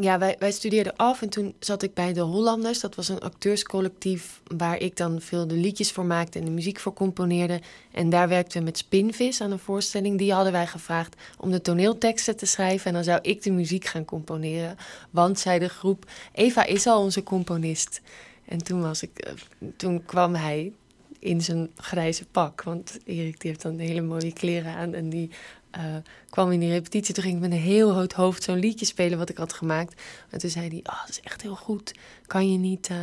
Ja, 0.00 0.18
wij, 0.18 0.36
wij 0.38 0.52
studeerden 0.52 0.96
af 0.96 1.22
en 1.22 1.28
toen 1.28 1.54
zat 1.58 1.82
ik 1.82 1.94
bij 1.94 2.12
de 2.12 2.20
Hollanders. 2.20 2.80
Dat 2.80 2.94
was 2.94 3.08
een 3.08 3.20
acteurscollectief 3.20 4.40
waar 4.56 4.78
ik 4.78 4.96
dan 4.96 5.20
veel 5.20 5.46
de 5.46 5.54
liedjes 5.54 5.92
voor 5.92 6.04
maakte 6.04 6.38
en 6.38 6.44
de 6.44 6.50
muziek 6.50 6.78
voor 6.78 6.92
componeerde. 6.92 7.60
En 7.92 8.10
daar 8.10 8.28
werkten 8.28 8.58
we 8.58 8.64
met 8.64 8.78
Spinvis 8.78 9.40
aan 9.40 9.50
een 9.50 9.58
voorstelling. 9.58 10.18
Die 10.18 10.32
hadden 10.32 10.52
wij 10.52 10.66
gevraagd 10.66 11.16
om 11.38 11.50
de 11.50 11.60
toneelteksten 11.60 12.36
te 12.36 12.46
schrijven. 12.46 12.86
En 12.86 12.92
dan 12.92 13.04
zou 13.04 13.18
ik 13.22 13.42
de 13.42 13.50
muziek 13.50 13.84
gaan 13.84 14.04
componeren. 14.04 14.76
Want, 15.10 15.38
zei 15.38 15.58
de 15.58 15.68
groep, 15.68 16.10
Eva 16.32 16.64
is 16.64 16.86
al 16.86 17.02
onze 17.02 17.22
componist. 17.22 18.00
En 18.44 18.58
toen, 18.58 18.80
was 18.80 19.02
ik, 19.02 19.18
eh, 19.18 19.32
toen 19.76 20.04
kwam 20.04 20.34
hij 20.34 20.72
in 21.18 21.40
zijn 21.40 21.70
grijze 21.76 22.24
pak. 22.24 22.62
Want 22.62 22.98
Erik 23.04 23.40
die 23.40 23.50
heeft 23.50 23.62
dan 23.62 23.78
hele 23.78 24.02
mooie 24.02 24.32
kleren 24.32 24.74
aan. 24.74 24.94
En 24.94 25.08
die 25.08 25.30
eh, 25.74 25.96
kwam 26.30 26.52
in 26.52 26.60
die 26.60 26.70
repetitie. 26.70 27.14
Toen 27.14 27.22
ging 27.22 27.34
ik 27.34 27.40
met 27.42 27.50
een 27.50 27.64
heel 27.64 27.92
rood 27.92 28.12
hoofd 28.12 28.42
zo'n 28.42 28.58
liedje 28.58 28.86
spelen 28.86 29.18
wat 29.18 29.28
ik 29.28 29.36
had 29.36 29.52
gemaakt. 29.52 30.02
En 30.30 30.38
toen 30.38 30.50
zei 30.50 30.68
hij, 30.68 30.80
oh, 30.82 31.00
dat 31.00 31.08
is 31.08 31.20
echt 31.20 31.42
heel 31.42 31.56
goed. 31.56 31.94
Kan 32.26 32.52
je 32.52 32.58
niet, 32.58 32.88
eh, 32.88 32.96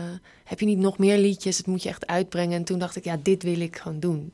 heb 0.44 0.60
je 0.60 0.66
niet 0.66 0.78
nog 0.78 0.98
meer 0.98 1.18
liedjes? 1.18 1.58
Het 1.58 1.68
moet 1.68 1.84
je 1.84 1.90
echt 1.90 2.08
uitbrengen. 2.08 2.58
En 2.58 2.64
toen 2.64 2.80
dacht 2.80 2.96
ik, 2.96 3.04
ja, 3.04 3.18
dit 3.22 3.44
wil 3.44 3.60
ik 3.60 3.78
gewoon 3.78 4.00
doen. 4.00 4.34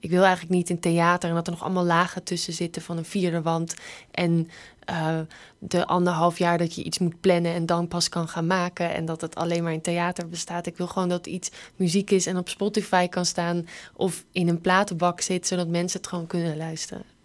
Ik 0.00 0.10
wil 0.10 0.22
eigenlijk 0.22 0.54
niet 0.54 0.70
in 0.70 0.80
theater 0.80 1.28
en 1.28 1.34
dat 1.34 1.46
er 1.46 1.52
nog 1.52 1.62
allemaal 1.62 1.84
lagen 1.84 2.22
tussen 2.22 2.52
zitten 2.52 2.82
van 2.82 2.96
een 2.96 3.04
vierde 3.04 3.42
wand. 3.42 3.74
En 4.10 4.48
eh, 4.84 5.18
de 5.58 5.86
anderhalf 5.86 6.38
jaar 6.38 6.58
dat 6.58 6.74
je 6.74 6.82
iets 6.82 6.98
moet 6.98 7.20
plannen 7.20 7.54
en 7.54 7.66
dan 7.66 7.88
pas 7.88 8.08
kan 8.08 8.28
gaan 8.28 8.46
maken. 8.46 8.94
En 8.94 9.04
dat 9.04 9.20
het 9.20 9.34
alleen 9.34 9.62
maar 9.62 9.72
in 9.72 9.80
theater 9.80 10.28
bestaat. 10.28 10.66
Ik 10.66 10.76
wil 10.76 10.86
gewoon 10.86 11.08
dat 11.08 11.26
iets 11.26 11.50
muziek 11.76 12.10
is 12.10 12.26
en 12.26 12.36
op 12.36 12.48
Spotify 12.48 13.08
kan 13.08 13.26
staan. 13.26 13.66
Of 13.94 14.24
in 14.32 14.48
een 14.48 14.60
platenbak 14.60 15.20
zit, 15.20 15.46
zodat 15.46 15.68
mensen 15.68 15.98
het 16.00 16.08
gewoon 16.08 16.26
kunnen 16.26 16.56
luisteren. 16.56 17.17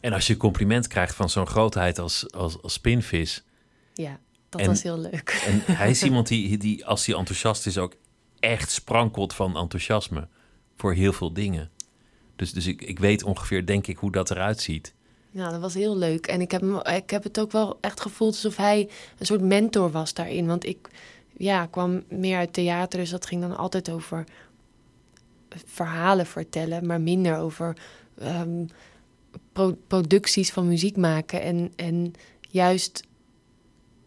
En 0.00 0.12
als 0.12 0.26
je 0.26 0.32
een 0.32 0.38
compliment 0.38 0.86
krijgt 0.86 1.14
van 1.14 1.30
zo'n 1.30 1.46
grootheid 1.46 1.98
als, 1.98 2.32
als, 2.32 2.62
als 2.62 2.72
Spinvis. 2.72 3.44
Ja, 3.94 4.18
dat 4.48 4.60
En- 4.60 4.66
was 4.66 4.82
heel 4.82 4.98
leuk. 4.98 5.42
En 5.46 5.62
hij 5.76 5.90
is 5.90 6.02
iemand 6.08 6.26
die, 6.28 6.56
die, 6.58 6.86
als 6.86 7.06
hij 7.06 7.16
enthousiast 7.16 7.66
is, 7.66 7.78
ook 7.78 7.94
echt 8.40 8.70
sprankelt 8.70 9.34
van 9.34 9.56
enthousiasme 9.56 10.28
voor 10.76 10.92
heel 10.94 11.12
veel 11.12 11.32
dingen. 11.32 11.70
Dus, 12.36 12.52
dus 12.52 12.66
ik, 12.66 12.82
ik 12.82 12.98
weet 12.98 13.22
ongeveer, 13.22 13.66
denk 13.66 13.86
ik, 13.86 13.96
hoe 13.96 14.12
dat 14.12 14.30
eruit 14.30 14.60
ziet. 14.60 14.94
Ja, 15.30 15.50
dat 15.50 15.60
was 15.60 15.74
heel 15.74 15.96
leuk. 15.96 16.26
En 16.26 16.40
ik 16.40 16.50
heb, 16.50 16.60
hem- 16.60 16.80
ik 16.96 17.10
heb 17.10 17.22
het 17.22 17.40
ook 17.40 17.52
wel 17.52 17.78
echt 17.80 18.00
gevoeld 18.00 18.32
alsof 18.32 18.56
hij 18.56 18.88
een 19.18 19.26
soort 19.26 19.40
mentor 19.40 19.90
was 19.90 20.14
daarin. 20.14 20.46
Want 20.46 20.66
ik 20.66 20.88
ja, 21.36 21.66
kwam 21.66 22.02
meer 22.08 22.36
uit 22.38 22.52
theater, 22.52 22.98
dus 22.98 23.10
dat 23.10 23.26
ging 23.26 23.40
dan 23.40 23.56
altijd 23.56 23.90
over 23.90 24.24
verhalen 25.66 26.26
vertellen, 26.26 26.86
maar 26.86 27.00
minder 27.00 27.36
over 27.36 27.76
ehm, 28.18 28.64
producties 29.86 30.50
van 30.50 30.68
muziek 30.68 30.96
maken. 30.96 31.42
En, 31.42 31.72
en 31.76 32.12
juist 32.40 33.02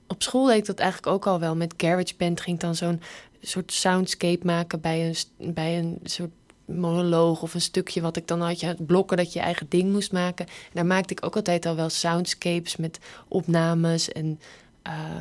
op 0.08 0.24
school 0.24 0.46
deed 0.46 0.66
dat 0.66 0.80
eigenlijk 0.80 1.14
ook 1.14 1.28
al 1.28 1.40
wel. 1.40 1.56
Met 1.56 1.74
GarageBand 1.78 2.42
ging 2.42 2.56
ik 2.56 2.62
dan 2.62 2.76
zo'n 2.76 3.02
soort 3.42 3.74
soundscape 3.74 4.46
maken 4.46 4.82
bij 4.82 5.08
een, 5.08 5.54
bij 5.54 5.80
een 5.80 6.00
soort 6.04 6.32
monoloog 6.66 7.42
of 7.42 7.54
een 7.54 7.62
stukje 7.62 8.02
wat 8.02 8.18
ik 8.18 8.28
dan 8.28 8.42
had 8.42 8.60
je 8.60 8.76
blokken 8.86 9.18
dat 9.18 9.34
je 9.34 9.40
je 9.40 9.46
eigen 9.46 9.70
ding 9.70 9.92
moest 9.92 10.12
maken. 10.12 10.46
En 10.46 10.72
daar 10.74 10.86
maakte 10.86 11.14
ik 11.14 11.26
ook 11.26 11.36
altijd 11.36 11.66
al 11.66 11.76
wel 11.76 11.90
soundscapes 11.90 12.76
met 12.76 13.00
opnames 13.28 14.12
en 14.12 14.40
eh, 14.82 15.18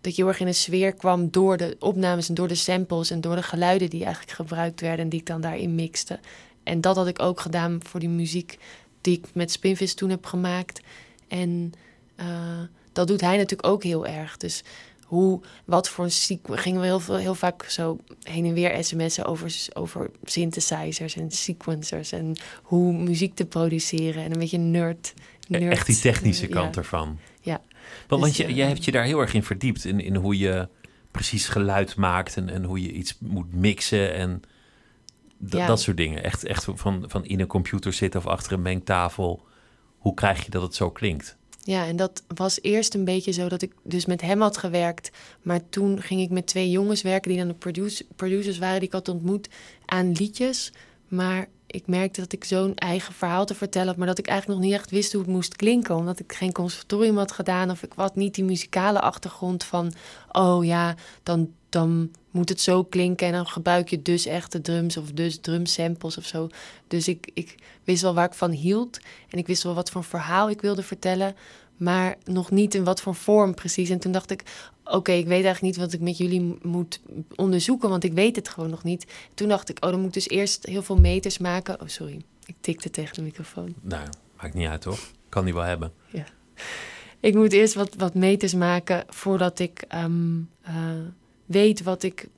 dat 0.00 0.16
je 0.16 0.22
heel 0.22 0.30
erg 0.30 0.40
in 0.40 0.46
een 0.46 0.54
sfeer 0.54 0.92
kwam 0.92 1.30
door 1.30 1.56
de 1.56 1.76
opnames 1.78 2.28
en 2.28 2.34
door 2.34 2.48
de 2.48 2.54
samples 2.54 3.10
en 3.10 3.20
door 3.20 3.36
de 3.36 3.42
geluiden 3.42 3.90
die 3.90 4.04
eigenlijk 4.04 4.34
gebruikt 4.34 4.80
werden 4.80 5.04
en 5.04 5.08
die 5.08 5.20
ik 5.20 5.26
dan 5.26 5.40
daarin 5.40 5.74
mixte. 5.74 6.18
En 6.62 6.80
dat 6.80 6.96
had 6.96 7.06
ik 7.06 7.20
ook 7.20 7.40
gedaan 7.40 7.80
voor 7.82 8.00
die 8.00 8.08
muziek 8.08 8.58
die 9.00 9.16
ik 9.18 9.24
met 9.34 9.50
Spinvis 9.50 9.94
toen 9.94 10.10
heb 10.10 10.26
gemaakt. 10.26 10.80
En 11.28 11.72
eh, 12.16 12.60
dat 12.92 13.06
doet 13.08 13.20
hij 13.20 13.36
natuurlijk 13.36 13.68
ook 13.68 13.82
heel 13.82 14.06
erg. 14.06 14.36
Dus 14.36 14.62
hoe, 15.04 15.40
wat 15.64 15.88
voor 15.88 16.04
een 16.04 16.10
sequ- 16.10 16.58
gingen 16.60 16.80
we 16.80 16.86
heel, 16.86 17.00
veel, 17.00 17.16
heel 17.16 17.34
vaak 17.34 17.64
zo 17.64 17.98
heen 18.22 18.44
en 18.44 18.54
weer 18.54 18.84
sms'en 18.84 19.24
over, 19.24 19.54
over 19.72 20.10
synthesizers 20.24 21.16
en 21.16 21.30
sequencers 21.30 22.12
en 22.12 22.36
hoe 22.62 22.92
muziek 22.92 23.34
te 23.34 23.46
produceren 23.46 24.22
en 24.24 24.32
een 24.32 24.38
beetje 24.38 24.58
nerd. 24.58 25.14
nerd 25.48 25.62
E- 25.62 25.68
Echt 25.68 25.86
die 25.86 25.98
technische 26.00 26.48
ja. 26.48 26.54
kant 26.54 26.76
ervan. 26.76 27.18
Ja. 27.40 27.60
Want, 28.08 28.20
want 28.22 28.22
Dus, 28.22 28.36
je, 28.36 28.44
eh, 28.44 28.56
jij 28.56 28.66
hebt 28.66 28.84
je 28.84 28.90
daar 28.90 29.04
heel 29.04 29.20
erg 29.20 29.34
in 29.34 29.42
verdiept. 29.42 29.84
In, 29.84 30.00
in 30.00 30.16
hoe 30.16 30.38
je 30.38 30.68
precies 31.10 31.48
geluid 31.48 31.96
maakt 31.96 32.36
en, 32.36 32.48
en 32.48 32.64
hoe 32.64 32.82
je 32.82 32.92
iets 32.92 33.16
moet 33.20 33.52
mixen 33.54 34.14
en 34.14 34.42
Ja. 35.46 35.66
dat 35.66 35.80
soort 35.80 35.96
dingen. 35.96 36.24
Echt, 36.24 36.44
echt 36.44 36.66
van, 36.74 37.04
van 37.06 37.24
in 37.24 37.40
een 37.40 37.46
computer 37.46 37.92
zitten 37.92 38.20
of 38.20 38.26
achter 38.26 38.52
een 38.52 38.62
mengtafel. 38.62 39.42
Hoe 39.98 40.14
krijg 40.14 40.44
je 40.44 40.50
dat 40.50 40.62
het 40.62 40.74
zo 40.74 40.90
klinkt? 40.90 41.36
Ja, 41.62 41.86
en 41.86 41.96
dat 41.96 42.22
was 42.34 42.58
eerst 42.62 42.94
een 42.94 43.04
beetje 43.04 43.32
zo 43.32 43.48
dat 43.48 43.62
ik 43.62 43.72
dus 43.82 44.06
met 44.06 44.20
hem 44.20 44.40
had 44.40 44.56
gewerkt. 44.56 45.10
Maar 45.42 45.60
toen 45.68 46.02
ging 46.02 46.20
ik 46.20 46.30
met 46.30 46.46
twee 46.46 46.70
jongens 46.70 47.02
werken 47.02 47.30
die 47.30 47.38
dan 47.38 47.48
de 47.48 47.54
produce- 47.54 48.06
producers 48.16 48.58
waren 48.58 48.78
die 48.78 48.88
ik 48.88 48.94
had 48.94 49.08
ontmoet 49.08 49.48
aan 49.86 50.12
liedjes. 50.12 50.72
Maar 51.08 51.48
ik 51.66 51.86
merkte 51.86 52.20
dat 52.20 52.32
ik 52.32 52.44
zo'n 52.44 52.74
eigen 52.74 53.14
verhaal 53.14 53.44
te 53.44 53.54
vertellen 53.54 53.88
had, 53.88 53.96
maar 53.96 54.06
dat 54.06 54.18
ik 54.18 54.26
eigenlijk 54.26 54.60
nog 54.60 54.68
niet 54.68 54.78
echt 54.78 54.90
wist 54.90 55.12
hoe 55.12 55.22
het 55.22 55.30
moest 55.30 55.56
klinken. 55.56 55.94
Omdat 55.94 56.20
ik 56.20 56.32
geen 56.32 56.52
conservatorium 56.52 57.16
had 57.16 57.32
gedaan 57.32 57.70
of 57.70 57.82
ik 57.82 57.92
had 57.96 58.16
niet 58.16 58.34
die 58.34 58.44
muzikale 58.44 59.00
achtergrond 59.00 59.64
van, 59.64 59.92
oh 60.32 60.64
ja, 60.64 60.94
dan, 61.22 61.50
dan 61.68 62.10
moet 62.30 62.48
het 62.48 62.60
zo 62.60 62.84
klinken 62.84 63.26
en 63.26 63.32
dan 63.32 63.46
gebruik 63.46 63.88
je 63.88 64.02
dus 64.02 64.26
echte 64.26 64.60
drums 64.60 64.96
of 64.96 65.12
dus 65.12 65.38
drumsamples 65.40 66.18
of 66.18 66.24
zo. 66.24 66.48
Dus 66.86 67.08
ik, 67.08 67.30
ik 67.34 67.54
wist 67.84 68.02
wel 68.02 68.14
waar 68.14 68.26
ik 68.26 68.34
van 68.34 68.50
hield 68.50 68.98
en 69.28 69.38
ik 69.38 69.46
wist 69.46 69.62
wel 69.62 69.74
wat 69.74 69.90
voor 69.90 70.04
verhaal 70.04 70.50
ik 70.50 70.60
wilde 70.60 70.82
vertellen, 70.82 71.36
maar 71.76 72.16
nog 72.24 72.50
niet 72.50 72.74
in 72.74 72.84
wat 72.84 73.00
voor 73.00 73.14
vorm 73.14 73.54
precies. 73.54 73.90
En 73.90 73.98
toen 73.98 74.12
dacht 74.12 74.30
ik, 74.30 74.42
oké, 74.84 75.12
ik 75.12 75.26
weet 75.26 75.44
eigenlijk 75.44 75.62
niet 75.62 75.76
wat 75.76 75.92
ik 75.92 76.00
met 76.00 76.18
jullie 76.18 76.58
moet 76.62 77.00
onderzoeken, 77.36 77.88
want 77.88 78.04
ik 78.04 78.12
weet 78.12 78.36
het 78.36 78.48
gewoon 78.48 78.70
nog 78.70 78.84
niet. 78.84 79.06
Toen 79.34 79.48
dacht 79.48 79.68
ik, 79.68 79.84
oh, 79.84 79.90
dan 79.90 79.98
moet 79.98 80.08
ik 80.08 80.14
dus 80.14 80.28
eerst 80.28 80.66
heel 80.66 80.82
veel 80.82 80.96
meters 80.96 81.38
maken. 81.38 81.80
Oh, 81.80 81.88
sorry, 81.88 82.24
ik 82.46 82.54
tikte 82.60 82.90
tegen 82.90 83.14
de 83.14 83.22
microfoon. 83.22 83.74
Nou, 83.80 84.08
maakt 84.36 84.54
niet 84.54 84.68
uit, 84.68 84.80
toch? 84.80 85.10
Kan 85.28 85.44
die 85.44 85.54
wel 85.54 85.62
hebben. 85.62 85.92
Ik 87.20 87.34
moet 87.34 87.52
eerst 87.52 87.74
wat, 87.74 87.94
wat 87.94 88.14
meters 88.14 88.54
maken 88.54 89.04
voordat 89.08 89.58
ik 89.58 89.84
ehm, 89.88 90.38
eh, 90.62 90.74
weet 91.50 91.82
wat 91.82 92.02
ik 92.02 92.28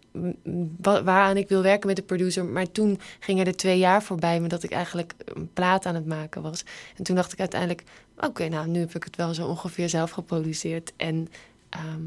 waaraan 0.80 1.36
ik 1.36 1.48
wil 1.48 1.62
werken 1.62 1.86
met 1.86 1.96
de 1.96 2.02
producer. 2.02 2.44
Maar 2.44 2.70
toen 2.70 3.00
gingen 3.18 3.46
er 3.46 3.56
twee 3.56 3.78
jaar 3.78 4.02
voorbij 4.02 4.40
me 4.40 4.48
dat 4.48 4.62
ik 4.62 4.70
eigenlijk 4.70 5.14
een 5.24 5.52
plaat 5.52 5.86
aan 5.86 5.94
het 5.94 6.06
maken 6.06 6.42
was. 6.42 6.64
En 6.96 7.04
toen 7.04 7.16
dacht 7.16 7.32
ik 7.32 7.40
uiteindelijk, 7.40 7.82
oké, 8.16 8.48
nou 8.48 8.68
nu 8.68 8.78
heb 8.78 8.94
ik 8.94 9.04
het 9.04 9.16
wel 9.16 9.34
zo 9.34 9.46
ongeveer 9.46 9.88
zelf 9.88 10.10
geproduceerd. 10.10 10.92
En 10.96 11.28
ehm, 11.68 12.02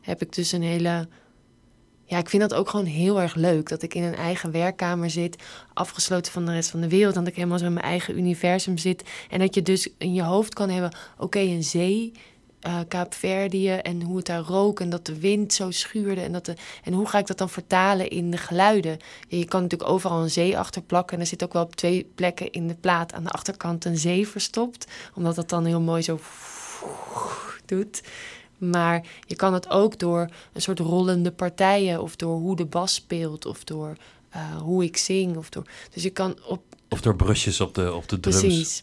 heb 0.00 0.22
ik 0.22 0.32
dus 0.32 0.52
een 0.52 0.62
hele... 0.62 1.08
Ja, 2.08 2.18
ik 2.18 2.28
vind 2.28 2.42
dat 2.42 2.54
ook 2.54 2.68
gewoon 2.68 2.86
heel 2.86 3.20
erg 3.20 3.34
leuk. 3.34 3.68
Dat 3.68 3.82
ik 3.82 3.94
in 3.94 4.02
een 4.02 4.14
eigen 4.14 4.50
werkkamer 4.50 5.10
zit, 5.10 5.42
afgesloten 5.72 6.32
van 6.32 6.46
de 6.46 6.52
rest 6.52 6.70
van 6.70 6.80
de 6.80 6.88
wereld. 6.88 7.14
Dat 7.14 7.26
ik 7.26 7.34
helemaal 7.34 7.58
zo 7.58 7.64
in 7.64 7.72
mijn 7.72 7.84
eigen 7.84 8.18
universum 8.18 8.78
zit. 8.78 9.04
En 9.30 9.38
dat 9.38 9.54
je 9.54 9.62
dus 9.62 9.88
in 9.98 10.14
je 10.14 10.22
hoofd 10.22 10.54
kan 10.54 10.70
hebben, 10.70 10.96
oké, 11.18 11.38
een 11.38 11.64
zee, 11.64 12.12
eh 12.66 12.80
Kaapverdië 12.88 13.70
en 13.70 14.02
hoe 14.02 14.16
het 14.16 14.26
daar 14.26 14.40
rook 14.40 14.80
en 14.80 14.90
dat 14.90 15.06
de 15.06 15.18
wind 15.18 15.52
zo 15.52 15.70
schuurde. 15.70 16.20
En, 16.20 16.32
dat 16.32 16.44
de, 16.44 16.54
en 16.82 16.92
hoe 16.92 17.08
ga 17.08 17.18
ik 17.18 17.26
dat 17.26 17.38
dan 17.38 17.50
vertalen 17.50 18.08
in 18.08 18.30
de 18.30 18.36
geluiden? 18.36 18.98
Je 19.28 19.44
kan 19.44 19.62
natuurlijk 19.62 19.90
overal 19.90 20.22
een 20.22 20.30
zee 20.30 20.58
achter 20.58 20.82
plakken. 20.82 21.16
En 21.16 21.22
er 21.22 21.28
zit 21.28 21.44
ook 21.44 21.52
wel 21.52 21.62
op 21.62 21.76
twee 21.76 22.10
plekken 22.14 22.50
in 22.50 22.68
de 22.68 22.74
plaat 22.74 23.12
aan 23.12 23.22
de 23.22 23.30
achterkant 23.30 23.84
een 23.84 23.98
zee 23.98 24.28
verstopt. 24.28 24.86
Omdat 25.14 25.34
dat 25.34 25.48
dan 25.48 25.64
heel 25.64 25.80
mooi 25.80 26.02
zo 26.02 26.20
doet. 27.64 28.02
Maar 28.58 29.06
je 29.26 29.36
kan 29.36 29.54
het 29.54 29.70
ook 29.70 29.98
door 29.98 30.28
een 30.52 30.62
soort 30.62 30.78
rollende 30.78 31.32
partijen, 31.32 32.02
of 32.02 32.16
door 32.16 32.38
hoe 32.38 32.56
de 32.56 32.66
bas 32.66 32.94
speelt, 32.94 33.46
of 33.46 33.64
door 33.64 33.96
eh, 34.28 34.56
hoe 34.56 34.84
ik 34.84 34.96
zing. 34.96 35.36
Of 35.36 35.48
door, 35.48 35.64
dus 35.90 36.02
je 36.02 36.10
kan 36.10 36.36
op. 36.46 36.62
Of 36.88 37.00
door 37.00 37.16
brusjes 37.16 37.60
op 37.60 37.74
de, 37.74 37.94
op 37.94 38.08
de 38.08 38.20
drums. 38.20 38.40
Precies. 38.40 38.82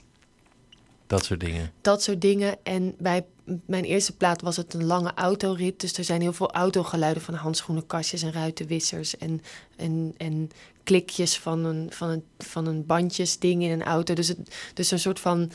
Dat 1.07 1.25
soort 1.25 1.39
dingen. 1.39 1.71
dat 1.81 2.03
soort 2.03 2.21
dingen. 2.21 2.57
En 2.63 2.95
bij 2.97 3.25
mijn 3.65 3.83
eerste 3.83 4.15
plaat 4.17 4.41
was 4.41 4.57
het 4.57 4.73
een 4.73 4.85
lange 4.85 5.11
autorit. 5.13 5.79
Dus 5.79 5.97
er 5.97 6.03
zijn 6.03 6.21
heel 6.21 6.33
veel 6.33 6.51
autogeluiden 6.51 7.23
van 7.23 7.33
handschoenenkastjes 7.33 8.21
en 8.21 8.31
ruitenwissers. 8.31 9.17
En, 9.17 9.41
en, 9.75 10.13
en 10.17 10.49
klikjes 10.83 11.39
van 11.39 11.65
een, 11.65 11.87
van, 11.91 12.09
een, 12.09 12.23
van 12.37 12.65
een 12.67 12.85
bandjesding 12.85 13.63
in 13.63 13.71
een 13.71 13.83
auto. 13.83 14.13
Dus, 14.13 14.27
het, 14.27 14.55
dus 14.73 14.91
een 14.91 14.99
soort 14.99 15.19
van 15.19 15.51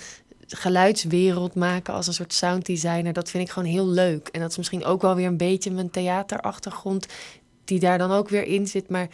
geluidswereld 0.46 1.54
maken 1.54 1.94
als 1.94 2.06
een 2.06 2.12
soort 2.14 2.32
sounddesigner. 2.32 3.12
Dat 3.12 3.30
vind 3.30 3.44
ik 3.44 3.50
gewoon 3.50 3.68
heel 3.68 3.86
leuk. 3.88 4.28
En 4.28 4.40
dat 4.40 4.50
is 4.50 4.56
misschien 4.56 4.84
ook 4.84 5.02
wel 5.02 5.14
weer 5.14 5.26
een 5.26 5.36
beetje 5.36 5.70
mijn 5.70 5.90
theaterachtergrond. 5.90 7.06
Die 7.64 7.80
daar 7.80 7.98
dan 7.98 8.10
ook 8.10 8.28
weer 8.28 8.44
in 8.44 8.66
zit. 8.66 8.88
Maar 8.88 9.08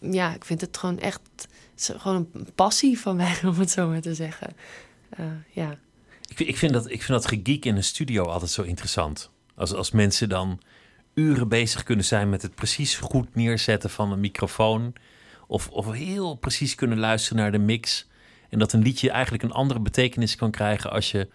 ja, 0.00 0.34
ik 0.34 0.44
vind 0.44 0.60
het 0.60 0.76
gewoon 0.76 0.98
echt 0.98 1.20
zo- 1.74 1.98
gewoon 1.98 2.28
een 2.32 2.48
passie 2.54 2.98
van 3.00 3.16
mij, 3.16 3.38
om 3.44 3.58
het 3.58 3.70
zo 3.70 3.88
maar 3.88 4.00
te 4.00 4.14
zeggen. 4.14 4.56
Eh, 5.08 5.24
ja. 5.50 5.78
Ik, 6.28 6.36
vind- 6.36 6.48
ik, 6.48 6.56
vind 6.56 6.72
dat, 6.72 6.84
ik 6.90 7.02
vind 7.02 7.22
dat 7.22 7.26
gegeek 7.26 7.64
in 7.64 7.76
een 7.76 7.84
studio 7.84 8.24
altijd 8.24 8.50
zo 8.50 8.62
interessant. 8.62 9.30
Als, 9.56 9.72
als 9.74 9.90
mensen 9.90 10.28
dan 10.28 10.60
uren 11.14 11.48
bezig 11.48 11.82
kunnen 11.82 12.04
zijn 12.04 12.28
met 12.30 12.42
het 12.42 12.54
precies 12.54 12.96
goed 12.96 13.34
neerzetten 13.34 13.90
van 13.90 14.12
een 14.12 14.20
microfoon. 14.20 14.92
Of, 15.46 15.68
of 15.68 15.92
heel 15.92 16.34
precies 16.34 16.74
kunnen 16.74 16.98
luisteren 16.98 17.42
naar 17.42 17.52
de 17.52 17.58
mix. 17.58 18.06
En 18.50 18.58
dat 18.58 18.72
een 18.72 18.82
liedje 18.82 19.10
eigenlijk 19.10 19.42
een 19.44 19.52
andere 19.52 19.80
betekenis 19.80 20.36
kan 20.36 20.50
krijgen 20.50 20.90
als 20.90 21.10
je 21.10 21.28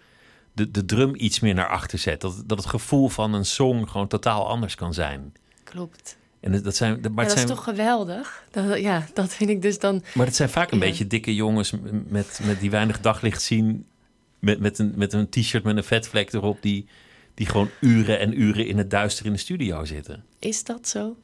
de, 0.52 0.70
de 0.70 0.84
drum 0.84 1.14
iets 1.16 1.40
meer 1.40 1.54
naar 1.54 1.68
achter 1.68 1.98
zet. 1.98 2.20
Dat, 2.20 2.42
dat 2.46 2.58
het 2.58 2.66
gevoel 2.66 3.08
van 3.08 3.32
een 3.34 3.44
song 3.46 3.86
gewoon 3.86 4.08
totaal 4.08 4.48
anders 4.48 4.74
kan 4.74 4.94
zijn. 4.94 5.32
Klopt. 5.64 6.16
En 6.40 6.62
dat- 6.62 6.76
zijn, 6.76 7.00
maar, 7.14 7.28
dat 7.28 7.36
is 7.36 7.44
toch 7.44 7.64
geweldig? 7.64 8.44
Dat, 8.50 8.78
ja, 8.78 9.06
dat 9.14 9.34
vind 9.34 9.50
ik 9.50 9.62
dus 9.62 9.78
dan... 9.78 10.02
maar 10.14 10.26
het 10.26 10.36
zijn 10.36 10.48
vaak 10.48 10.70
een 10.70 10.78
Ja. 10.78 10.84
beetje 10.84 11.06
dikke 11.06 11.34
jongens 11.34 11.72
met, 12.08 12.40
met 12.42 12.60
die 12.60 12.70
weinig 12.70 13.00
daglicht 13.00 13.42
zien. 13.42 13.86
Met, 14.40 14.60
met 14.60 14.78
een, 14.78 14.92
met 14.96 15.12
een 15.12 15.28
t-shirt 15.28 15.64
met 15.64 15.76
een 15.76 15.84
vetvlek 15.84 16.32
erop. 16.32 16.62
Die, 16.62 16.86
die 17.34 17.46
gewoon 17.46 17.70
uren 17.80 18.18
en 18.18 18.40
uren 18.40 18.66
in 18.66 18.78
het 18.78 18.90
duister 18.90 19.26
in 19.26 19.32
de 19.32 19.38
studio 19.38 19.84
zitten. 19.84 20.24
Is 20.38 20.64
dat 20.64 20.88
zo? 20.88 21.16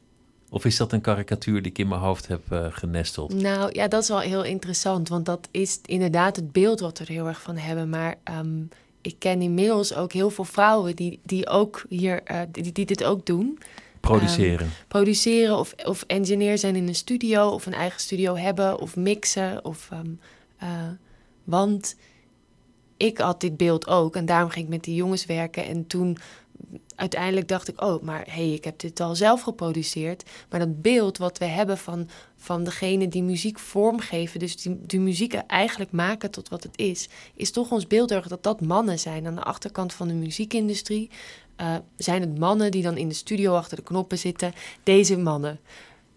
Of 0.49 0.65
is 0.65 0.77
dat 0.77 0.91
een 0.91 1.01
karikatuur 1.01 1.61
die 1.61 1.71
ik 1.71 1.77
in 1.77 1.87
mijn 1.87 2.01
hoofd 2.01 2.27
heb 2.27 2.51
eh, 2.51 2.65
genesteld? 2.69 3.33
Nou 3.33 3.69
ja, 3.73 3.87
dat 3.87 4.01
is 4.01 4.07
wel 4.07 4.19
heel 4.19 4.43
interessant. 4.43 5.09
Want 5.09 5.25
dat 5.25 5.47
is 5.51 5.79
inderdaad 5.85 6.35
het 6.35 6.51
beeld 6.51 6.79
wat 6.79 6.97
we 6.97 7.05
er 7.05 7.11
heel 7.11 7.27
erg 7.27 7.41
van 7.41 7.57
hebben. 7.57 7.89
Maar 7.89 8.15
ehm, 8.23 8.63
ik 9.01 9.15
ken 9.19 9.41
inmiddels 9.41 9.93
ook 9.93 10.13
heel 10.13 10.29
veel 10.29 10.43
vrouwen 10.43 10.95
die, 10.95 11.19
die 11.23 11.47
ook 11.47 11.85
hier, 11.89 12.23
eh, 12.23 12.41
die, 12.51 12.71
die 12.71 12.85
dit 12.85 13.03
ook 13.03 13.25
doen. 13.25 13.59
Produceren. 13.99 14.69
produceren 14.87 15.57
of, 15.57 15.73
of 15.83 16.03
engineer 16.07 16.57
zijn 16.57 16.75
in 16.75 16.87
een 16.87 16.95
studio 16.95 17.49
of 17.49 17.65
een 17.65 17.73
eigen 17.73 17.99
studio 17.99 18.35
hebben 18.35 18.79
of 18.79 18.95
mixen. 18.95 19.65
Of, 19.65 19.87
ehm, 19.91 20.09
eh, 20.57 20.69
want 21.43 21.95
ik 22.97 23.17
had 23.17 23.41
dit 23.41 23.57
beeld 23.57 23.87
ook 23.87 24.15
en 24.15 24.25
daarom 24.25 24.49
ging 24.49 24.65
ik 24.65 24.71
met 24.71 24.83
die 24.83 24.95
jongens 24.95 25.25
werken. 25.25 25.65
En 25.65 25.87
toen 25.87 26.17
uiteindelijk 26.95 27.47
dacht 27.47 27.67
ik, 27.67 27.81
oh, 27.81 28.03
maar 28.03 28.23
hé, 28.25 28.31
hey, 28.31 28.53
ik 28.53 28.63
heb 28.63 28.79
dit 28.79 28.99
al 28.99 29.15
zelf 29.15 29.41
geproduceerd. 29.41 30.23
Maar 30.49 30.59
dat 30.59 30.81
beeld 30.81 31.17
wat 31.17 31.37
we 31.37 31.45
hebben 31.45 31.77
van, 31.77 32.09
van 32.37 32.63
degene 32.63 33.07
die 33.07 33.23
muziek 33.23 33.59
vormgeven, 33.59 34.39
dus 34.39 34.61
die, 34.61 34.79
die 34.85 34.99
muziek 34.99 35.33
eigenlijk 35.33 35.91
maken 35.91 36.31
tot 36.31 36.49
wat 36.49 36.63
het 36.63 36.77
is, 36.77 37.09
is 37.35 37.51
toch 37.51 37.71
ons 37.71 37.87
beeld 37.87 38.11
erg 38.11 38.27
dat 38.27 38.43
dat 38.43 38.61
mannen 38.61 38.99
zijn 38.99 39.27
aan 39.27 39.35
de 39.35 39.43
achterkant 39.43 39.93
van 39.93 40.07
de 40.07 40.13
muziekindustrie. 40.13 41.09
eh, 41.55 41.75
zijn 41.97 42.21
het 42.21 42.39
mannen 42.39 42.71
die 42.71 42.83
dan 42.83 42.97
in 42.97 43.07
de 43.07 43.15
studio 43.15 43.55
achter 43.55 43.77
de 43.77 43.83
knoppen 43.83 44.17
zitten. 44.17 44.53
Deze 44.83 45.17
mannen. 45.17 45.59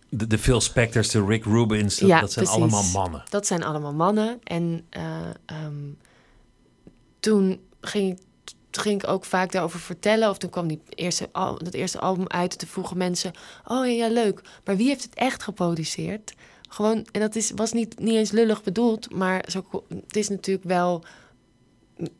De, 0.09 0.27
de 0.27 0.39
Phil 0.39 0.61
Spectors, 0.61 1.11
de 1.11 1.25
Rick 1.25 1.45
Rubins, 1.45 1.99
dat, 1.99 2.09
Ja, 2.09 2.21
dat 2.21 2.33
zijn 2.33 2.45
precies. 2.45 2.63
allemaal 2.63 2.85
mannen. 2.93 3.23
Dat 3.29 3.47
zijn 3.47 3.63
allemaal 3.63 3.95
mannen. 3.95 4.41
En 4.45 4.87
ehm, 4.91 5.75
toen 7.21 7.61
ging 7.81 8.19
ik, 8.85 9.09
ook 9.09 9.25
vaak 9.25 9.53
daarover 9.53 9.81
vertellen. 9.81 10.29
Of 10.29 10.39
toen 10.39 10.51
kwam 10.51 10.69
die 10.69 10.81
eerste, 10.89 11.29
dat 11.59 11.75
eerste 11.75 12.01
album 12.01 12.27
uit. 12.29 12.59
Toen 12.59 12.69
vroegen 12.69 12.97
mensen: 12.97 13.33
Oh 13.67 13.87
ja, 13.87 13.93
ja, 13.93 14.09
leuk. 14.09 14.43
Maar 14.65 14.77
wie 14.77 14.89
heeft 14.89 15.03
het 15.03 15.15
echt 15.15 15.43
geproduceerd? 15.43 16.35
Gewoon, 16.69 17.07
en 17.13 17.21
dat 17.21 17.37
is, 17.37 17.51
was 17.55 17.73
niet, 17.73 17.99
niet 17.99 18.15
eens 18.15 18.31
lullig 18.31 18.63
bedoeld. 18.63 19.15
Maar 19.15 19.45
zo, 19.49 19.85
het 19.89 20.17
is 20.17 20.29
natuurlijk 20.29 20.67
wel. 20.67 21.05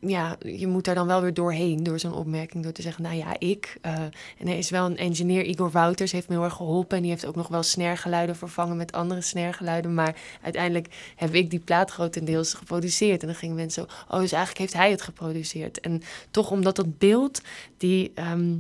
Ja, 0.01 0.37
je 0.45 0.67
moet 0.67 0.85
daar 0.85 0.95
dan 0.95 1.07
wel 1.07 1.21
weer 1.21 1.35
doorheen. 1.35 1.83
Door 1.83 1.99
zo'n 1.99 2.15
opmerking. 2.15 2.63
Door 2.63 2.73
te 2.73 2.83
zeggen: 2.83 3.03
Nou 3.03 3.17
ja, 3.17 3.39
ik. 3.39 3.79
eh, 3.81 3.93
en 4.39 4.49
er 4.49 4.59
is 4.59 4.71
wel 4.71 4.87
een 4.87 4.97
engineer, 4.97 5.45
Igor 5.45 5.71
Wouters, 5.71 6.13
heeft 6.13 6.29
me 6.29 6.35
heel 6.35 6.45
erg 6.45 6.55
geholpen. 6.55 6.97
En 6.97 7.03
die 7.03 7.11
heeft 7.11 7.27
ook 7.27 7.37
nog 7.37 7.49
wel 7.49 7.63
snergeluiden 7.63 8.37
vervangen 8.37 8.77
met 8.77 8.93
andere 8.93 9.21
snergeluiden. 9.21 9.95
Maar 9.95 10.17
uiteindelijk 10.43 11.13
heb 11.17 11.35
ik 11.35 11.51
die 11.51 11.59
plaat 11.59 11.91
grotendeels 11.91 12.55
geproduceerd. 12.55 13.21
En 13.21 13.27
dan 13.27 13.37
gingen 13.37 13.57
mensen 13.57 13.87
zo, 13.89 14.15
oh, 14.15 14.21
dus 14.21 14.33
eigenlijk 14.33 14.59
heeft 14.59 14.73
hij 14.73 14.91
het 14.91 15.03
geproduceerd. 15.03 15.81
En 15.81 16.03
toch 16.31 16.51
omdat 16.51 16.77
dat 16.77 16.99
beeld, 16.99 17.41
die 17.77 18.13
ehm, 18.15 18.57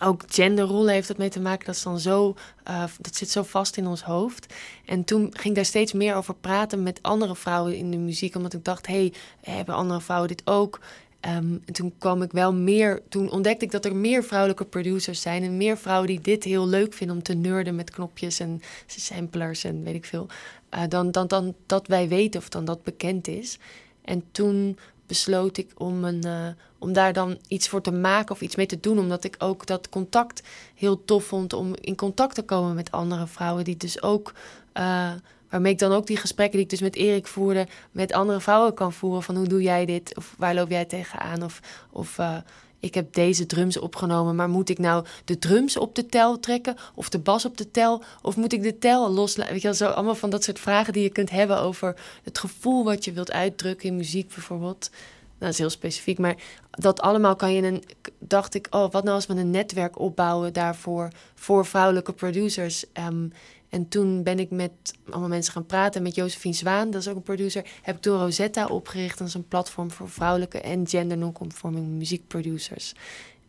ook 0.00 0.22
genderrollen 0.26 0.92
heeft 0.92 1.08
dat 1.08 1.18
mee 1.18 1.28
te 1.28 1.40
maken, 1.40 1.66
dat 1.66 1.74
is 1.74 1.82
dan 1.82 1.98
zo, 1.98 2.34
eh, 2.64 2.84
dat 3.00 3.16
zit 3.16 3.30
zo 3.30 3.42
vast 3.42 3.76
in 3.76 3.86
ons 3.86 4.02
hoofd. 4.02 4.54
En 4.84 5.04
toen 5.04 5.20
ging 5.20 5.44
ik 5.44 5.54
daar 5.54 5.64
steeds 5.64 5.92
meer 5.92 6.14
over 6.14 6.34
praten 6.34 6.82
met 6.82 7.02
andere 7.02 7.36
vrouwen 7.36 7.76
in 7.76 7.90
de 7.90 7.96
muziek, 7.96 8.34
omdat 8.34 8.52
ik 8.52 8.64
dacht, 8.64 8.86
hey, 8.86 9.12
hebben 9.40 9.74
andere 9.74 10.00
vrouwen 10.00 10.28
dit 10.28 10.42
ook? 10.44 10.80
Ehm, 11.20 11.56
en 11.64 11.72
toen 11.72 11.94
kwam 11.98 12.22
ik 12.22 12.32
wel 12.32 12.54
meer, 12.54 13.02
toen 13.08 13.30
ontdekte 13.30 13.64
ik 13.64 13.70
dat 13.70 13.84
er 13.84 13.96
meer 13.96 14.24
vrouwelijke 14.24 14.64
producers 14.64 15.20
zijn 15.20 15.42
en 15.42 15.56
meer 15.56 15.78
vrouwen 15.78 16.08
die 16.08 16.20
dit 16.20 16.44
heel 16.44 16.66
leuk 16.66 16.92
vinden 16.92 17.16
om 17.16 17.22
te 17.22 17.34
nerden 17.34 17.74
met 17.74 17.90
knopjes 17.90 18.40
en 18.40 18.62
samplers 18.86 19.64
en 19.64 19.82
weet 19.82 19.94
ik 19.94 20.04
veel, 20.04 20.26
eh, 20.68 20.82
dan, 20.88 21.10
dan, 21.10 21.26
dan 21.26 21.54
dat 21.66 21.86
wij 21.86 22.08
weten 22.08 22.40
of 22.40 22.48
dan 22.48 22.64
dat 22.64 22.82
bekend 22.82 23.28
is. 23.28 23.58
En 24.04 24.24
toen 24.32 24.78
besloot 25.06 25.56
ik 25.56 25.70
om, 25.76 26.04
een, 26.04 26.22
eh, 26.22 26.46
om 26.78 26.92
daar 26.92 27.12
dan 27.12 27.38
iets 27.48 27.68
voor 27.68 27.80
te 27.80 27.92
maken 27.92 28.34
of 28.34 28.40
iets 28.40 28.56
mee 28.56 28.66
te 28.66 28.80
doen, 28.80 28.98
omdat 28.98 29.24
ik 29.24 29.34
ook 29.38 29.66
dat 29.66 29.88
contact 29.88 30.42
heel 30.74 31.04
tof 31.04 31.24
vond 31.24 31.52
om 31.52 31.74
in 31.80 31.96
contact 31.96 32.34
te 32.34 32.42
komen 32.42 32.74
met 32.74 32.90
andere 32.90 33.26
vrouwen 33.26 33.64
die 33.64 33.76
dus 33.76 34.02
ook. 34.02 34.32
eh, 34.72 35.10
Waarmee 35.50 35.72
ik 35.72 35.78
dan 35.78 35.92
ook 35.92 36.06
die 36.06 36.16
gesprekken 36.16 36.54
die 36.56 36.64
ik 36.64 36.70
dus 36.70 36.80
met 36.80 36.96
Erik 36.96 37.26
voerde, 37.26 37.66
met 37.90 38.12
andere 38.12 38.40
vrouwen 38.40 38.74
kan 38.74 38.92
voeren. 38.92 39.22
Van 39.22 39.36
hoe 39.36 39.46
doe 39.46 39.62
jij 39.62 39.86
dit? 39.86 40.16
Of 40.16 40.34
waar 40.38 40.54
loop 40.54 40.70
jij 40.70 40.84
tegenaan? 40.84 41.42
Of, 41.42 41.60
of 41.90 42.18
eh, 42.18 42.36
ik 42.84 42.94
heb 42.94 43.14
deze 43.14 43.46
drums 43.46 43.78
opgenomen, 43.78 44.36
maar 44.36 44.48
moet 44.48 44.68
ik 44.68 44.78
nou 44.78 45.04
de 45.24 45.38
drums 45.38 45.76
op 45.76 45.94
de 45.94 46.06
tel 46.06 46.40
trekken? 46.40 46.76
Of 46.94 47.08
de 47.08 47.18
bas 47.18 47.44
op 47.44 47.56
de 47.56 47.70
tel? 47.70 48.02
Of 48.22 48.36
moet 48.36 48.52
ik 48.52 48.62
de 48.62 48.78
tel 48.78 49.10
loslaten? 49.10 49.52
Weet 49.52 49.62
je 49.62 49.68
wel, 49.68 49.76
zo 49.76 49.88
allemaal 49.88 50.14
van 50.14 50.30
dat 50.30 50.44
soort 50.44 50.58
vragen 50.58 50.92
die 50.92 51.02
je 51.02 51.08
kunt 51.08 51.30
hebben 51.30 51.58
over 51.60 51.96
het 52.22 52.38
gevoel 52.38 52.84
wat 52.84 53.04
je 53.04 53.12
wilt 53.12 53.32
uitdrukken 53.32 53.88
in 53.88 53.96
muziek 53.96 54.34
bijvoorbeeld. 54.34 54.90
Nou, 54.90 55.38
dat 55.38 55.48
is 55.48 55.58
heel 55.58 55.70
specifiek, 55.70 56.18
maar 56.18 56.36
dat 56.70 57.00
allemaal 57.00 57.36
kan 57.36 57.52
je 57.52 57.56
in 57.56 57.74
een... 57.74 57.84
Dacht 58.18 58.54
ik, 58.54 58.66
oh, 58.70 58.92
wat 58.92 59.04
nou 59.04 59.14
als 59.14 59.26
we 59.26 59.34
een 59.34 59.50
netwerk 59.50 59.98
opbouwen 59.98 60.52
daarvoor, 60.52 61.08
voor 61.34 61.66
vrouwelijke 61.66 62.12
producers... 62.12 62.84
Ehm, 62.92 63.28
en 63.74 63.88
toen 63.88 64.22
ben 64.22 64.38
ik 64.38 64.50
met 64.50 64.70
allemaal 65.10 65.28
mensen 65.28 65.52
gaan 65.52 65.66
praten. 65.66 66.02
Met 66.02 66.14
Josephine 66.14 66.54
Zwaan, 66.54 66.90
dat 66.90 67.00
is 67.00 67.08
ook 67.08 67.16
een 67.16 67.22
producer. 67.22 67.64
Heb 67.82 67.96
ik 67.96 68.02
toen 68.02 68.18
Rosetta 68.18 68.66
opgericht. 68.66 69.18
Dat 69.18 69.28
is 69.28 69.34
een 69.34 69.48
platform 69.48 69.90
voor 69.90 70.08
vrouwelijke 70.08 70.60
en 70.60 70.88
gender 70.88 71.16
non-conforming 71.16 71.86
muziekproducers. 71.86 72.94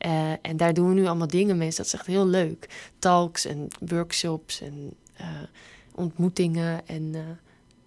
Uh, 0.05 0.31
en 0.41 0.57
daar 0.57 0.73
doen 0.73 0.87
we 0.87 0.93
nu 0.93 1.05
allemaal 1.05 1.27
dingen 1.27 1.57
mee. 1.57 1.67
Dus 1.67 1.75
dat 1.75 1.85
is 1.85 1.93
echt 1.93 2.05
heel 2.05 2.27
leuk. 2.27 2.69
Talks 2.99 3.45
en 3.45 3.67
workshops 3.79 4.61
en 4.61 4.93
uh, 5.21 5.27
ontmoetingen. 5.95 6.87
En 6.87 7.03
uh, 7.13 7.19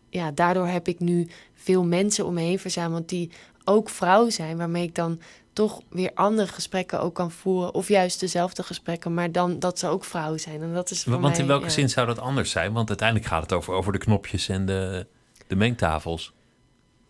ja, 0.09 0.30
daardoor 0.30 0.66
heb 0.66 0.89
ik 0.89 0.99
nu 0.99 1.26
veel 1.55 1.84
mensen 1.84 2.26
om 2.26 2.34
me 2.34 2.41
heen 2.41 2.59
verzameld 2.59 3.09
die 3.09 3.30
ook 3.64 3.89
vrouw 3.89 4.30
zijn, 4.30 4.57
waarmee 4.57 4.82
ik 4.82 4.95
dan 4.95 5.20
toch 5.59 5.81
weer 5.89 6.11
andere 6.15 6.49
gesprekken 6.49 7.01
ook 7.01 7.15
kan 7.15 7.31
voeren. 7.31 7.75
Of 7.75 7.89
juist 7.89 8.21
dezelfde 8.21 8.63
gesprekken, 8.63 9.15
maar 9.15 9.33
dan 9.33 9.59
dat 9.59 9.79
ze 9.79 9.87
ook 9.87 10.05
vrouw 10.05 10.37
zijn. 10.37 10.63
En 10.63 10.75
dat 10.75 10.91
is 10.91 11.05
Want 11.05 11.21
mij, 11.21 11.39
in 11.39 11.47
welke 11.47 11.65
ja. 11.65 11.71
zin 11.71 11.89
zou 11.89 12.07
dat 12.07 12.19
anders 12.19 12.51
zijn? 12.51 12.73
Want 12.73 12.89
uiteindelijk 12.89 13.29
gaat 13.29 13.43
het 13.43 13.53
over, 13.53 13.75
over 13.75 13.93
de 13.93 13.99
knopjes 13.99 14.49
en 14.49 14.67
de, 14.67 15.07
de 15.47 15.57
mengtafels. 15.57 16.33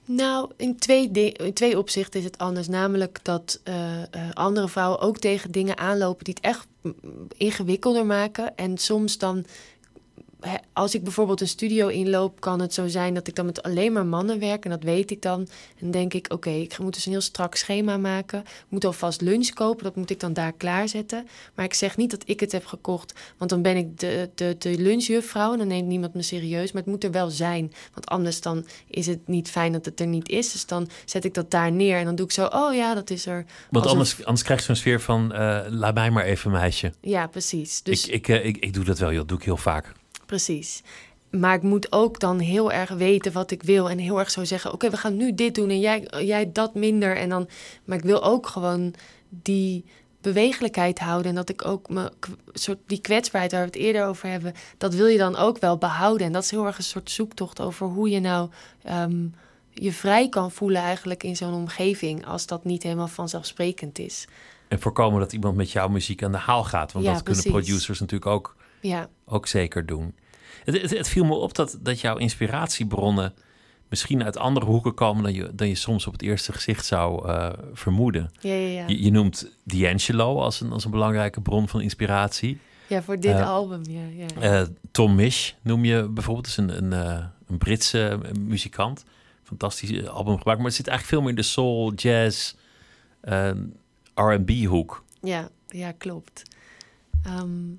Nou, 0.05 0.51
in 0.57 0.79
twee, 0.79 1.11
in 1.11 1.53
twee 1.53 1.79
opzichten 1.79 2.21
is 2.21 2.27
het 2.27 2.39
anders. 2.39 2.69
Namelijk 2.69 3.19
dat 3.23 3.61
eh, 3.65 4.03
eh, 4.03 4.07
andere 4.33 4.69
vrouwen 4.69 5.01
ook 5.01 5.19
tegen 5.19 5.51
dingen 5.51 5.79
aanlopen 5.79 6.25
die 6.25 6.35
het 6.35 6.45
echt 6.45 6.67
mm, 6.83 6.95
ingewikkelder 7.37 8.07
maken. 8.07 8.57
En 8.57 8.79
soms 8.79 9.19
dan, 9.19 9.45
als 10.73 10.95
ik 10.95 11.03
bijvoorbeeld 11.05 11.41
een 11.41 11.49
studio 11.49 11.89
inloop, 11.89 12.41
kan 12.41 12.61
het 12.61 12.75
zo 12.75 12.87
zijn 12.89 13.15
dat 13.15 13.29
ik 13.29 13.35
dan 13.35 13.47
met 13.47 13.63
alleen 13.63 13.93
maar 13.93 14.07
mannen 14.07 14.39
werk. 14.39 14.65
En 14.65 14.71
dat 14.71 14.83
weet 14.83 15.11
ik 15.11 15.23
dan. 15.23 15.49
En 15.81 15.91
denk 15.91 16.15
ik, 16.15 16.33
oké, 16.33 16.51
ik 16.51 16.79
moet 16.79 16.95
dus 16.95 17.07
een 17.07 17.13
heel 17.13 17.21
strak 17.21 17.55
schema 17.55 17.97
maken. 17.97 18.41
Ik 18.41 18.65
moet 18.69 18.85
alvast 18.85 19.21
lunch 19.21 19.49
kopen, 19.51 19.85
dat 19.85 19.97
moet 19.97 20.11
ik 20.11 20.21
dan 20.21 20.33
daar 20.33 20.53
klaarzetten. 20.53 21.27
Maar 21.55 21.65
ik 21.65 21.75
zeg 21.75 21.97
niet 21.97 22.11
dat 22.11 22.23
ik 22.27 22.41
het 22.41 22.53
heb 22.53 22.67
gekocht, 22.67 23.13
want 23.39 23.51
dan 23.51 23.63
ben 23.63 23.77
ik 23.77 23.99
de, 23.99 24.31
de, 24.35 24.57
de 24.59 24.79
lunchjuffrouw. 24.79 25.53
En 25.53 25.59
dan 25.59 25.67
neemt 25.67 25.89
niemand 25.89 26.15
me 26.15 26.23
serieus. 26.23 26.73
Maar 26.73 26.83
het 26.83 26.91
moet 26.91 27.05
er 27.05 27.11
wel 27.11 27.31
zijn. 27.31 27.73
Want 27.95 28.07
anders 28.07 28.41
dan 28.41 28.67
is 28.89 29.07
het 29.07 29.29
niet 29.29 29.51
fijn 29.51 29.73
dat 29.73 29.85
het 29.85 30.01
er 30.01 30.07
niet 30.07 30.29
is. 30.29 30.53
Dus 30.53 30.67
dan 30.67 30.89
zet 31.05 31.25
ik 31.25 31.35
dat 31.35 31.51
daar 31.51 31.73
neer 31.73 31.97
en 31.99 32.05
dan 32.05 32.15
doe 32.15 32.27
ik 32.27 32.33
zo, 32.33 32.45
oh 32.47 32.75
ja, 32.75 32.95
dat 32.95 33.11
is 33.11 33.27
er. 33.27 33.45
Want 33.71 33.85
Alsof- 33.85 33.91
anders, 33.91 34.25
anders 34.25 34.43
krijg 34.43 34.61
je 34.61 34.67
zo'n 34.67 34.77
sfeer 34.77 35.01
van, 35.01 35.33
eh, 35.33 35.61
laat 35.69 35.95
mij 35.95 36.11
maar 36.11 36.25
even 36.25 36.51
meisje. 36.51 36.93
Ja, 37.01 37.27
precies. 37.27 37.83
Dus 37.83 38.07
Ik, 38.07 38.15
ik, 38.15 38.29
eh, 38.29 38.45
ik, 38.47 38.57
ik 38.57 38.73
doe 38.75 38.85
dat 38.85 38.99
wel, 38.99 39.09
joh. 39.09 39.19
dat 39.19 39.29
doe 39.29 39.39
ik 39.39 39.45
heel 39.45 39.57
vaak. 39.57 39.93
Precies. 40.29 40.83
Maar 41.31 41.55
ik 41.55 41.63
moet 41.63 41.93
ook 41.93 42.21
dan 42.21 42.39
heel 42.39 42.73
erg 42.73 42.91
weten 42.91 43.33
wat 43.33 43.51
ik 43.51 43.63
wil. 43.63 43.91
En 43.91 43.99
heel 43.99 44.19
erg 44.19 44.31
zo 44.31 44.45
zeggen: 44.45 44.73
Oké, 44.73 44.91
we 44.91 44.97
gaan 44.97 45.17
nu 45.17 45.35
dit 45.35 45.55
doen 45.55 45.71
en 45.71 45.81
jij, 45.81 46.09
jij 46.21 46.53
dat 46.53 46.75
minder. 46.75 47.17
En 47.17 47.29
dan, 47.29 47.49
maar 47.85 47.99
ik 47.99 48.05
wil 48.05 48.23
ook 48.25 48.47
gewoon 48.47 48.95
die 49.29 49.85
bewegelijkheid 50.21 50.99
houden. 50.99 51.29
En 51.29 51.35
dat 51.35 51.49
ik 51.49 51.65
ook 51.65 51.89
me, 51.89 52.13
soort 52.53 52.79
die 52.87 53.01
kwetsbaarheid 53.01 53.53
waar 53.53 53.61
we 53.61 53.67
het 53.67 53.77
eerder 53.77 54.07
over 54.07 54.29
hebben, 54.29 54.55
dat 54.79 54.95
wil 54.95 55.07
je 55.07 55.19
dan 55.19 55.37
ook 55.37 55.59
wel 55.59 55.79
behouden. 55.79 56.27
En 56.27 56.33
dat 56.33 56.43
is 56.43 56.51
heel 56.51 56.67
erg 56.67 56.79
een 56.79 56.85
soort 56.85 57.11
zoektocht 57.11 57.61
over 57.61 57.87
hoe 57.87 58.11
je 58.11 58.21
nou 58.21 58.51
ehm, 58.83 59.27
je 59.71 59.93
vrij 59.93 60.29
kan 60.29 60.51
voelen 60.51 60.83
eigenlijk 60.83 61.23
in 61.23 61.37
zo'n 61.37 61.55
omgeving. 61.55 62.27
Als 62.27 62.47
dat 62.47 62.65
niet 62.65 62.83
helemaal 62.83 63.09
vanzelfsprekend 63.09 63.99
is. 63.99 64.27
En 64.69 64.81
voorkomen 64.81 65.21
dat 65.21 65.33
iemand 65.33 65.57
met 65.57 65.71
jouw 65.71 65.89
muziek 65.89 66.23
aan 66.23 66.33
de 66.33 66.39
haal 66.39 66.65
gaat. 66.65 66.93
Want 66.93 67.05
Ja, 67.05 67.13
dat 67.13 67.23
kunnen 67.23 67.45
producers 67.45 68.01
natuurlijk 68.01 68.31
ook, 68.31 68.57
Ja, 68.81 69.09
ook 69.25 69.47
zeker 69.47 69.87
doen. 69.87 70.15
Het, 70.65 70.83
het, 70.83 70.91
het 70.91 71.09
viel 71.09 71.25
me 71.25 71.35
op 71.35 71.55
dat, 71.55 71.79
dat 71.81 72.01
jouw 72.01 72.17
inspiratiebronnen 72.17 73.35
misschien 73.89 74.25
uit 74.25 74.37
andere 74.37 74.67
hoeken 74.67 74.95
komen 74.95 75.23
dan 75.23 75.35
je, 75.35 75.51
dan 75.55 75.69
je 75.69 75.75
soms 75.75 76.07
op 76.07 76.13
het 76.13 76.23
eerste 76.23 76.53
gezicht 76.53 76.87
zou 76.87 77.29
eh, 77.29 77.53
vermoeden. 77.73 78.31
ja, 78.41 78.55
ja. 78.55 78.69
ja. 78.69 78.85
Je, 78.87 79.03
je 79.03 79.11
noemt 79.11 79.51
D'Angelo 79.65 80.41
als 80.41 80.61
een, 80.61 80.73
als 80.73 80.85
een 80.85 80.91
belangrijke 80.91 81.41
bron 81.41 81.69
van 81.69 81.81
inspiratie. 81.81 82.59
ja 82.87 83.03
voor 83.03 83.21
dit 83.21 83.35
Eh, 83.35 83.49
album, 83.49 83.83
ja. 83.89 84.27
ja. 84.41 84.61
Eh, 84.61 84.67
Tom 84.91 85.15
Misch 85.15 85.53
noem 85.63 85.85
je 85.85 86.09
bijvoorbeeld, 86.09 86.47
is 86.47 86.57
een, 86.57 86.77
een, 86.77 86.93
een 87.47 87.59
Britse 87.59 88.21
muzikant. 88.41 89.05
Fantastisch 89.43 90.07
album 90.09 90.39
gemaakt, 90.39 90.59
maar 90.59 90.67
het 90.67 90.77
zit 90.77 90.87
eigenlijk 90.87 91.09
veel 91.09 91.21
meer 91.21 91.31
in 91.31 91.37
de 91.37 91.43
soul, 91.43 91.93
jazz, 91.95 92.55
R&B 94.15 94.51
hoek. 94.65 95.05
Ja, 95.23 95.49
ja, 95.69 95.93
klopt. 95.93 96.43
Ehm, 97.23 97.73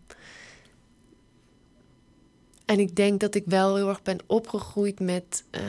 en 2.70 2.80
ik 2.80 2.96
denk 2.96 3.20
dat 3.20 3.36
ik 3.36 3.44
wel 3.46 3.76
heel 3.76 3.90
erg 3.90 4.02
ben 4.02 4.20
opgegroeid 4.26 5.00
met 5.00 5.44
eh, 5.50 5.62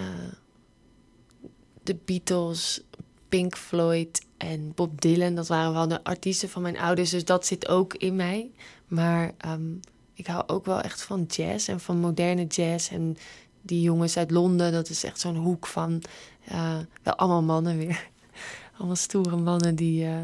de 1.82 1.96
Beatles, 2.04 2.82
Pink 3.28 3.56
Floyd 3.56 4.24
en 4.36 4.72
Bob 4.74 5.00
Dylan. 5.00 5.34
Dat 5.34 5.48
waren 5.48 5.72
wel 5.72 5.88
de 5.88 6.04
artiesten 6.04 6.48
van 6.48 6.62
mijn 6.62 6.78
ouders, 6.78 7.10
dus 7.10 7.24
dat 7.24 7.46
zit 7.46 7.68
ook 7.68 7.94
in 7.94 8.16
mij. 8.16 8.50
Maar 8.88 9.32
ehm, 9.38 9.74
ik 10.14 10.26
hou 10.26 10.42
ook 10.46 10.64
wel 10.64 10.80
echt 10.80 11.02
van 11.02 11.24
jazz 11.28 11.68
en 11.68 11.80
van 11.80 11.98
moderne 11.98 12.46
jazz. 12.46 12.90
En 12.90 13.16
die 13.62 13.80
jongens 13.82 14.16
uit 14.16 14.30
Londen, 14.30 14.72
dat 14.72 14.88
is 14.88 15.04
echt 15.04 15.20
zo'n 15.20 15.36
hoek 15.36 15.66
van... 15.66 16.02
eh, 16.44 16.78
wel 17.02 17.14
allemaal 17.14 17.42
mannen 17.42 17.78
weer. 17.78 18.08
allemaal 18.76 18.96
stoere 18.96 19.36
mannen 19.36 19.74
die... 19.74 20.04
eh, 20.04 20.18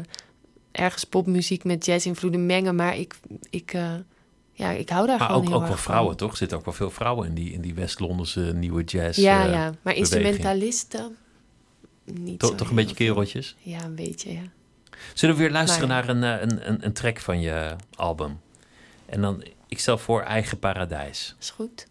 ergens 0.71 1.03
popmuziek 1.03 1.63
met 1.63 1.85
jazz-invloeden 1.85 2.45
mengen. 2.45 2.75
Maar 2.75 2.97
ik, 2.97 3.19
ik, 3.49 3.73
ja, 4.57 4.69
ik 4.71 4.89
hou 4.89 5.07
daar 5.07 5.17
Maar 5.17 5.27
gewoon 5.27 5.41
ook, 5.41 5.47
heel 5.47 5.61
ook 5.61 5.67
wel 5.67 5.77
vrouwen, 5.77 6.17
toch? 6.17 6.31
Er 6.31 6.37
zitten 6.37 6.57
ook 6.57 6.65
wel 6.65 6.73
veel 6.73 6.89
vrouwen 6.91 7.27
in 7.27 7.33
die, 7.33 7.51
in 7.53 7.61
die 7.61 7.73
West-Londense 7.73 8.53
nieuwe 8.55 8.83
jazz. 8.83 9.17
Ja, 9.17 9.45
eh, 9.45 9.51
ja. 9.51 9.63
Maar 9.63 9.73
beweging. 9.83 9.97
instrumentalisten 9.97 11.15
niet 12.03 12.39
To- 12.39 12.55
toch 12.55 12.69
een 12.69 12.75
beetje 12.75 12.95
kereltjes? 12.95 13.55
Ja, 13.59 13.83
een 13.83 13.95
beetje, 13.95 14.33
ja. 14.33 14.41
Zullen 15.13 15.35
we 15.35 15.41
weer 15.41 15.51
luisteren 15.51 15.87
naar 15.87 16.09
een, 16.09 16.23
eh, 16.23 16.41
een, 16.41 16.69
een, 16.69 16.85
een 16.85 16.93
track 16.93 17.19
van 17.19 17.41
je 17.41 17.75
album? 17.95 18.39
En 19.05 19.21
dan, 19.21 19.43
ik 19.67 19.79
stel 19.79 19.97
voor 19.97 20.21
Eigen 20.21 20.59
Paradijs. 20.59 21.35
Is 21.39 21.49
goed. 21.49 21.87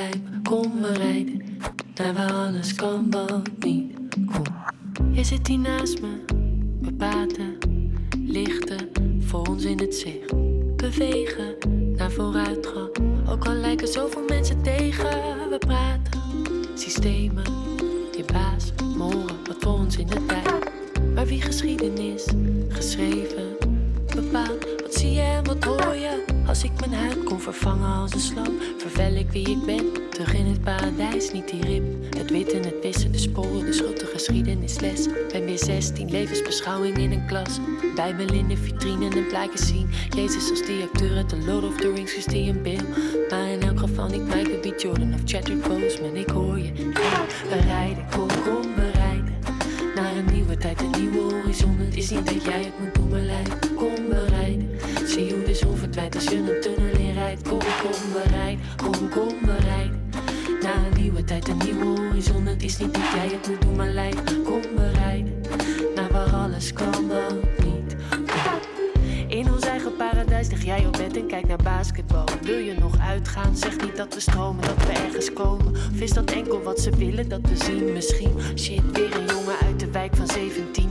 Maar. 0.00 0.40
Kom, 0.42 0.80
we 0.80 0.92
rijden. 0.92 1.42
Naar 1.94 2.14
waar 2.14 2.32
alles 2.32 2.74
kan, 2.74 3.10
wat 3.10 3.50
niet. 3.58 3.98
Je 5.12 5.24
zit 5.24 5.46
hier 5.46 5.58
naast 5.58 6.00
me. 6.00 6.24
We 6.80 6.92
praten. 6.92 7.58
Lichten 8.26 8.90
voor 9.20 9.46
ons 9.46 9.64
in 9.64 9.78
het 9.78 9.94
zicht. 9.94 10.32
Bewegen 10.76 11.54
naar 11.96 12.10
vooruitgang. 12.10 12.90
Ook 13.28 13.46
al 13.46 13.54
lijken 13.54 13.88
zoveel 13.88 14.24
mensen 14.28 14.62
tegen. 14.62 15.10
We 15.50 15.58
praten. 15.58 16.20
Systemen. 16.74 17.44
Je 18.16 18.24
baas. 18.32 18.72
Morgen, 18.96 19.36
wat 19.46 19.56
voor 19.60 19.72
ons 19.72 19.96
in 19.96 20.06
de 20.06 20.26
tijd. 20.26 20.70
Maar 21.14 21.26
wie 21.26 21.42
geschiedenis 21.42 22.26
geschreven 22.68 23.56
bepaalt. 24.14 24.66
Wat 24.82 24.94
zie 24.94 25.12
je 25.12 25.20
en 25.20 25.44
wat 25.44 25.64
hoor 25.64 25.94
je? 25.94 26.24
Als 26.46 26.64
ik 26.64 26.70
mijn 26.80 26.94
huid 26.94 27.24
kon 27.24 27.40
vervangen 27.40 27.94
als 27.94 28.12
een 28.12 28.20
slang, 28.20 28.50
vervel 29.00 29.18
ik 29.18 29.30
wie 29.30 29.50
ik 29.50 29.64
ben. 29.64 30.10
Terug 30.10 30.34
in 30.34 30.46
het 30.46 30.60
paradijs, 30.60 31.32
niet 31.32 31.48
die 31.48 31.64
rib. 31.64 31.82
Het 32.16 32.30
wit 32.30 32.52
en 32.52 32.62
het 32.62 32.74
wissen, 32.82 33.12
de 33.12 33.18
sporen, 33.18 33.64
de 33.64 33.72
schuld, 33.72 34.00
de 34.00 34.06
geschiedenisles. 34.06 35.06
Ben 35.32 35.44
weer 35.44 35.58
16, 35.58 36.10
levensbeschouwing 36.10 36.98
in 36.98 37.12
een 37.12 37.26
klas. 37.26 37.58
Bijbel 37.94 38.32
in 38.32 38.48
de 38.48 38.56
vitrine 38.56 39.10
en 39.10 39.26
plaatjes 39.26 39.66
zien. 39.66 39.90
Jezus 40.16 40.50
als 40.50 40.66
die 40.66 40.82
acteur 40.82 41.16
uit 41.16 41.28
The 41.28 41.36
Lord 41.36 41.64
of 41.64 41.76
the 41.76 41.92
Rings, 41.92 42.12
Christian 42.12 42.62
Bale. 42.62 42.84
Maar 43.30 43.48
in 43.48 43.62
elk 43.62 43.78
geval 43.78 44.08
niet 44.08 44.24
Michael 44.24 44.58
B. 44.60 44.80
Jordan 44.80 45.14
of 45.14 45.20
Chadwick 45.24 45.68
Boseman. 45.68 46.16
Ik 46.16 46.30
hoor 46.30 46.58
je, 46.58 46.72
hey, 46.92 47.26
we 47.48 47.66
rijden, 47.66 48.06
kom, 48.10 48.28
kom, 48.28 48.74
we 48.74 48.90
rijden. 48.90 49.34
Naar 49.94 50.16
een 50.16 50.32
nieuwe 50.32 50.56
tijd, 50.56 50.80
een 50.80 51.00
nieuwe 51.00 51.34
horizon. 51.34 51.76
Het 51.78 51.96
is 51.96 52.10
niet 52.10 52.26
dat 52.26 52.44
jij 52.44 52.62
het 52.64 52.78
moet 52.80 52.94
doen, 52.94 53.08
maar. 53.08 53.58
Kom 53.74 54.08
bereiden. 54.08 54.70
Zie 55.06 55.32
hoe 55.32 55.42
de 55.42 55.54
zon 55.54 55.76
verdwijnt 55.76 56.14
als 56.14 56.24
je 56.24 56.36
een 56.36 56.44
Kom, 57.48 57.58
kom 57.58 58.12
bereid. 58.12 58.58
Kom, 58.76 59.08
kom 59.08 59.34
bereid. 59.44 59.90
Naar 60.62 60.86
een 60.90 61.00
nieuwe 61.00 61.24
tijd, 61.24 61.48
een 61.48 61.56
nieuwe 61.64 61.84
horizon. 61.84 62.46
Het 62.46 62.62
is 62.62 62.78
niet 62.78 62.94
dat 62.94 63.02
jij 63.14 63.28
het 63.28 63.48
moet 63.48 63.60
doen, 63.60 63.76
maar 63.76 63.88
lijf. 63.88 64.14
Kom 64.44 64.60
bereid. 64.76 65.26
Naar 65.94 66.10
waar 66.12 66.32
alles 66.32 66.72
kan, 66.72 67.06
maar 67.06 67.32
niet. 67.64 67.96
In 69.28 69.52
ons 69.52 69.64
eigen 69.64 69.96
paradijs 69.96 70.48
lig 70.50 70.64
jij 70.64 70.86
op 70.86 70.92
bed 70.92 71.16
en 71.16 71.26
kijk 71.26 71.46
naar 71.46 71.62
basketbal. 71.62 72.24
Wil 72.42 72.58
je 72.58 72.74
nog 72.78 72.98
uitgaan? 72.98 73.56
Zeg 73.56 73.80
niet 73.80 73.96
dat 73.96 74.14
we 74.14 74.20
stromen, 74.20 74.64
dat 74.64 74.86
we 74.86 74.92
ergens 74.92 75.32
komen. 75.32 75.72
Of 75.72 76.00
is 76.00 76.10
dat 76.10 76.30
enkel 76.30 76.62
wat 76.62 76.80
ze 76.80 76.90
willen 76.96 77.28
dat 77.28 77.40
we 77.40 77.56
zien? 77.56 77.92
Misschien. 77.92 78.32
Shit, 78.56 78.82
weer 78.92 79.16
een 79.16 79.26
jongen 79.26 79.56
uit 79.66 79.80
de 79.80 79.90
wijk 79.90 80.16
van 80.16 80.26
17 80.26 80.89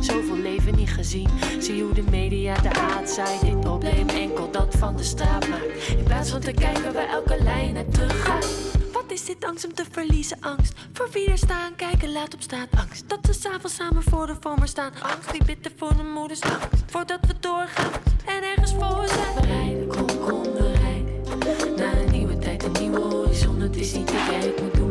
Zoveel 0.00 0.36
leven 0.36 0.74
niet 0.76 0.90
gezien. 0.90 1.28
Zie 1.58 1.82
hoe 1.82 1.94
de 1.94 2.04
media 2.10 2.60
de 2.60 2.68
haat 2.68 3.10
zaait. 3.10 3.40
Dit 3.40 3.60
probleem 3.60 4.08
enkel 4.08 4.50
dat 4.50 4.74
van 4.78 4.96
de 4.96 5.02
straat 5.02 5.48
maakt. 5.48 5.88
In 5.88 6.04
plaats 6.04 6.30
van 6.30 6.40
te 6.40 6.52
kijken 6.52 6.92
waar 6.92 7.08
elke 7.08 7.42
lijn 7.42 7.74
naar 7.74 7.88
terug 7.88 8.24
gaat. 8.24 8.46
Wat 8.92 9.04
is 9.08 9.24
dit 9.24 9.44
angst 9.44 9.64
om 9.64 9.74
te 9.74 9.84
verliezen? 9.90 10.36
Angst 10.40 10.72
voor 10.92 11.08
wie 11.12 11.30
er 11.30 11.38
staan, 11.38 11.76
kijken, 11.76 12.12
laat 12.12 12.34
op 12.34 12.42
straat. 12.42 12.68
Angst 12.76 13.08
dat 13.08 13.18
we 13.22 13.32
s'avonds 13.32 13.74
samen 13.74 14.02
voor 14.02 14.26
de 14.26 14.36
vormer 14.40 14.68
staan. 14.68 14.92
Angst 15.02 15.30
die 15.32 15.44
bitter 15.44 15.72
voor 15.76 15.96
de 15.96 16.02
moeders. 16.02 16.40
Angst 16.40 16.84
voordat 16.86 17.20
we 17.26 17.34
doorgaan 17.40 17.92
en 18.26 18.42
ergens 18.42 18.72
voor 18.72 19.08
zijn. 19.08 19.34
We 19.34 19.46
rijden, 19.46 19.86
kom, 19.88 20.06
kom, 20.06 20.42
we 20.42 20.72
rijden. 20.72 21.76
Naar 21.76 21.96
een 21.96 22.10
nieuwe 22.10 22.38
tijd, 22.38 22.64
een 22.64 22.72
nieuwe 22.80 23.00
horizon. 23.00 23.60
Het 23.60 23.76
is 23.76 23.92
niet 23.92 24.06
te 24.06 24.26
kijken, 24.30 24.64
moet 24.64 24.74
doen 24.74 24.87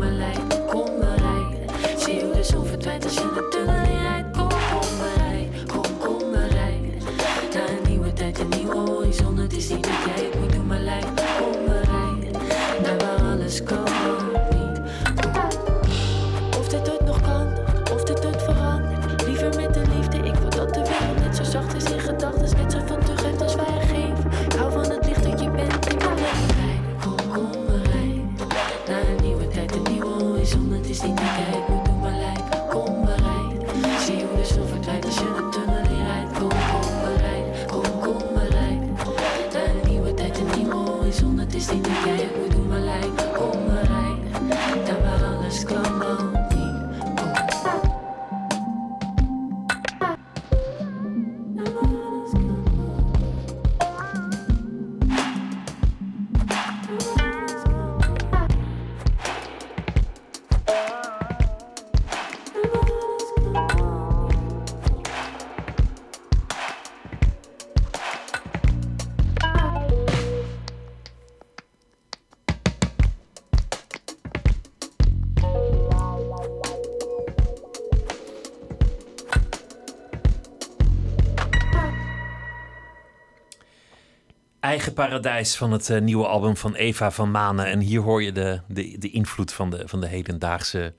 Eigen 84.77 84.95
Paradijs 84.95 85.55
van 85.55 85.71
het 85.71 85.89
eh, 85.89 86.01
nieuwe 86.01 86.27
album 86.27 86.57
van 86.57 86.75
Eva 86.75 87.11
van 87.11 87.31
Manen. 87.31 87.65
En 87.65 87.79
hier 87.79 88.01
hoor 88.01 88.23
je 88.23 88.31
de, 88.31 88.61
de, 88.67 88.97
de 88.97 89.09
invloed 89.09 89.53
van 89.53 89.69
de, 89.69 89.87
van 89.87 90.01
de 90.01 90.07
hedendaagse 90.07 90.93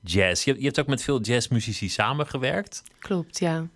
jazz. 0.00 0.44
Je, 0.44 0.54
je 0.58 0.64
hebt 0.64 0.80
ook 0.80 0.86
met 0.86 1.02
veel 1.02 1.20
jazzmuzici 1.20 1.88
samengewerkt. 1.88 2.82
Klopt, 2.98 3.38
ja. 3.38 3.66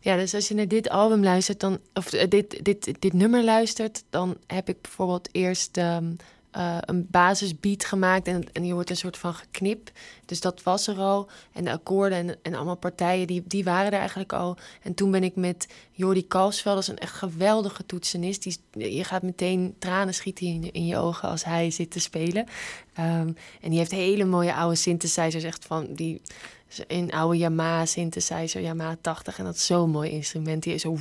Ja, 0.00 0.16
dus 0.16 0.34
als 0.34 0.48
je 0.48 0.54
naar 0.54 0.68
dit 0.68 0.88
album 0.88 1.22
luistert, 1.22 1.60
dan, 1.60 1.78
of 1.94 2.12
eh, 2.12 2.28
dit, 2.28 2.64
dit, 2.64 3.00
dit 3.00 3.12
nummer 3.12 3.44
luistert, 3.44 4.04
dan 4.10 4.36
heb 4.46 4.68
ik 4.68 4.82
bijvoorbeeld 4.82 5.28
eerst 5.32 5.76
ehm, 5.76 6.12
eh, 6.50 6.76
een 6.80 7.06
basisbeat 7.10 7.84
gemaakt 7.84 8.26
en, 8.26 8.52
en 8.52 8.62
die 8.62 8.74
wordt 8.74 8.90
een 8.90 8.96
soort 8.96 9.16
van 9.16 9.34
geknip. 9.34 9.90
Dus 10.24 10.40
dat 10.40 10.62
was 10.62 10.86
er 10.86 10.98
al. 10.98 11.28
En 11.52 11.64
de 11.64 11.72
akkoorden 11.72 12.18
en, 12.18 12.36
en 12.42 12.54
allemaal 12.54 12.76
partijen, 12.76 13.26
die, 13.26 13.42
die 13.46 13.64
waren 13.64 13.92
er 13.92 13.98
eigenlijk 13.98 14.32
al. 14.32 14.56
En 14.82 14.94
toen 14.94 15.10
ben 15.10 15.24
ik 15.24 15.36
met 15.36 15.66
Jordi 15.92 16.26
Kalsveld, 16.26 16.74
dat 16.74 16.82
is 16.84 16.90
een 16.90 16.98
echt 16.98 17.14
geweldige 17.14 17.86
toetsenist. 17.86 18.42
Die, 18.42 18.94
je 18.94 19.04
gaat 19.04 19.22
meteen 19.22 19.74
tranen 19.78 20.14
schieten 20.14 20.46
in, 20.46 20.72
in 20.72 20.86
je 20.86 20.96
ogen 20.96 21.28
als 21.28 21.44
hij 21.44 21.70
zit 21.70 21.90
te 21.90 22.00
spelen. 22.00 22.46
Ehm, 22.94 23.32
en 23.60 23.70
die 23.70 23.78
heeft 23.78 23.90
hele 23.90 24.24
mooie 24.24 24.54
oude 24.54 24.76
synthesizers, 24.76 25.44
echt 25.44 25.64
van 25.64 25.86
die 25.94 26.20
een 26.86 27.12
oude 27.12 27.38
Yamaha 27.38 27.86
synthesizer, 27.86 28.60
Yamaha 28.60 28.96
80. 29.00 29.38
En 29.38 29.44
dat 29.44 29.54
is 29.54 29.66
zo'n 29.66 29.90
mooi 29.90 30.10
instrument. 30.10 30.62
Die 30.62 30.76
zo 30.76 30.96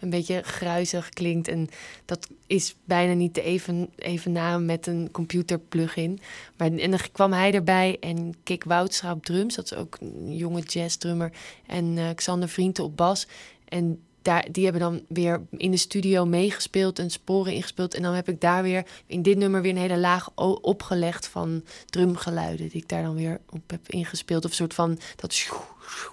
een 0.00 0.10
beetje 0.10 0.42
gruizig 0.42 1.08
klinkt. 1.08 1.48
En 1.48 1.68
dat 2.04 2.28
is 2.46 2.74
bijna 2.84 3.12
niet 3.12 3.34
te 3.34 3.42
even, 3.42 3.88
evenaren 3.96 4.64
met 4.64 4.86
een 4.86 5.08
computer 5.12 5.58
plugin. 5.58 6.20
Maar 6.56 6.72
en 6.72 6.90
dan 6.90 7.00
kwam 7.12 7.32
hij 7.32 7.52
erbij 7.52 7.96
en 8.00 8.34
Kik 8.42 8.64
Woudstra 8.64 9.12
op 9.12 9.24
drums. 9.24 9.54
Dat 9.54 9.64
is 9.64 9.78
ook 9.78 9.96
een 10.00 10.36
jonge 10.36 10.60
jazzdrummer. 10.60 11.32
En 11.66 11.98
eh, 11.98 12.14
Xander 12.14 12.48
Vrienden 12.48 12.84
op 12.84 12.96
bas. 12.96 13.26
En 13.68 14.00
daar, 14.26 14.46
die 14.50 14.64
hebben 14.64 14.82
dan 14.82 15.04
weer 15.08 15.42
in 15.50 15.70
de 15.70 15.76
studio 15.76 16.24
meegespeeld 16.24 16.98
en 16.98 17.10
sporen 17.10 17.52
ingespeeld. 17.52 17.94
En 17.94 18.02
dan 18.02 18.14
heb 18.14 18.28
ik 18.28 18.40
daar 18.40 18.62
weer 18.62 18.86
in 19.06 19.22
dit 19.22 19.36
nummer 19.36 19.62
weer 19.62 19.70
een 19.70 19.76
hele 19.76 19.98
laag 19.98 20.30
opgelegd 20.60 21.26
van 21.28 21.64
drumgeluiden. 21.86 22.68
Die 22.68 22.82
ik 22.82 22.88
daar 22.88 23.02
dan 23.02 23.14
weer 23.14 23.40
op 23.50 23.70
heb 23.70 23.88
ingespeeld. 23.88 24.44
Of 24.44 24.50
een 24.50 24.56
soort 24.56 24.74
van 24.74 24.98
dat. 25.16 25.32
sjoe, 25.32 25.60
sjoe. 25.88 26.12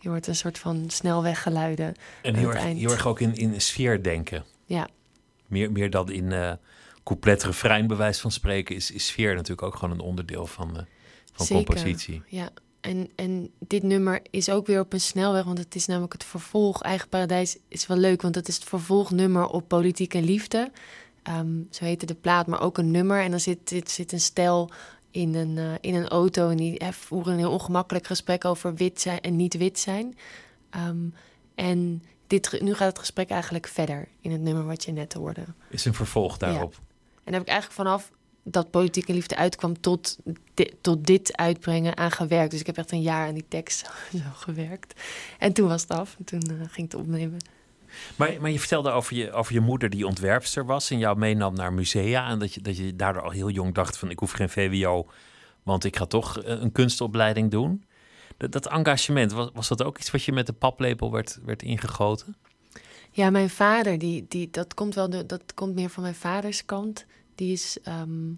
Je 0.00 0.08
wordt 0.08 0.26
een 0.26 0.36
soort 0.36 0.58
van 0.58 0.84
snelweggeluiden. 0.90 1.94
En 2.22 2.34
heel 2.34 2.50
erg, 2.50 2.62
heel 2.62 2.90
erg 2.90 3.06
ook 3.06 3.20
in, 3.20 3.34
in 3.34 3.60
sfeer 3.60 4.02
denken. 4.02 4.44
Ja, 4.64 4.88
Meer, 5.46 5.72
meer 5.72 5.90
dan 5.90 6.10
in 6.10 6.32
eh 6.32 6.52
couplet, 7.04 7.44
refrein, 7.44 7.86
bewijs 7.86 8.20
van 8.20 8.30
spreken, 8.30 8.74
is, 8.74 8.90
is 8.90 9.06
sfeer 9.06 9.34
natuurlijk 9.34 9.62
ook 9.62 9.74
gewoon 9.74 9.94
een 9.94 10.00
onderdeel 10.00 10.46
van, 10.46 10.76
eh, 10.76 10.82
van 11.32 11.46
Zeker. 11.46 11.64
compositie. 11.64 12.22
ja. 12.26 12.50
En, 12.80 13.10
en 13.14 13.50
dit 13.58 13.82
nummer 13.82 14.20
is 14.30 14.50
ook 14.50 14.66
weer 14.66 14.80
op 14.80 14.92
een 14.92 15.00
snelweg, 15.00 15.44
want 15.44 15.58
het 15.58 15.74
is 15.74 15.86
namelijk 15.86 16.12
het 16.12 16.24
vervolg. 16.24 16.82
Eigen 16.82 17.08
Paradijs 17.08 17.58
is 17.68 17.86
wel 17.86 17.96
leuk, 17.96 18.22
want 18.22 18.34
het 18.34 18.48
is 18.48 18.54
het 18.54 18.64
vervolgnummer 18.64 19.46
op 19.46 19.68
Politiek 19.68 20.14
en 20.14 20.24
Liefde. 20.24 20.70
Ehm, 21.22 21.62
zo 21.70 21.84
heette 21.84 22.06
de 22.06 22.14
plaat, 22.14 22.46
maar 22.46 22.60
ook 22.60 22.78
een 22.78 22.90
nummer. 22.90 23.22
En 23.22 23.30
dan 23.30 23.40
zit, 23.40 23.58
zit, 23.64 23.90
zit 23.90 24.12
een 24.12 24.20
stel 24.20 24.70
in 25.10 25.34
een, 25.34 25.58
eh, 25.58 25.72
in 25.80 25.94
een 25.94 26.08
auto 26.08 26.48
en 26.48 26.56
die 26.56 26.78
eh, 26.78 26.88
voeren 26.88 27.32
een 27.32 27.38
heel 27.38 27.52
ongemakkelijk 27.52 28.06
gesprek 28.06 28.44
over 28.44 28.74
wit 28.74 29.00
zijn 29.00 29.20
en 29.20 29.36
niet 29.36 29.56
wit 29.56 29.78
zijn. 29.78 30.18
Ehm, 30.70 31.08
en 31.54 32.02
dit, 32.26 32.60
nu 32.60 32.74
gaat 32.74 32.88
het 32.88 32.98
gesprek 32.98 33.30
eigenlijk 33.30 33.66
verder 33.66 34.08
in 34.20 34.32
het 34.32 34.40
nummer 34.40 34.66
wat 34.66 34.84
je 34.84 34.92
net 34.92 35.12
hoorde. 35.12 35.44
Is 35.70 35.84
een 35.84 35.94
vervolg 35.94 36.36
daarop. 36.36 36.74
En 36.74 37.34
daar 37.34 37.34
heb 37.34 37.42
ik 37.42 37.48
eigenlijk 37.48 37.80
vanaf 37.80 38.10
dat 38.50 38.70
Politiek 38.70 39.08
en 39.08 39.14
Liefde 39.14 39.36
uitkwam 39.36 39.80
tot, 39.80 40.18
di- 40.54 40.70
tot 40.80 41.06
dit 41.06 41.36
uitbrengen 41.36 41.96
aan 41.96 42.10
gewerkt. 42.10 42.50
Dus 42.50 42.60
ik 42.60 42.66
heb 42.66 42.76
echt 42.76 42.92
een 42.92 43.02
jaar 43.02 43.28
aan 43.28 43.34
die 43.34 43.44
tekst 43.48 43.90
zo 44.12 44.18
gewerkt. 44.34 45.00
En 45.38 45.52
toen 45.52 45.68
was 45.68 45.82
het 45.82 45.90
af. 45.90 46.14
En 46.18 46.24
toen 46.24 46.40
eh, 46.40 46.54
ging 46.70 46.92
het 46.92 47.00
opnemen. 47.00 47.38
Maar, 48.16 48.36
maar 48.40 48.50
je 48.50 48.58
vertelde 48.58 48.90
over 48.90 49.16
je, 49.16 49.32
over 49.32 49.52
je 49.52 49.60
moeder 49.60 49.90
die 49.90 50.06
ontwerpster 50.06 50.66
was 50.66 50.90
en 50.90 50.98
jou 50.98 51.18
meenam 51.18 51.54
naar 51.54 51.72
musea. 51.72 52.28
En 52.28 52.38
dat 52.38 52.54
je, 52.54 52.60
dat 52.60 52.76
je 52.76 52.96
daardoor 52.96 53.22
al 53.22 53.30
heel 53.30 53.50
jong 53.50 53.74
dacht 53.74 53.98
van 53.98 54.10
ik 54.10 54.18
hoef 54.18 54.30
geen 54.30 54.50
VWO, 54.50 55.06
want 55.62 55.84
ik 55.84 55.96
ga 55.96 56.06
toch 56.06 56.38
eh, 56.42 56.60
een 56.60 56.72
kunstopleiding 56.72 57.50
doen. 57.50 57.84
Dat, 58.36 58.52
dat 58.52 58.68
engagement, 58.68 59.32
was, 59.32 59.50
was 59.52 59.68
dat 59.68 59.82
ook 59.82 59.98
iets 59.98 60.10
wat 60.10 60.22
je 60.22 60.32
met 60.32 60.46
de 60.46 60.52
paplepel 60.52 61.12
werd, 61.12 61.38
werd 61.44 61.62
ingegoten? 61.62 62.36
Ja, 63.10 63.30
mijn 63.30 63.50
vader, 63.50 63.98
die, 63.98 64.26
die, 64.28 64.48
dat, 64.50 64.74
komt 64.74 64.94
wel 64.94 65.10
de, 65.10 65.26
dat 65.26 65.54
komt 65.54 65.74
meer 65.74 65.88
van 65.90 66.02
mijn 66.02 66.14
vaders 66.14 66.64
kant. 66.64 67.06
Die 67.38 67.52
is 67.52 67.78
ehm, 67.82 68.32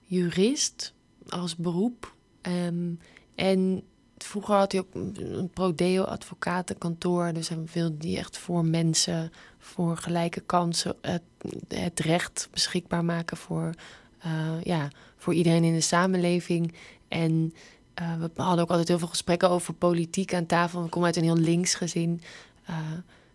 jurist 0.00 0.94
als 1.28 1.56
beroep. 1.56 2.14
Ehm, 2.40 2.94
en 3.34 3.82
vroeger 4.18 4.54
had 4.54 4.72
hij 4.72 4.80
ook 4.80 4.94
een 4.94 5.50
prodeo-advocatenkantoor. 5.52 7.32
Dus 7.32 7.48
hij 7.48 7.58
wilde 7.72 7.96
die 7.96 8.18
echt 8.18 8.38
voor 8.38 8.64
mensen, 8.64 9.32
voor 9.58 9.96
gelijke 9.96 10.40
kansen, 10.40 10.96
het, 11.00 11.22
het 11.68 12.00
recht 12.00 12.48
beschikbaar 12.50 13.04
maken 13.04 13.36
voor, 13.36 13.74
eh, 14.18 14.62
ja, 14.62 14.88
voor 15.16 15.34
iedereen 15.34 15.64
in 15.64 15.74
de 15.74 15.80
samenleving. 15.80 16.74
En 17.08 17.54
eh, 17.94 18.14
we 18.14 18.42
hadden 18.42 18.64
ook 18.64 18.70
altijd 18.70 18.88
heel 18.88 18.98
veel 18.98 19.08
gesprekken 19.08 19.50
over 19.50 19.74
politiek 19.74 20.34
aan 20.34 20.46
tafel. 20.46 20.82
We 20.82 20.88
komen 20.88 21.06
uit 21.06 21.16
een 21.16 21.22
heel 21.22 21.36
links 21.36 21.74
gezin. 21.74 22.20
Eh, 22.64 22.76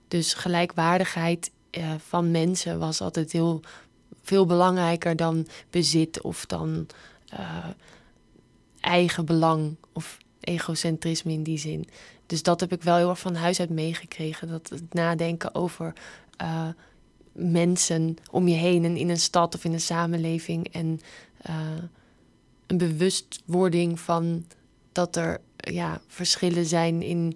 dus 0.07 0.33
gelijkwaardigheid 0.33 1.51
van 1.97 2.31
mensen 2.31 2.79
was 2.79 3.01
altijd 3.01 3.31
heel 3.31 3.61
veel 4.21 4.45
belangrijker 4.45 5.15
dan 5.15 5.47
bezit 5.69 6.21
of 6.21 6.45
dan 6.45 6.87
eh, 7.29 7.65
eigen 8.79 9.25
belang 9.25 9.75
of 9.93 10.17
egocentrisme 10.39 11.31
in 11.31 11.43
die 11.43 11.57
zin. 11.57 11.87
Dus 12.25 12.43
dat 12.43 12.59
heb 12.59 12.71
ik 12.71 12.83
wel 12.83 12.95
heel 12.95 13.09
erg 13.09 13.19
van 13.19 13.35
huis 13.35 13.59
uit 13.59 13.69
meegekregen. 13.69 14.47
Dat 14.47 14.69
het 14.69 14.93
nadenken 14.93 15.55
over 15.55 15.93
eh, 16.37 16.67
mensen 17.31 18.17
om 18.31 18.47
je 18.47 18.55
heen 18.55 18.85
en 18.85 18.97
in 18.97 19.09
een 19.09 19.19
stad 19.19 19.55
of 19.55 19.65
in 19.65 19.73
een 19.73 19.81
samenleving. 19.81 20.67
En 20.67 21.01
eh, 21.41 21.55
een 22.67 22.77
bewustwording 22.77 23.99
van 23.99 24.45
dat 24.91 25.15
er 25.15 25.41
ja, 25.57 26.01
verschillen 26.07 26.65
zijn 26.65 27.01
in 27.01 27.35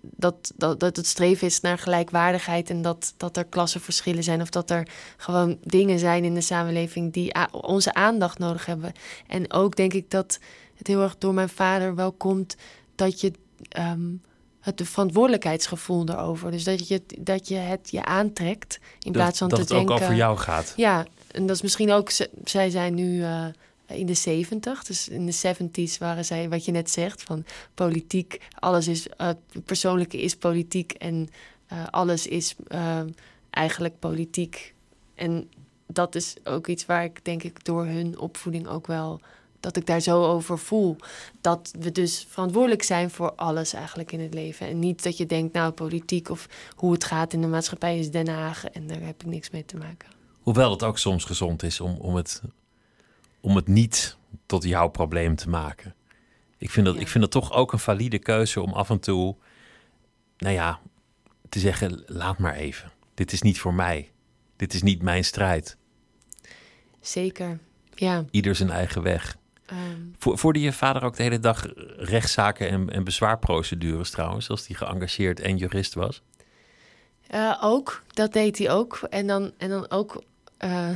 dat, 0.00 0.52
dat, 0.56 0.80
dat 0.80 0.96
het 0.96 1.06
streven 1.06 1.46
is 1.46 1.60
naar 1.60 1.78
gelijkwaardigheid 1.78 2.70
en 2.70 2.82
dat, 2.82 3.14
dat 3.16 3.36
er 3.36 3.44
klassenverschillen 3.44 4.22
zijn 4.22 4.40
of 4.40 4.50
dat 4.50 4.70
er 4.70 4.88
gewoon 5.16 5.58
dingen 5.62 5.98
zijn 5.98 6.24
in 6.24 6.34
de 6.34 6.40
samenleving 6.40 7.12
die 7.12 7.34
onze 7.50 7.94
aandacht 7.94 8.38
nodig 8.38 8.66
hebben. 8.66 8.92
En 9.26 9.52
ook 9.52 9.76
denk 9.76 9.92
ik 9.92 10.10
dat 10.10 10.38
het 10.74 10.86
heel 10.86 11.02
erg 11.02 11.18
door 11.18 11.34
mijn 11.34 11.48
vader 11.48 11.94
wel 11.94 12.12
komt 12.12 12.56
dat 12.94 13.20
je 13.20 13.32
ehm, 13.68 14.10
het 14.60 14.82
verantwoordelijkheidsgevoel 14.84 16.08
erover, 16.08 16.50
dus 16.50 16.64
dat 16.64 16.88
je, 16.88 17.02
dat 17.18 17.48
je 17.48 17.54
het 17.54 17.90
je 17.90 18.04
aantrekt 18.04 18.80
in 18.98 19.12
plaats 19.12 19.38
van 19.38 19.48
dat 19.48 19.58
te 19.58 19.64
het 19.64 19.72
denken. 19.72 19.94
ook 19.94 20.00
over 20.00 20.14
jou 20.14 20.36
gaat. 20.36 20.72
Ja, 20.76 21.06
en 21.30 21.46
dat 21.46 21.56
is 21.56 21.62
misschien 21.62 21.92
ook, 21.92 22.10
zij 22.44 22.70
zijn 22.70 22.94
nu 22.94 23.22
eh, 23.22 23.46
in 23.88 24.06
de 24.06 24.14
70, 24.14 24.84
dus 24.84 25.08
in 25.08 25.26
de 25.26 25.34
70s 25.34 25.98
waren 25.98 26.24
zij, 26.24 26.48
wat 26.48 26.64
je 26.64 26.72
net 26.72 26.90
zegt, 26.90 27.22
van 27.22 27.44
politiek, 27.74 28.40
alles 28.58 28.88
is, 28.88 29.08
eh, 29.08 29.30
persoonlijke 29.64 30.22
is 30.22 30.36
politiek 30.36 30.92
en 30.92 31.28
eh, 31.66 31.86
alles 31.90 32.26
is 32.26 32.54
eh, 32.66 33.00
eigenlijk 33.50 33.98
politiek. 33.98 34.74
En 35.14 35.50
dat 35.86 36.14
is 36.14 36.34
ook 36.44 36.66
iets 36.66 36.86
waar 36.86 37.04
ik 37.04 37.24
denk 37.24 37.42
ik 37.42 37.64
door 37.64 37.86
hun 37.86 38.18
opvoeding 38.18 38.66
ook 38.66 38.86
wel, 38.86 39.20
dat 39.60 39.76
ik 39.76 39.86
daar 39.86 40.00
zo 40.00 40.24
over 40.24 40.58
voel. 40.58 40.96
Dat 41.40 41.72
we 41.78 41.92
dus 41.92 42.26
verantwoordelijk 42.28 42.82
zijn 42.82 43.10
voor 43.10 43.32
alles 43.32 43.72
eigenlijk 43.72 44.12
in 44.12 44.20
het 44.20 44.34
leven. 44.34 44.66
En 44.66 44.78
niet 44.78 45.02
dat 45.02 45.16
je 45.16 45.26
denkt, 45.26 45.54
nou 45.54 45.72
politiek 45.72 46.30
of 46.30 46.48
hoe 46.74 46.92
het 46.92 47.04
gaat 47.04 47.32
in 47.32 47.40
de 47.40 47.46
maatschappij 47.46 47.98
is 47.98 48.10
Den 48.10 48.28
Haag 48.28 48.64
en 48.64 48.86
daar 48.86 49.00
heb 49.00 49.20
ik 49.20 49.26
niks 49.26 49.50
mee 49.50 49.64
te 49.64 49.76
maken. 49.76 50.08
Hoewel 50.42 50.70
het 50.70 50.82
ook 50.82 50.98
soms 50.98 51.24
gezond 51.24 51.62
is 51.62 51.80
om, 51.80 51.96
om, 52.00 52.14
het, 52.14 52.42
om 53.48 53.56
het 53.56 53.66
niet 53.68 54.16
tot 54.46 54.62
jouw 54.64 54.88
probleem 54.88 55.36
te 55.36 55.48
maken. 55.48 55.94
Ik 56.58 56.70
vind, 56.70 56.86
dat, 56.86 56.94
Ja. 56.94 57.00
ik 57.00 57.08
vind 57.08 57.22
dat 57.24 57.32
toch 57.42 57.52
ook 57.52 57.72
een 57.72 57.78
valide 57.78 58.18
keuze 58.18 58.60
om 58.60 58.72
af 58.72 58.90
en 58.90 59.00
toe, 59.00 59.36
nou 60.38 60.54
ja, 60.54 60.80
te 61.48 61.58
zeggen: 61.58 62.02
laat 62.06 62.38
maar 62.38 62.54
even. 62.54 62.90
Dit 63.14 63.32
is 63.32 63.42
niet 63.42 63.60
voor 63.60 63.74
mij. 63.74 64.10
Dit 64.56 64.74
is 64.74 64.82
niet 64.82 65.02
mijn 65.02 65.24
strijd. 65.24 65.76
Zeker, 67.00 67.58
ja. 67.94 68.24
Ieder 68.30 68.54
zijn 68.54 68.70
eigen 68.70 69.02
weg. 69.02 69.36
ehm, 69.66 69.78
Vo- 70.18 70.36
Voerde 70.36 70.60
je 70.60 70.72
vader 70.72 71.02
ook 71.02 71.16
de 71.16 71.22
hele 71.22 71.40
dag 71.40 71.66
rechtszaken 71.96 72.68
en, 72.68 72.90
en 72.90 73.04
bezwaarprocedures 73.04 74.10
trouwens, 74.10 74.48
als 74.50 74.66
hij 74.66 74.76
geëngageerd 74.76 75.40
en 75.40 75.56
jurist 75.56 75.94
was? 75.94 76.22
eh, 77.26 77.58
ook, 77.62 78.02
dat 78.08 78.32
deed 78.32 78.58
hij 78.58 78.70
ook. 78.70 79.00
En 79.10 79.26
dan, 79.26 79.52
en 79.58 79.68
dan 79.68 79.90
ook 79.90 80.22
eh, 80.58 80.90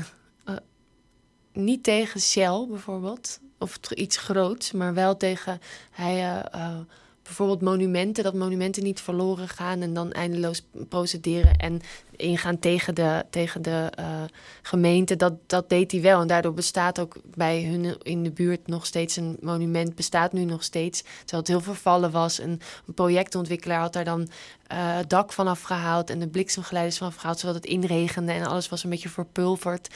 niet 1.52 1.82
tegen 1.82 2.20
Shell 2.20 2.66
bijvoorbeeld, 2.68 3.40
of 3.58 3.78
iets 3.94 4.16
groots, 4.16 4.72
maar 4.72 4.94
wel 4.94 5.16
tegen 5.16 5.60
hij, 5.90 6.14
eh, 6.14 6.38
eh, 6.52 6.78
bijvoorbeeld 7.22 7.60
monumenten, 7.60 8.24
dat 8.24 8.34
monumenten 8.34 8.82
niet 8.82 9.00
verloren 9.00 9.48
gaan 9.48 9.82
en 9.82 9.94
dan 9.94 10.12
eindeloos 10.12 10.66
procederen 10.88 11.56
en 11.56 11.80
ingaan 12.16 12.58
tegen 12.58 12.94
de, 12.94 13.24
tegen 13.30 13.62
de 13.62 13.90
eh, 13.94 14.22
gemeente. 14.62 15.16
Dat, 15.16 15.32
dat 15.46 15.68
deed 15.68 15.92
hij 15.92 16.00
wel. 16.00 16.20
En 16.20 16.26
daardoor 16.26 16.54
bestaat 16.54 17.00
ook 17.00 17.16
bij 17.34 17.64
hun 17.64 17.96
in 18.02 18.22
de 18.22 18.30
buurt 18.30 18.66
nog 18.66 18.86
steeds 18.86 19.16
een 19.16 19.36
monument, 19.40 19.94
bestaat 19.94 20.32
nu 20.32 20.44
nog 20.44 20.62
steeds. 20.62 21.02
Terwijl 21.02 21.42
het 21.42 21.48
heel 21.48 21.60
vervallen 21.60 22.10
was. 22.10 22.38
En 22.38 22.60
een 22.86 22.94
projectontwikkelaar 22.94 23.80
had 23.80 23.92
daar 23.92 24.04
dan 24.04 24.28
het 24.66 25.10
dak 25.10 25.32
vanaf 25.32 25.62
gehaald 25.62 26.10
en 26.10 26.18
de 26.18 26.28
bliksemgeleiders 26.28 26.98
vanaf 26.98 27.14
gehaald, 27.14 27.38
zodat 27.38 27.54
het 27.54 27.66
inregende 27.66 28.32
en 28.32 28.46
alles 28.46 28.68
was 28.68 28.84
een 28.84 28.90
beetje 28.90 29.08
verpulverd. 29.08 29.88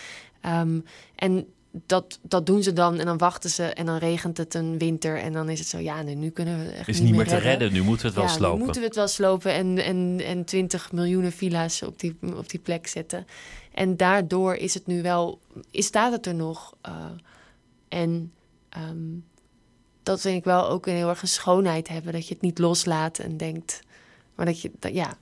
Ehm, 0.47 0.81
en 1.15 1.47
dat, 1.87 2.19
dat 2.23 2.47
doen 2.47 2.63
ze 2.63 2.73
dan 2.73 2.99
en 2.99 3.07
dan 3.07 3.19
wachten 3.19 3.51
ze 3.51 3.65
en 3.65 3.87
dan 3.87 3.97
regent 3.97 4.37
het 4.37 4.55
een 4.55 4.79
winter 4.79 5.19
en 5.19 5.33
dan 5.33 5.49
is 5.49 5.59
het 5.59 5.69
zo, 5.69 5.79
ja, 5.79 6.03
nu 6.03 6.31
kunnen 6.31 6.65
we 6.65 6.71
echt 6.71 6.89
Is 6.89 7.01
niet, 7.01 7.15
meer 7.15 7.27
te 7.27 7.37
redden. 7.37 7.73
nu 7.73 7.83
moeten 7.83 8.01
we 8.01 8.07
het 8.07 8.17
wel 8.17 8.25
ja, 8.25 8.31
nu 8.31 8.37
slopen. 8.37 8.59
moeten 8.59 8.81
we 8.81 8.87
het 8.87 8.97
wel 8.97 9.09
slopen 9.09 9.53
en, 9.53 9.79
en, 9.79 10.21
en 10.25 10.45
20 10.45 10.93
miljoenen 10.93 11.33
villa's 11.33 11.83
op 11.83 11.99
die, 11.99 12.17
op 12.37 12.49
die 12.49 12.61
plek 12.61 12.87
zetten. 12.87 13.27
En 13.75 13.97
daardoor 13.97 14.55
is 14.55 14.75
het 14.75 14.87
nu 14.87 15.03
wel, 15.03 15.39
is, 15.71 15.87
staat 15.87 16.13
het 16.13 16.27
er 16.27 16.35
nog. 16.35 16.75
eh, 16.81 16.93
en 17.89 18.33
ehm, 18.69 19.19
dat 20.03 20.21
vind 20.21 20.37
ik 20.37 20.45
wel 20.45 20.69
ook 20.69 20.87
een 20.87 20.95
heel 20.95 21.09
erg 21.09 21.23
een 21.23 21.29
schoonheid 21.29 21.89
hebben. 21.89 22.13
Dat 22.13 22.29
je 22.29 22.35
het 22.35 22.43
niet 22.43 22.59
loslaat 22.59 23.19
en 23.19 23.37
denkt, 23.37 23.81
maar 24.35 24.47
dat 24.47 24.61
je, 24.61 24.71
dat, 24.79 24.95
ja, 24.95 25.17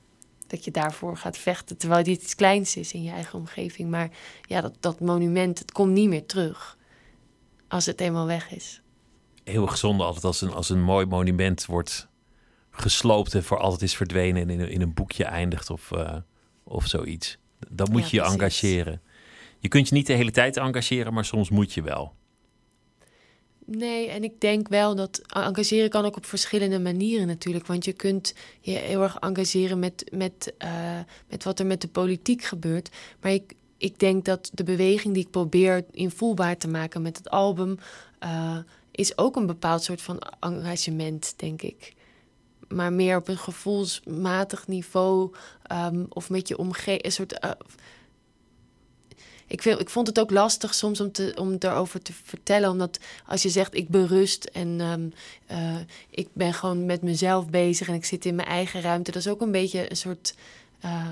dat 0.54 0.64
je 0.64 0.70
daarvoor 0.70 1.16
gaat 1.16 1.36
vechten. 1.38 1.76
Terwijl 1.76 2.04
dit 2.04 2.22
iets 2.22 2.34
kleins 2.34 2.76
is 2.76 2.92
in 2.92 3.02
je 3.02 3.10
eigen 3.10 3.38
omgeving. 3.38 3.90
Maar 3.90 4.10
ja, 4.42 4.60
dat, 4.60 4.76
dat 4.80 5.00
monument, 5.00 5.58
het 5.58 5.72
komt 5.72 5.92
niet 5.92 6.08
meer 6.08 6.26
terug 6.26 6.78
als 7.68 7.86
het 7.86 8.00
eenmaal 8.00 8.26
weg 8.26 8.52
is. 8.52 8.82
Heel 9.44 9.66
gezonde 9.66 10.04
altijd 10.04 10.24
als 10.24 10.40
een, 10.40 10.52
als 10.52 10.68
een 10.68 10.82
mooi 10.82 11.06
monument 11.06 11.66
wordt 11.66 12.08
gesloopt 12.70 13.34
en 13.34 13.44
voor 13.44 13.58
altijd 13.58 13.82
is 13.82 13.96
verdwenen 13.96 14.42
en 14.42 14.50
in 14.50 14.60
een, 14.60 14.70
in 14.70 14.80
een 14.80 14.94
boekje 14.94 15.24
eindigt 15.24 15.70
of, 15.70 15.92
eh, 15.92 16.16
of 16.64 16.86
zoiets. 16.86 17.38
Dan 17.68 17.90
moet 17.90 18.00
Ja, 18.00 18.06
je 18.10 18.16
je 18.16 18.20
precies. 18.20 18.40
engageren. 18.40 19.02
Je 19.58 19.68
kunt 19.68 19.88
je 19.88 19.94
niet 19.94 20.06
de 20.06 20.12
hele 20.12 20.30
tijd 20.30 20.56
engageren, 20.56 21.14
maar 21.14 21.24
soms 21.24 21.50
moet 21.50 21.72
je 21.72 21.82
wel. 21.82 22.14
Nee, 23.64 24.08
en 24.08 24.24
ik 24.24 24.40
denk 24.40 24.68
wel 24.68 24.94
dat 24.94 25.22
engageren 25.26 25.90
kan 25.90 26.04
ook 26.04 26.16
op 26.16 26.26
verschillende 26.26 26.78
manieren 26.80 27.26
natuurlijk. 27.26 27.66
Want 27.66 27.84
je 27.84 27.92
kunt 27.92 28.34
je 28.60 28.70
heel 28.70 29.02
erg 29.02 29.18
engageren 29.18 29.78
met, 29.78 30.04
met, 30.12 30.54
eh, 30.58 30.98
met 31.28 31.44
wat 31.44 31.58
er 31.58 31.66
met 31.66 31.80
de 31.80 31.88
politiek 31.88 32.42
gebeurt. 32.42 32.90
Maar 33.20 33.32
ik, 33.32 33.54
ik 33.76 33.98
denk 33.98 34.24
dat 34.24 34.50
de 34.52 34.64
beweging 34.64 35.14
die 35.14 35.22
ik 35.22 35.30
probeer 35.30 35.84
invoelbaar 35.90 36.56
te 36.56 36.68
maken 36.68 37.02
met 37.02 37.16
het 37.16 37.30
album... 37.30 37.78
eh, 38.18 38.58
is 38.90 39.18
ook 39.18 39.36
een 39.36 39.46
bepaald 39.46 39.82
soort 39.82 40.02
van 40.02 40.18
engagement, 40.40 41.34
denk 41.36 41.62
ik. 41.62 41.94
Maar 42.68 42.92
meer 42.92 43.16
op 43.16 43.28
een 43.28 43.38
gevoelsmatig 43.38 44.66
niveau 44.66 45.34
ehm, 45.62 46.04
of 46.08 46.30
met 46.30 46.48
je 46.48 46.58
omgeving. 46.58 47.04
Een 47.04 47.12
soort 47.12 47.38
eh, 47.38 47.50
ik, 49.46 49.62
vind, 49.62 49.80
ik 49.80 49.90
vond 49.90 50.06
het 50.06 50.20
ook 50.20 50.30
lastig 50.30 50.74
soms 50.74 51.00
om, 51.00 51.12
te, 51.12 51.32
om 51.38 51.58
daarover 51.58 52.02
te 52.02 52.12
vertellen. 52.24 52.70
Omdat 52.70 52.98
als 53.26 53.42
je 53.42 53.48
zegt 53.48 53.74
ik 53.74 53.88
berust 53.88 54.44
en 54.44 54.80
ehm, 54.80 55.08
eh, 55.46 55.76
ik 56.10 56.28
ben 56.32 56.54
gewoon 56.54 56.86
met 56.86 57.02
mezelf 57.02 57.48
bezig 57.50 57.88
en 57.88 57.94
ik 57.94 58.04
zit 58.04 58.24
in 58.24 58.34
mijn 58.34 58.48
eigen 58.48 58.80
ruimte. 58.80 59.10
Dat 59.10 59.20
is 59.20 59.28
ook 59.28 59.40
een 59.40 59.52
beetje 59.52 59.90
een 59.90 59.96
soort. 59.96 60.34
eh, 60.80 61.08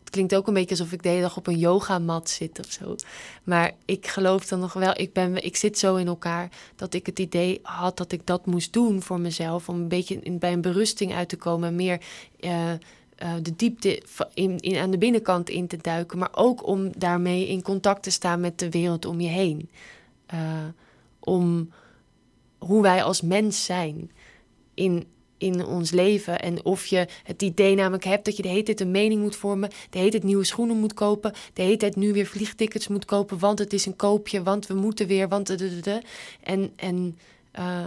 het 0.00 0.18
klinkt 0.18 0.34
ook 0.34 0.46
een 0.48 0.54
beetje 0.54 0.70
alsof 0.78 0.92
ik 0.92 1.02
de 1.02 1.08
hele 1.08 1.20
dag 1.20 1.36
op 1.36 1.46
een 1.46 1.58
yogamat 1.58 2.30
zit 2.30 2.58
of 2.58 2.72
zo. 2.72 2.94
Maar 3.44 3.72
ik 3.84 4.06
geloof 4.06 4.46
dan 4.46 4.60
nog 4.60 4.72
wel, 4.72 5.00
ik, 5.00 5.12
ben, 5.12 5.44
ik 5.44 5.56
zit 5.56 5.78
zo 5.78 5.96
in 5.96 6.06
elkaar 6.06 6.48
dat 6.76 6.94
ik 6.94 7.06
het 7.06 7.18
idee 7.18 7.58
had 7.62 7.96
dat 7.96 8.12
ik 8.12 8.26
dat 8.26 8.46
moest 8.46 8.72
doen 8.72 9.02
voor 9.02 9.20
mezelf. 9.20 9.68
Om 9.68 9.74
een 9.74 9.88
beetje 9.88 10.20
bij 10.38 10.52
een 10.52 10.60
berusting 10.60 11.14
uit 11.14 11.28
te 11.28 11.36
komen. 11.36 11.68
en 11.68 11.74
Meer 11.74 12.00
eh, 12.40 12.72
eh, 13.20 13.34
de 13.42 13.56
diepte 13.56 14.02
in, 14.34 14.58
in, 14.58 14.76
aan 14.76 14.90
de 14.90 14.98
binnenkant 14.98 15.50
in 15.50 15.66
te 15.66 15.76
duiken. 15.76 16.18
Maar 16.18 16.32
ook 16.32 16.66
om 16.66 16.90
daarmee 16.98 17.48
in 17.48 17.62
contact 17.62 18.02
te 18.02 18.10
staan 18.10 18.40
met 18.40 18.58
de 18.58 18.70
wereld 18.70 19.04
om 19.04 19.20
je 19.20 19.28
heen. 19.28 19.70
Eh, 20.26 20.64
om 21.18 21.70
hoe 22.58 22.82
wij 22.82 23.02
als 23.02 23.20
mens 23.20 23.64
zijn 23.64 24.10
in, 24.74 25.06
in 25.38 25.66
ons 25.66 25.90
leven. 25.90 26.40
En 26.40 26.64
of 26.64 26.86
je 26.86 27.08
het 27.22 27.42
idee 27.42 27.74
namelijk 27.74 28.04
hebt 28.04 28.24
dat 28.24 28.36
je 28.36 28.42
de 28.42 28.48
hele 28.48 28.62
tijd 28.62 28.80
een 28.80 28.90
mening 28.90 29.22
moet 29.22 29.36
vormen. 29.36 29.70
De 29.90 29.98
hele 29.98 30.10
tijd 30.10 30.22
nieuwe 30.22 30.44
schoenen 30.44 30.76
moet 30.76 30.94
kopen. 30.94 31.32
De 31.52 31.62
hele 31.62 31.76
tijd 31.76 31.96
nu 31.96 32.12
weer 32.12 32.26
vliegtickets 32.26 32.88
moet 32.88 33.04
kopen. 33.04 33.38
Want 33.38 33.58
het 33.58 33.72
is 33.72 33.86
een 33.86 33.96
koopje. 33.96 34.42
Want 34.42 34.66
we 34.66 34.74
moeten 34.74 35.06
weer. 35.06 35.28
Want 35.28 35.46
de, 35.46 35.54
de, 35.56 35.80
de. 35.80 36.02
En, 36.40 36.72
en 36.76 37.18
eh, 37.50 37.86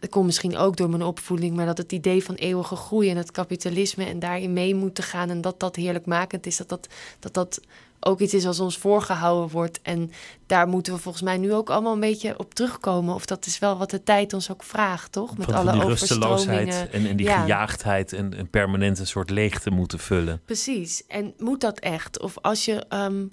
dat 0.00 0.10
komt 0.10 0.26
misschien 0.26 0.56
ook 0.56 0.76
door 0.76 0.90
mijn 0.90 1.02
opvoeding. 1.02 1.56
Maar 1.56 1.66
dat 1.66 1.78
het 1.78 1.92
idee 1.92 2.24
van 2.24 2.34
eeuwige 2.34 2.76
groei 2.76 3.10
en 3.10 3.16
het 3.16 3.30
kapitalisme. 3.30 4.04
En 4.04 4.18
daarin 4.18 4.52
mee 4.52 4.74
moeten 4.74 5.04
gaan. 5.04 5.30
En 5.30 5.40
dat 5.40 5.60
dat 5.60 5.76
heerlijkmakend 5.76 6.46
is. 6.46 6.56
Dat 6.56 6.68
dat, 6.68 6.88
dat, 7.18 7.34
dat 7.34 7.60
ook 8.00 8.20
iets 8.20 8.34
is 8.34 8.46
als 8.46 8.60
ons 8.60 8.78
voorgehouden 8.78 9.50
wordt. 9.50 9.80
En 9.82 10.10
daar 10.46 10.68
moeten 10.68 10.92
we 10.92 10.98
volgens 10.98 11.22
mij 11.24 11.36
nu 11.36 11.52
ook 11.54 11.70
allemaal 11.70 11.92
een 11.92 12.00
beetje 12.00 12.38
op 12.38 12.54
terugkomen. 12.54 13.14
Of 13.14 13.26
dat 13.26 13.46
is 13.46 13.58
wel 13.58 13.76
wat 13.78 13.90
de 13.90 14.02
tijd 14.02 14.32
ons 14.32 14.50
ook 14.50 14.62
vraagt, 14.62 15.12
toch? 15.12 15.36
Met 15.38 15.46
Van, 15.46 15.54
alle 15.54 15.72
die 15.72 15.82
rusteloosheid 15.84 16.88
en, 16.90 17.06
en 17.06 17.16
die 17.16 17.26
Ja. 17.26 17.40
gejaagdheid 17.40 18.12
en 18.12 18.38
een 18.38 18.50
permanente 18.50 19.06
soort 19.06 19.30
leegte 19.30 19.70
moeten 19.70 19.98
vullen. 19.98 20.40
Precies. 20.44 21.06
En 21.06 21.34
moet 21.38 21.60
dat 21.60 21.78
echt? 21.78 22.20
Of 22.20 22.38
als 22.40 22.64
je. 22.64 22.84
ehm, 22.88 23.24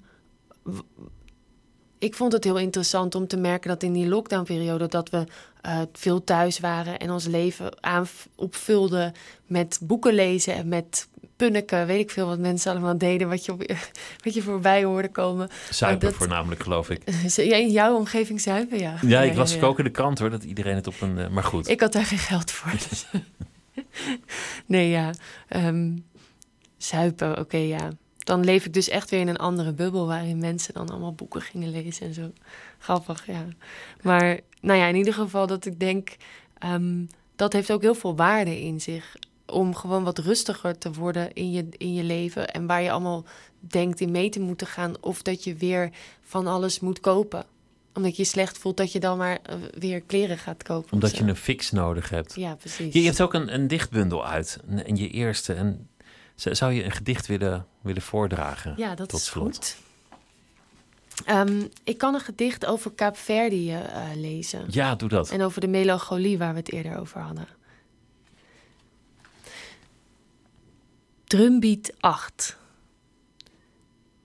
ik 2.04 2.14
vond 2.14 2.32
het 2.32 2.44
heel 2.44 2.58
interessant 2.58 3.14
om 3.14 3.26
te 3.26 3.36
merken 3.36 3.68
dat 3.68 3.82
in 3.82 3.92
die 3.92 4.06
lockdownperiode 4.08 4.88
dat 4.88 5.10
we 5.10 5.24
eh, 5.60 5.80
veel 5.92 6.24
thuis 6.24 6.58
waren 6.58 6.98
en 6.98 7.10
ons 7.10 7.26
leven 7.26 7.82
aan 7.82 8.06
opvulden 8.34 9.12
met 9.46 9.78
boeken 9.82 10.14
lezen 10.14 10.54
en 10.54 10.68
met 10.68 11.08
punneken, 11.36 11.86
weet 11.86 12.00
ik 12.00 12.10
veel 12.10 12.26
wat 12.26 12.38
mensen 12.38 12.70
allemaal 12.72 12.98
deden, 12.98 13.28
wat 13.28 13.44
je, 13.44 13.52
op, 13.52 13.62
wat 14.24 14.34
je 14.34 14.42
voorbij 14.42 14.84
hoorde 14.84 15.10
komen. 15.10 15.48
Zuipen 15.70 16.08
dat- 16.08 16.16
voornamelijk, 16.16 16.62
geloof 16.62 16.90
ik. 16.90 17.02
Ja, 17.36 17.56
in 17.56 17.70
jouw 17.70 17.96
omgeving 17.96 18.40
zuipen, 18.40 18.78
ja. 18.78 18.94
Ja, 19.02 19.20
ik 19.20 19.34
las 19.34 19.60
ook 19.60 19.78
in 19.78 19.84
de 19.84 19.90
krant 19.90 20.18
hoor, 20.18 20.30
dat 20.30 20.44
iedereen 20.44 20.74
het 20.74 20.86
op 20.86 21.00
een... 21.00 21.18
eh, 21.18 21.28
maar 21.28 21.44
goed. 21.44 21.68
Ik 21.68 21.80
had 21.80 21.92
daar 21.92 22.04
geen 22.06 22.18
geld 22.18 22.50
voor. 22.50 22.70
dus. 22.88 23.06
nee, 24.66 24.88
ja. 24.88 25.10
ehm, 25.48 25.96
zuipen, 26.76 27.38
oké, 27.38 27.56
ja. 27.56 27.90
Dan 28.24 28.44
leef 28.44 28.64
ik 28.64 28.72
dus 28.72 28.88
echt 28.88 29.10
weer 29.10 29.20
in 29.20 29.28
een 29.28 29.36
andere 29.36 29.72
bubbel... 29.72 30.06
waarin 30.06 30.38
mensen 30.38 30.74
dan 30.74 30.88
allemaal 30.88 31.14
boeken 31.14 31.40
gingen 31.40 31.70
lezen 31.70 32.06
en 32.06 32.14
zo. 32.14 32.32
Grappig, 32.78 33.26
ja. 33.26 33.46
Maar 34.02 34.40
nou 34.60 34.78
ja, 34.78 34.86
in 34.86 34.96
ieder 34.96 35.14
geval 35.14 35.46
dat 35.46 35.66
ik 35.66 35.80
denk... 35.80 36.16
ehm, 36.58 37.04
dat 37.36 37.52
heeft 37.52 37.72
ook 37.72 37.82
heel 37.82 37.94
veel 37.94 38.16
waarde 38.16 38.60
in 38.60 38.80
zich. 38.80 39.16
om 39.46 39.74
gewoon 39.74 40.04
wat 40.04 40.18
rustiger 40.18 40.78
te 40.78 40.92
worden 40.92 41.32
in 41.32 41.50
je, 41.50 41.66
in 41.70 41.94
je 41.94 42.02
leven. 42.02 42.48
En 42.48 42.66
waar 42.66 42.82
je 42.82 42.90
allemaal 42.90 43.24
denkt 43.58 44.00
in 44.00 44.10
mee 44.10 44.28
te 44.28 44.40
moeten 44.40 44.66
gaan. 44.66 44.94
Of 45.00 45.22
dat 45.22 45.44
je 45.44 45.54
weer 45.54 45.90
van 46.22 46.46
alles 46.46 46.80
moet 46.80 47.00
kopen. 47.00 47.44
Omdat 47.94 48.16
je 48.16 48.22
je 48.22 48.28
slecht 48.28 48.58
voelt 48.58 48.76
dat 48.76 48.92
je 48.92 49.00
dan 49.00 49.18
maar 49.18 49.38
eh, 49.42 49.56
weer 49.78 50.00
kleren 50.00 50.38
gaat 50.38 50.62
kopen. 50.62 50.92
Omdat 50.92 51.16
je 51.16 51.24
een 51.24 51.36
fix 51.36 51.70
nodig 51.70 52.08
hebt. 52.08 52.34
Ja, 52.34 52.54
precies. 52.54 52.92
Je, 52.92 53.00
je 53.00 53.06
hebt 53.06 53.20
ook 53.20 53.34
een, 53.34 53.54
een 53.54 53.68
dichtbundel 53.68 54.26
uit. 54.26 54.58
En, 54.86 54.96
je 54.96 55.08
eerste. 55.08 55.52
En 55.52 55.88
zou 56.34 56.72
je 56.72 56.84
een 56.84 56.92
gedicht 56.92 57.26
willen, 57.26 57.66
willen 57.80 58.02
voordragen? 58.02 58.74
Ja, 58.76 58.94
dat 58.94 59.08
tot 59.08 59.20
is 59.20 59.26
slot? 59.26 59.44
goed. 59.44 59.76
Ehm, 61.24 61.66
ik 61.84 61.98
kan 61.98 62.14
een 62.14 62.20
gedicht 62.20 62.66
over 62.66 62.90
Kaapverdië 62.90 63.72
eh 63.72 64.02
lezen. 64.14 64.64
Ja, 64.68 64.94
doe 64.94 65.08
dat. 65.08 65.30
En 65.30 65.42
over 65.42 65.60
de 65.60 65.66
melancholie 65.66 66.38
waar 66.38 66.52
we 66.52 66.58
het 66.58 66.72
eerder 66.72 66.98
over 66.98 67.20
hadden. 67.20 67.46
Drumbeat 71.24 71.92
8. 72.00 72.56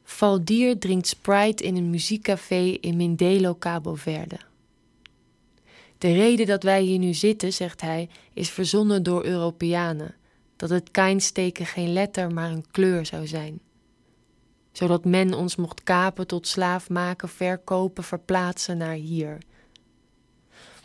Valdier 0.04 0.80
drinkt 0.80 1.08
Sprite 1.08 1.64
in 1.64 1.76
een 1.76 1.90
muziekcafé 1.90 2.78
in 2.82 2.98
Mindelo, 2.98 3.56
Cabo 3.60 3.96
Verde. 3.96 4.40
De 5.98 6.14
reden 6.14 6.46
dat 6.46 6.64
wij 6.64 6.82
hier 6.82 7.00
nu 7.00 7.14
zitten, 7.14 7.54
zegt 7.54 7.82
hij, 7.82 8.10
is 8.34 8.50
verzonnen 8.50 9.04
door 9.04 9.26
Europeanen. 9.26 10.16
Dat 10.60 10.70
het 10.70 10.92
Kainsteken 10.92 11.66
geen 11.66 11.94
letter, 11.94 12.34
maar 12.34 12.52
een 12.52 12.66
kleur 12.72 13.06
zou 13.06 13.28
zijn. 13.28 13.60
Zodat 14.72 15.06
men 15.06 15.34
ons 15.34 15.56
mocht 15.56 15.84
kapen, 15.84 16.28
tot 16.28 16.48
slaaf 16.48 16.90
maken, 16.90 17.30
verkopen, 17.30 18.04
verplaatsen 18.04 18.78
naar 18.78 18.94
hier 18.94 19.38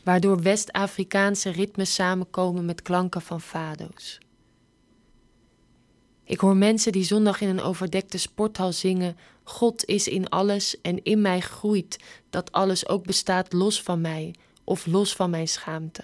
waardoor 0.05 0.43
West-Afrikaanse 0.43 1.51
ritmes 1.51 1.95
samenkomen 1.95 2.65
met 2.65 2.83
klanken 2.83 3.21
van 3.23 3.41
fado's. 3.41 4.19
Ik 6.25 6.41
hoor 6.41 6.57
mensen 6.57 6.93
die 6.93 7.05
zondag 7.05 7.41
in 7.41 7.49
een 7.49 7.61
overdekte 7.61 8.19
sporthal 8.19 8.73
zingen: 8.73 9.17
God 9.43 9.85
is 9.85 10.09
in 10.09 10.29
alles 10.29 10.81
en 10.81 11.03
in 11.03 11.21
mij 11.21 11.41
groeit, 11.41 11.99
dat 12.31 12.53
alles 12.53 12.89
ook 12.89 13.05
bestaat 13.07 13.53
los 13.53 13.83
van 13.83 14.01
mij 14.01 14.35
of 14.65 14.87
los 14.87 15.15
van 15.15 15.31
mijn 15.31 15.49
schaamte. 15.49 16.03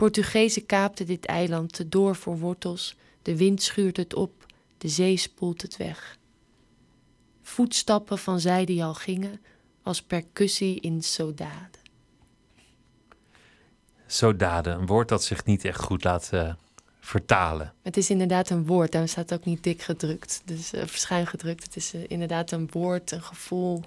Portugezen 0.00 0.66
kaapten 0.66 1.06
dit 1.06 1.26
eiland 1.26 1.72
te 1.72 1.88
door 1.88 2.16
voor 2.16 2.38
wortels, 2.38 2.96
de 3.22 3.36
wind 3.36 3.62
schuurt 3.62 3.96
het 3.96 4.14
op, 4.14 4.46
de 4.78 4.88
zee 4.88 5.16
spoelt 5.16 5.62
het 5.62 5.76
weg. 5.76 6.16
Voetstappen 7.42 8.18
van 8.18 8.40
zij 8.40 8.64
die 8.64 8.84
al 8.84 8.94
gingen, 8.94 9.40
als 9.82 10.02
percussie 10.02 10.80
in 10.80 11.02
sodade. 11.02 11.78
Zo 14.06 14.36
daden. 14.36 14.78
Een 14.78 14.86
woord 14.86 15.08
dat 15.08 15.24
zich 15.24 15.44
niet 15.44 15.64
echt 15.64 15.80
goed 15.80 16.04
laat 16.04 16.28
eh, 16.32 16.52
vertalen. 17.00 17.74
Het 17.82 17.96
is 17.96 18.10
inderdaad 18.10 18.50
een 18.50 18.66
woord, 18.66 18.92
daarom 18.92 19.10
staat 19.10 19.30
het 19.30 19.38
ook 19.38 19.46
niet 19.46 19.62
dik 19.62 19.82
gedrukt. 19.82 20.42
Dus 20.44 20.74
uh, 20.74 21.26
gedrukt. 21.26 21.62
Het 21.62 21.76
is 21.76 21.94
eh, 21.94 22.00
inderdaad 22.08 22.50
een 22.50 22.68
woord, 22.72 23.10
een 23.10 23.22
gevoel. 23.22 23.82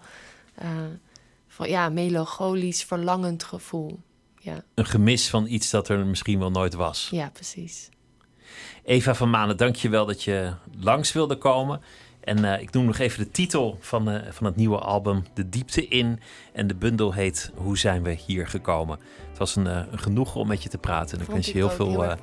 van 1.47 1.69
ja, 1.69 1.89
melancholisch, 1.89 2.83
verlangend 2.83 3.43
gevoel. 3.43 3.99
Ja, 4.43 4.63
Een 4.75 4.85
gemis 4.85 5.29
van 5.29 5.47
iets 5.47 5.69
dat 5.69 5.89
er 5.89 6.05
misschien 6.05 6.39
wel 6.39 6.51
nooit 6.51 6.73
was. 6.73 7.07
ja 7.11 7.29
precies. 7.29 7.89
Eva 8.85 9.15
van 9.15 9.29
Manen, 9.29 9.57
dank 9.57 9.75
je 9.75 9.89
wel 9.89 10.05
dat 10.05 10.23
je 10.23 10.53
langs 10.79 11.13
wilde 11.13 11.35
komen. 11.35 11.81
En 12.23 12.53
eh, 12.53 12.61
ik 12.61 12.71
noem 12.71 12.85
nog 12.85 12.97
even 12.97 13.23
de 13.23 13.31
titel 13.31 13.77
van, 13.79 14.09
eh, 14.09 14.31
van 14.31 14.45
het 14.45 14.55
nieuwe 14.55 14.77
album, 14.77 15.25
De 15.33 15.49
Diepte 15.49 15.87
In. 15.87 16.19
En 16.53 16.67
de 16.67 16.75
bundel 16.75 17.13
heet 17.13 17.51
Hoe 17.55 17.77
zijn 17.77 18.03
we 18.03 18.11
hier 18.11 18.47
gekomen? 18.47 18.99
Het 19.29 19.37
was 19.37 19.55
een, 19.55 19.65
een 19.65 19.99
genoegen 19.99 20.39
om 20.39 20.47
met 20.47 20.63
je 20.63 20.69
te 20.69 20.77
praten. 20.77 21.17
En 21.17 21.23
ik 21.23 21.29
wens 21.29 21.47
je 21.47 21.53
heel 21.53 21.69
veel 21.69 22.01
Heel 22.03 22.17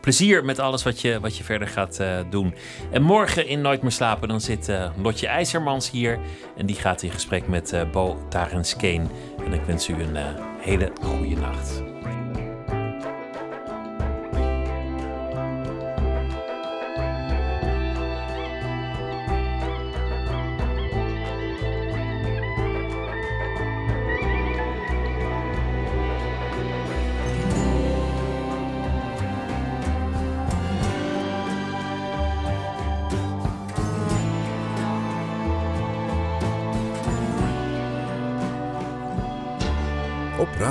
plezier 0.00 0.44
met 0.44 0.58
alles 0.58 0.82
wat 0.82 1.00
je, 1.00 1.20
wat 1.20 1.36
je 1.36 1.44
verder 1.44 1.68
gaat 1.68 2.00
doen. 2.30 2.54
En 2.90 3.02
morgen 3.02 3.46
in 3.46 3.60
Nooit 3.60 3.82
meer 3.82 3.90
slapen, 3.92 4.28
dan 4.28 4.40
zit 4.40 4.72
Lotje 5.02 5.26
IJzermans 5.26 5.90
hier. 5.90 6.18
En 6.56 6.66
die 6.66 6.76
gaat 6.76 7.02
in 7.02 7.10
gesprek 7.10 7.48
met 7.48 7.76
Bo 7.92 8.26
Tarenskeen. 8.28 9.08
En 9.44 9.52
ik 9.52 9.62
wens 9.62 9.88
u 9.88 10.02
een 10.02 10.16
eh, 10.16 10.24
hele 10.58 10.90
goede 11.02 11.36
nacht. 11.36 11.93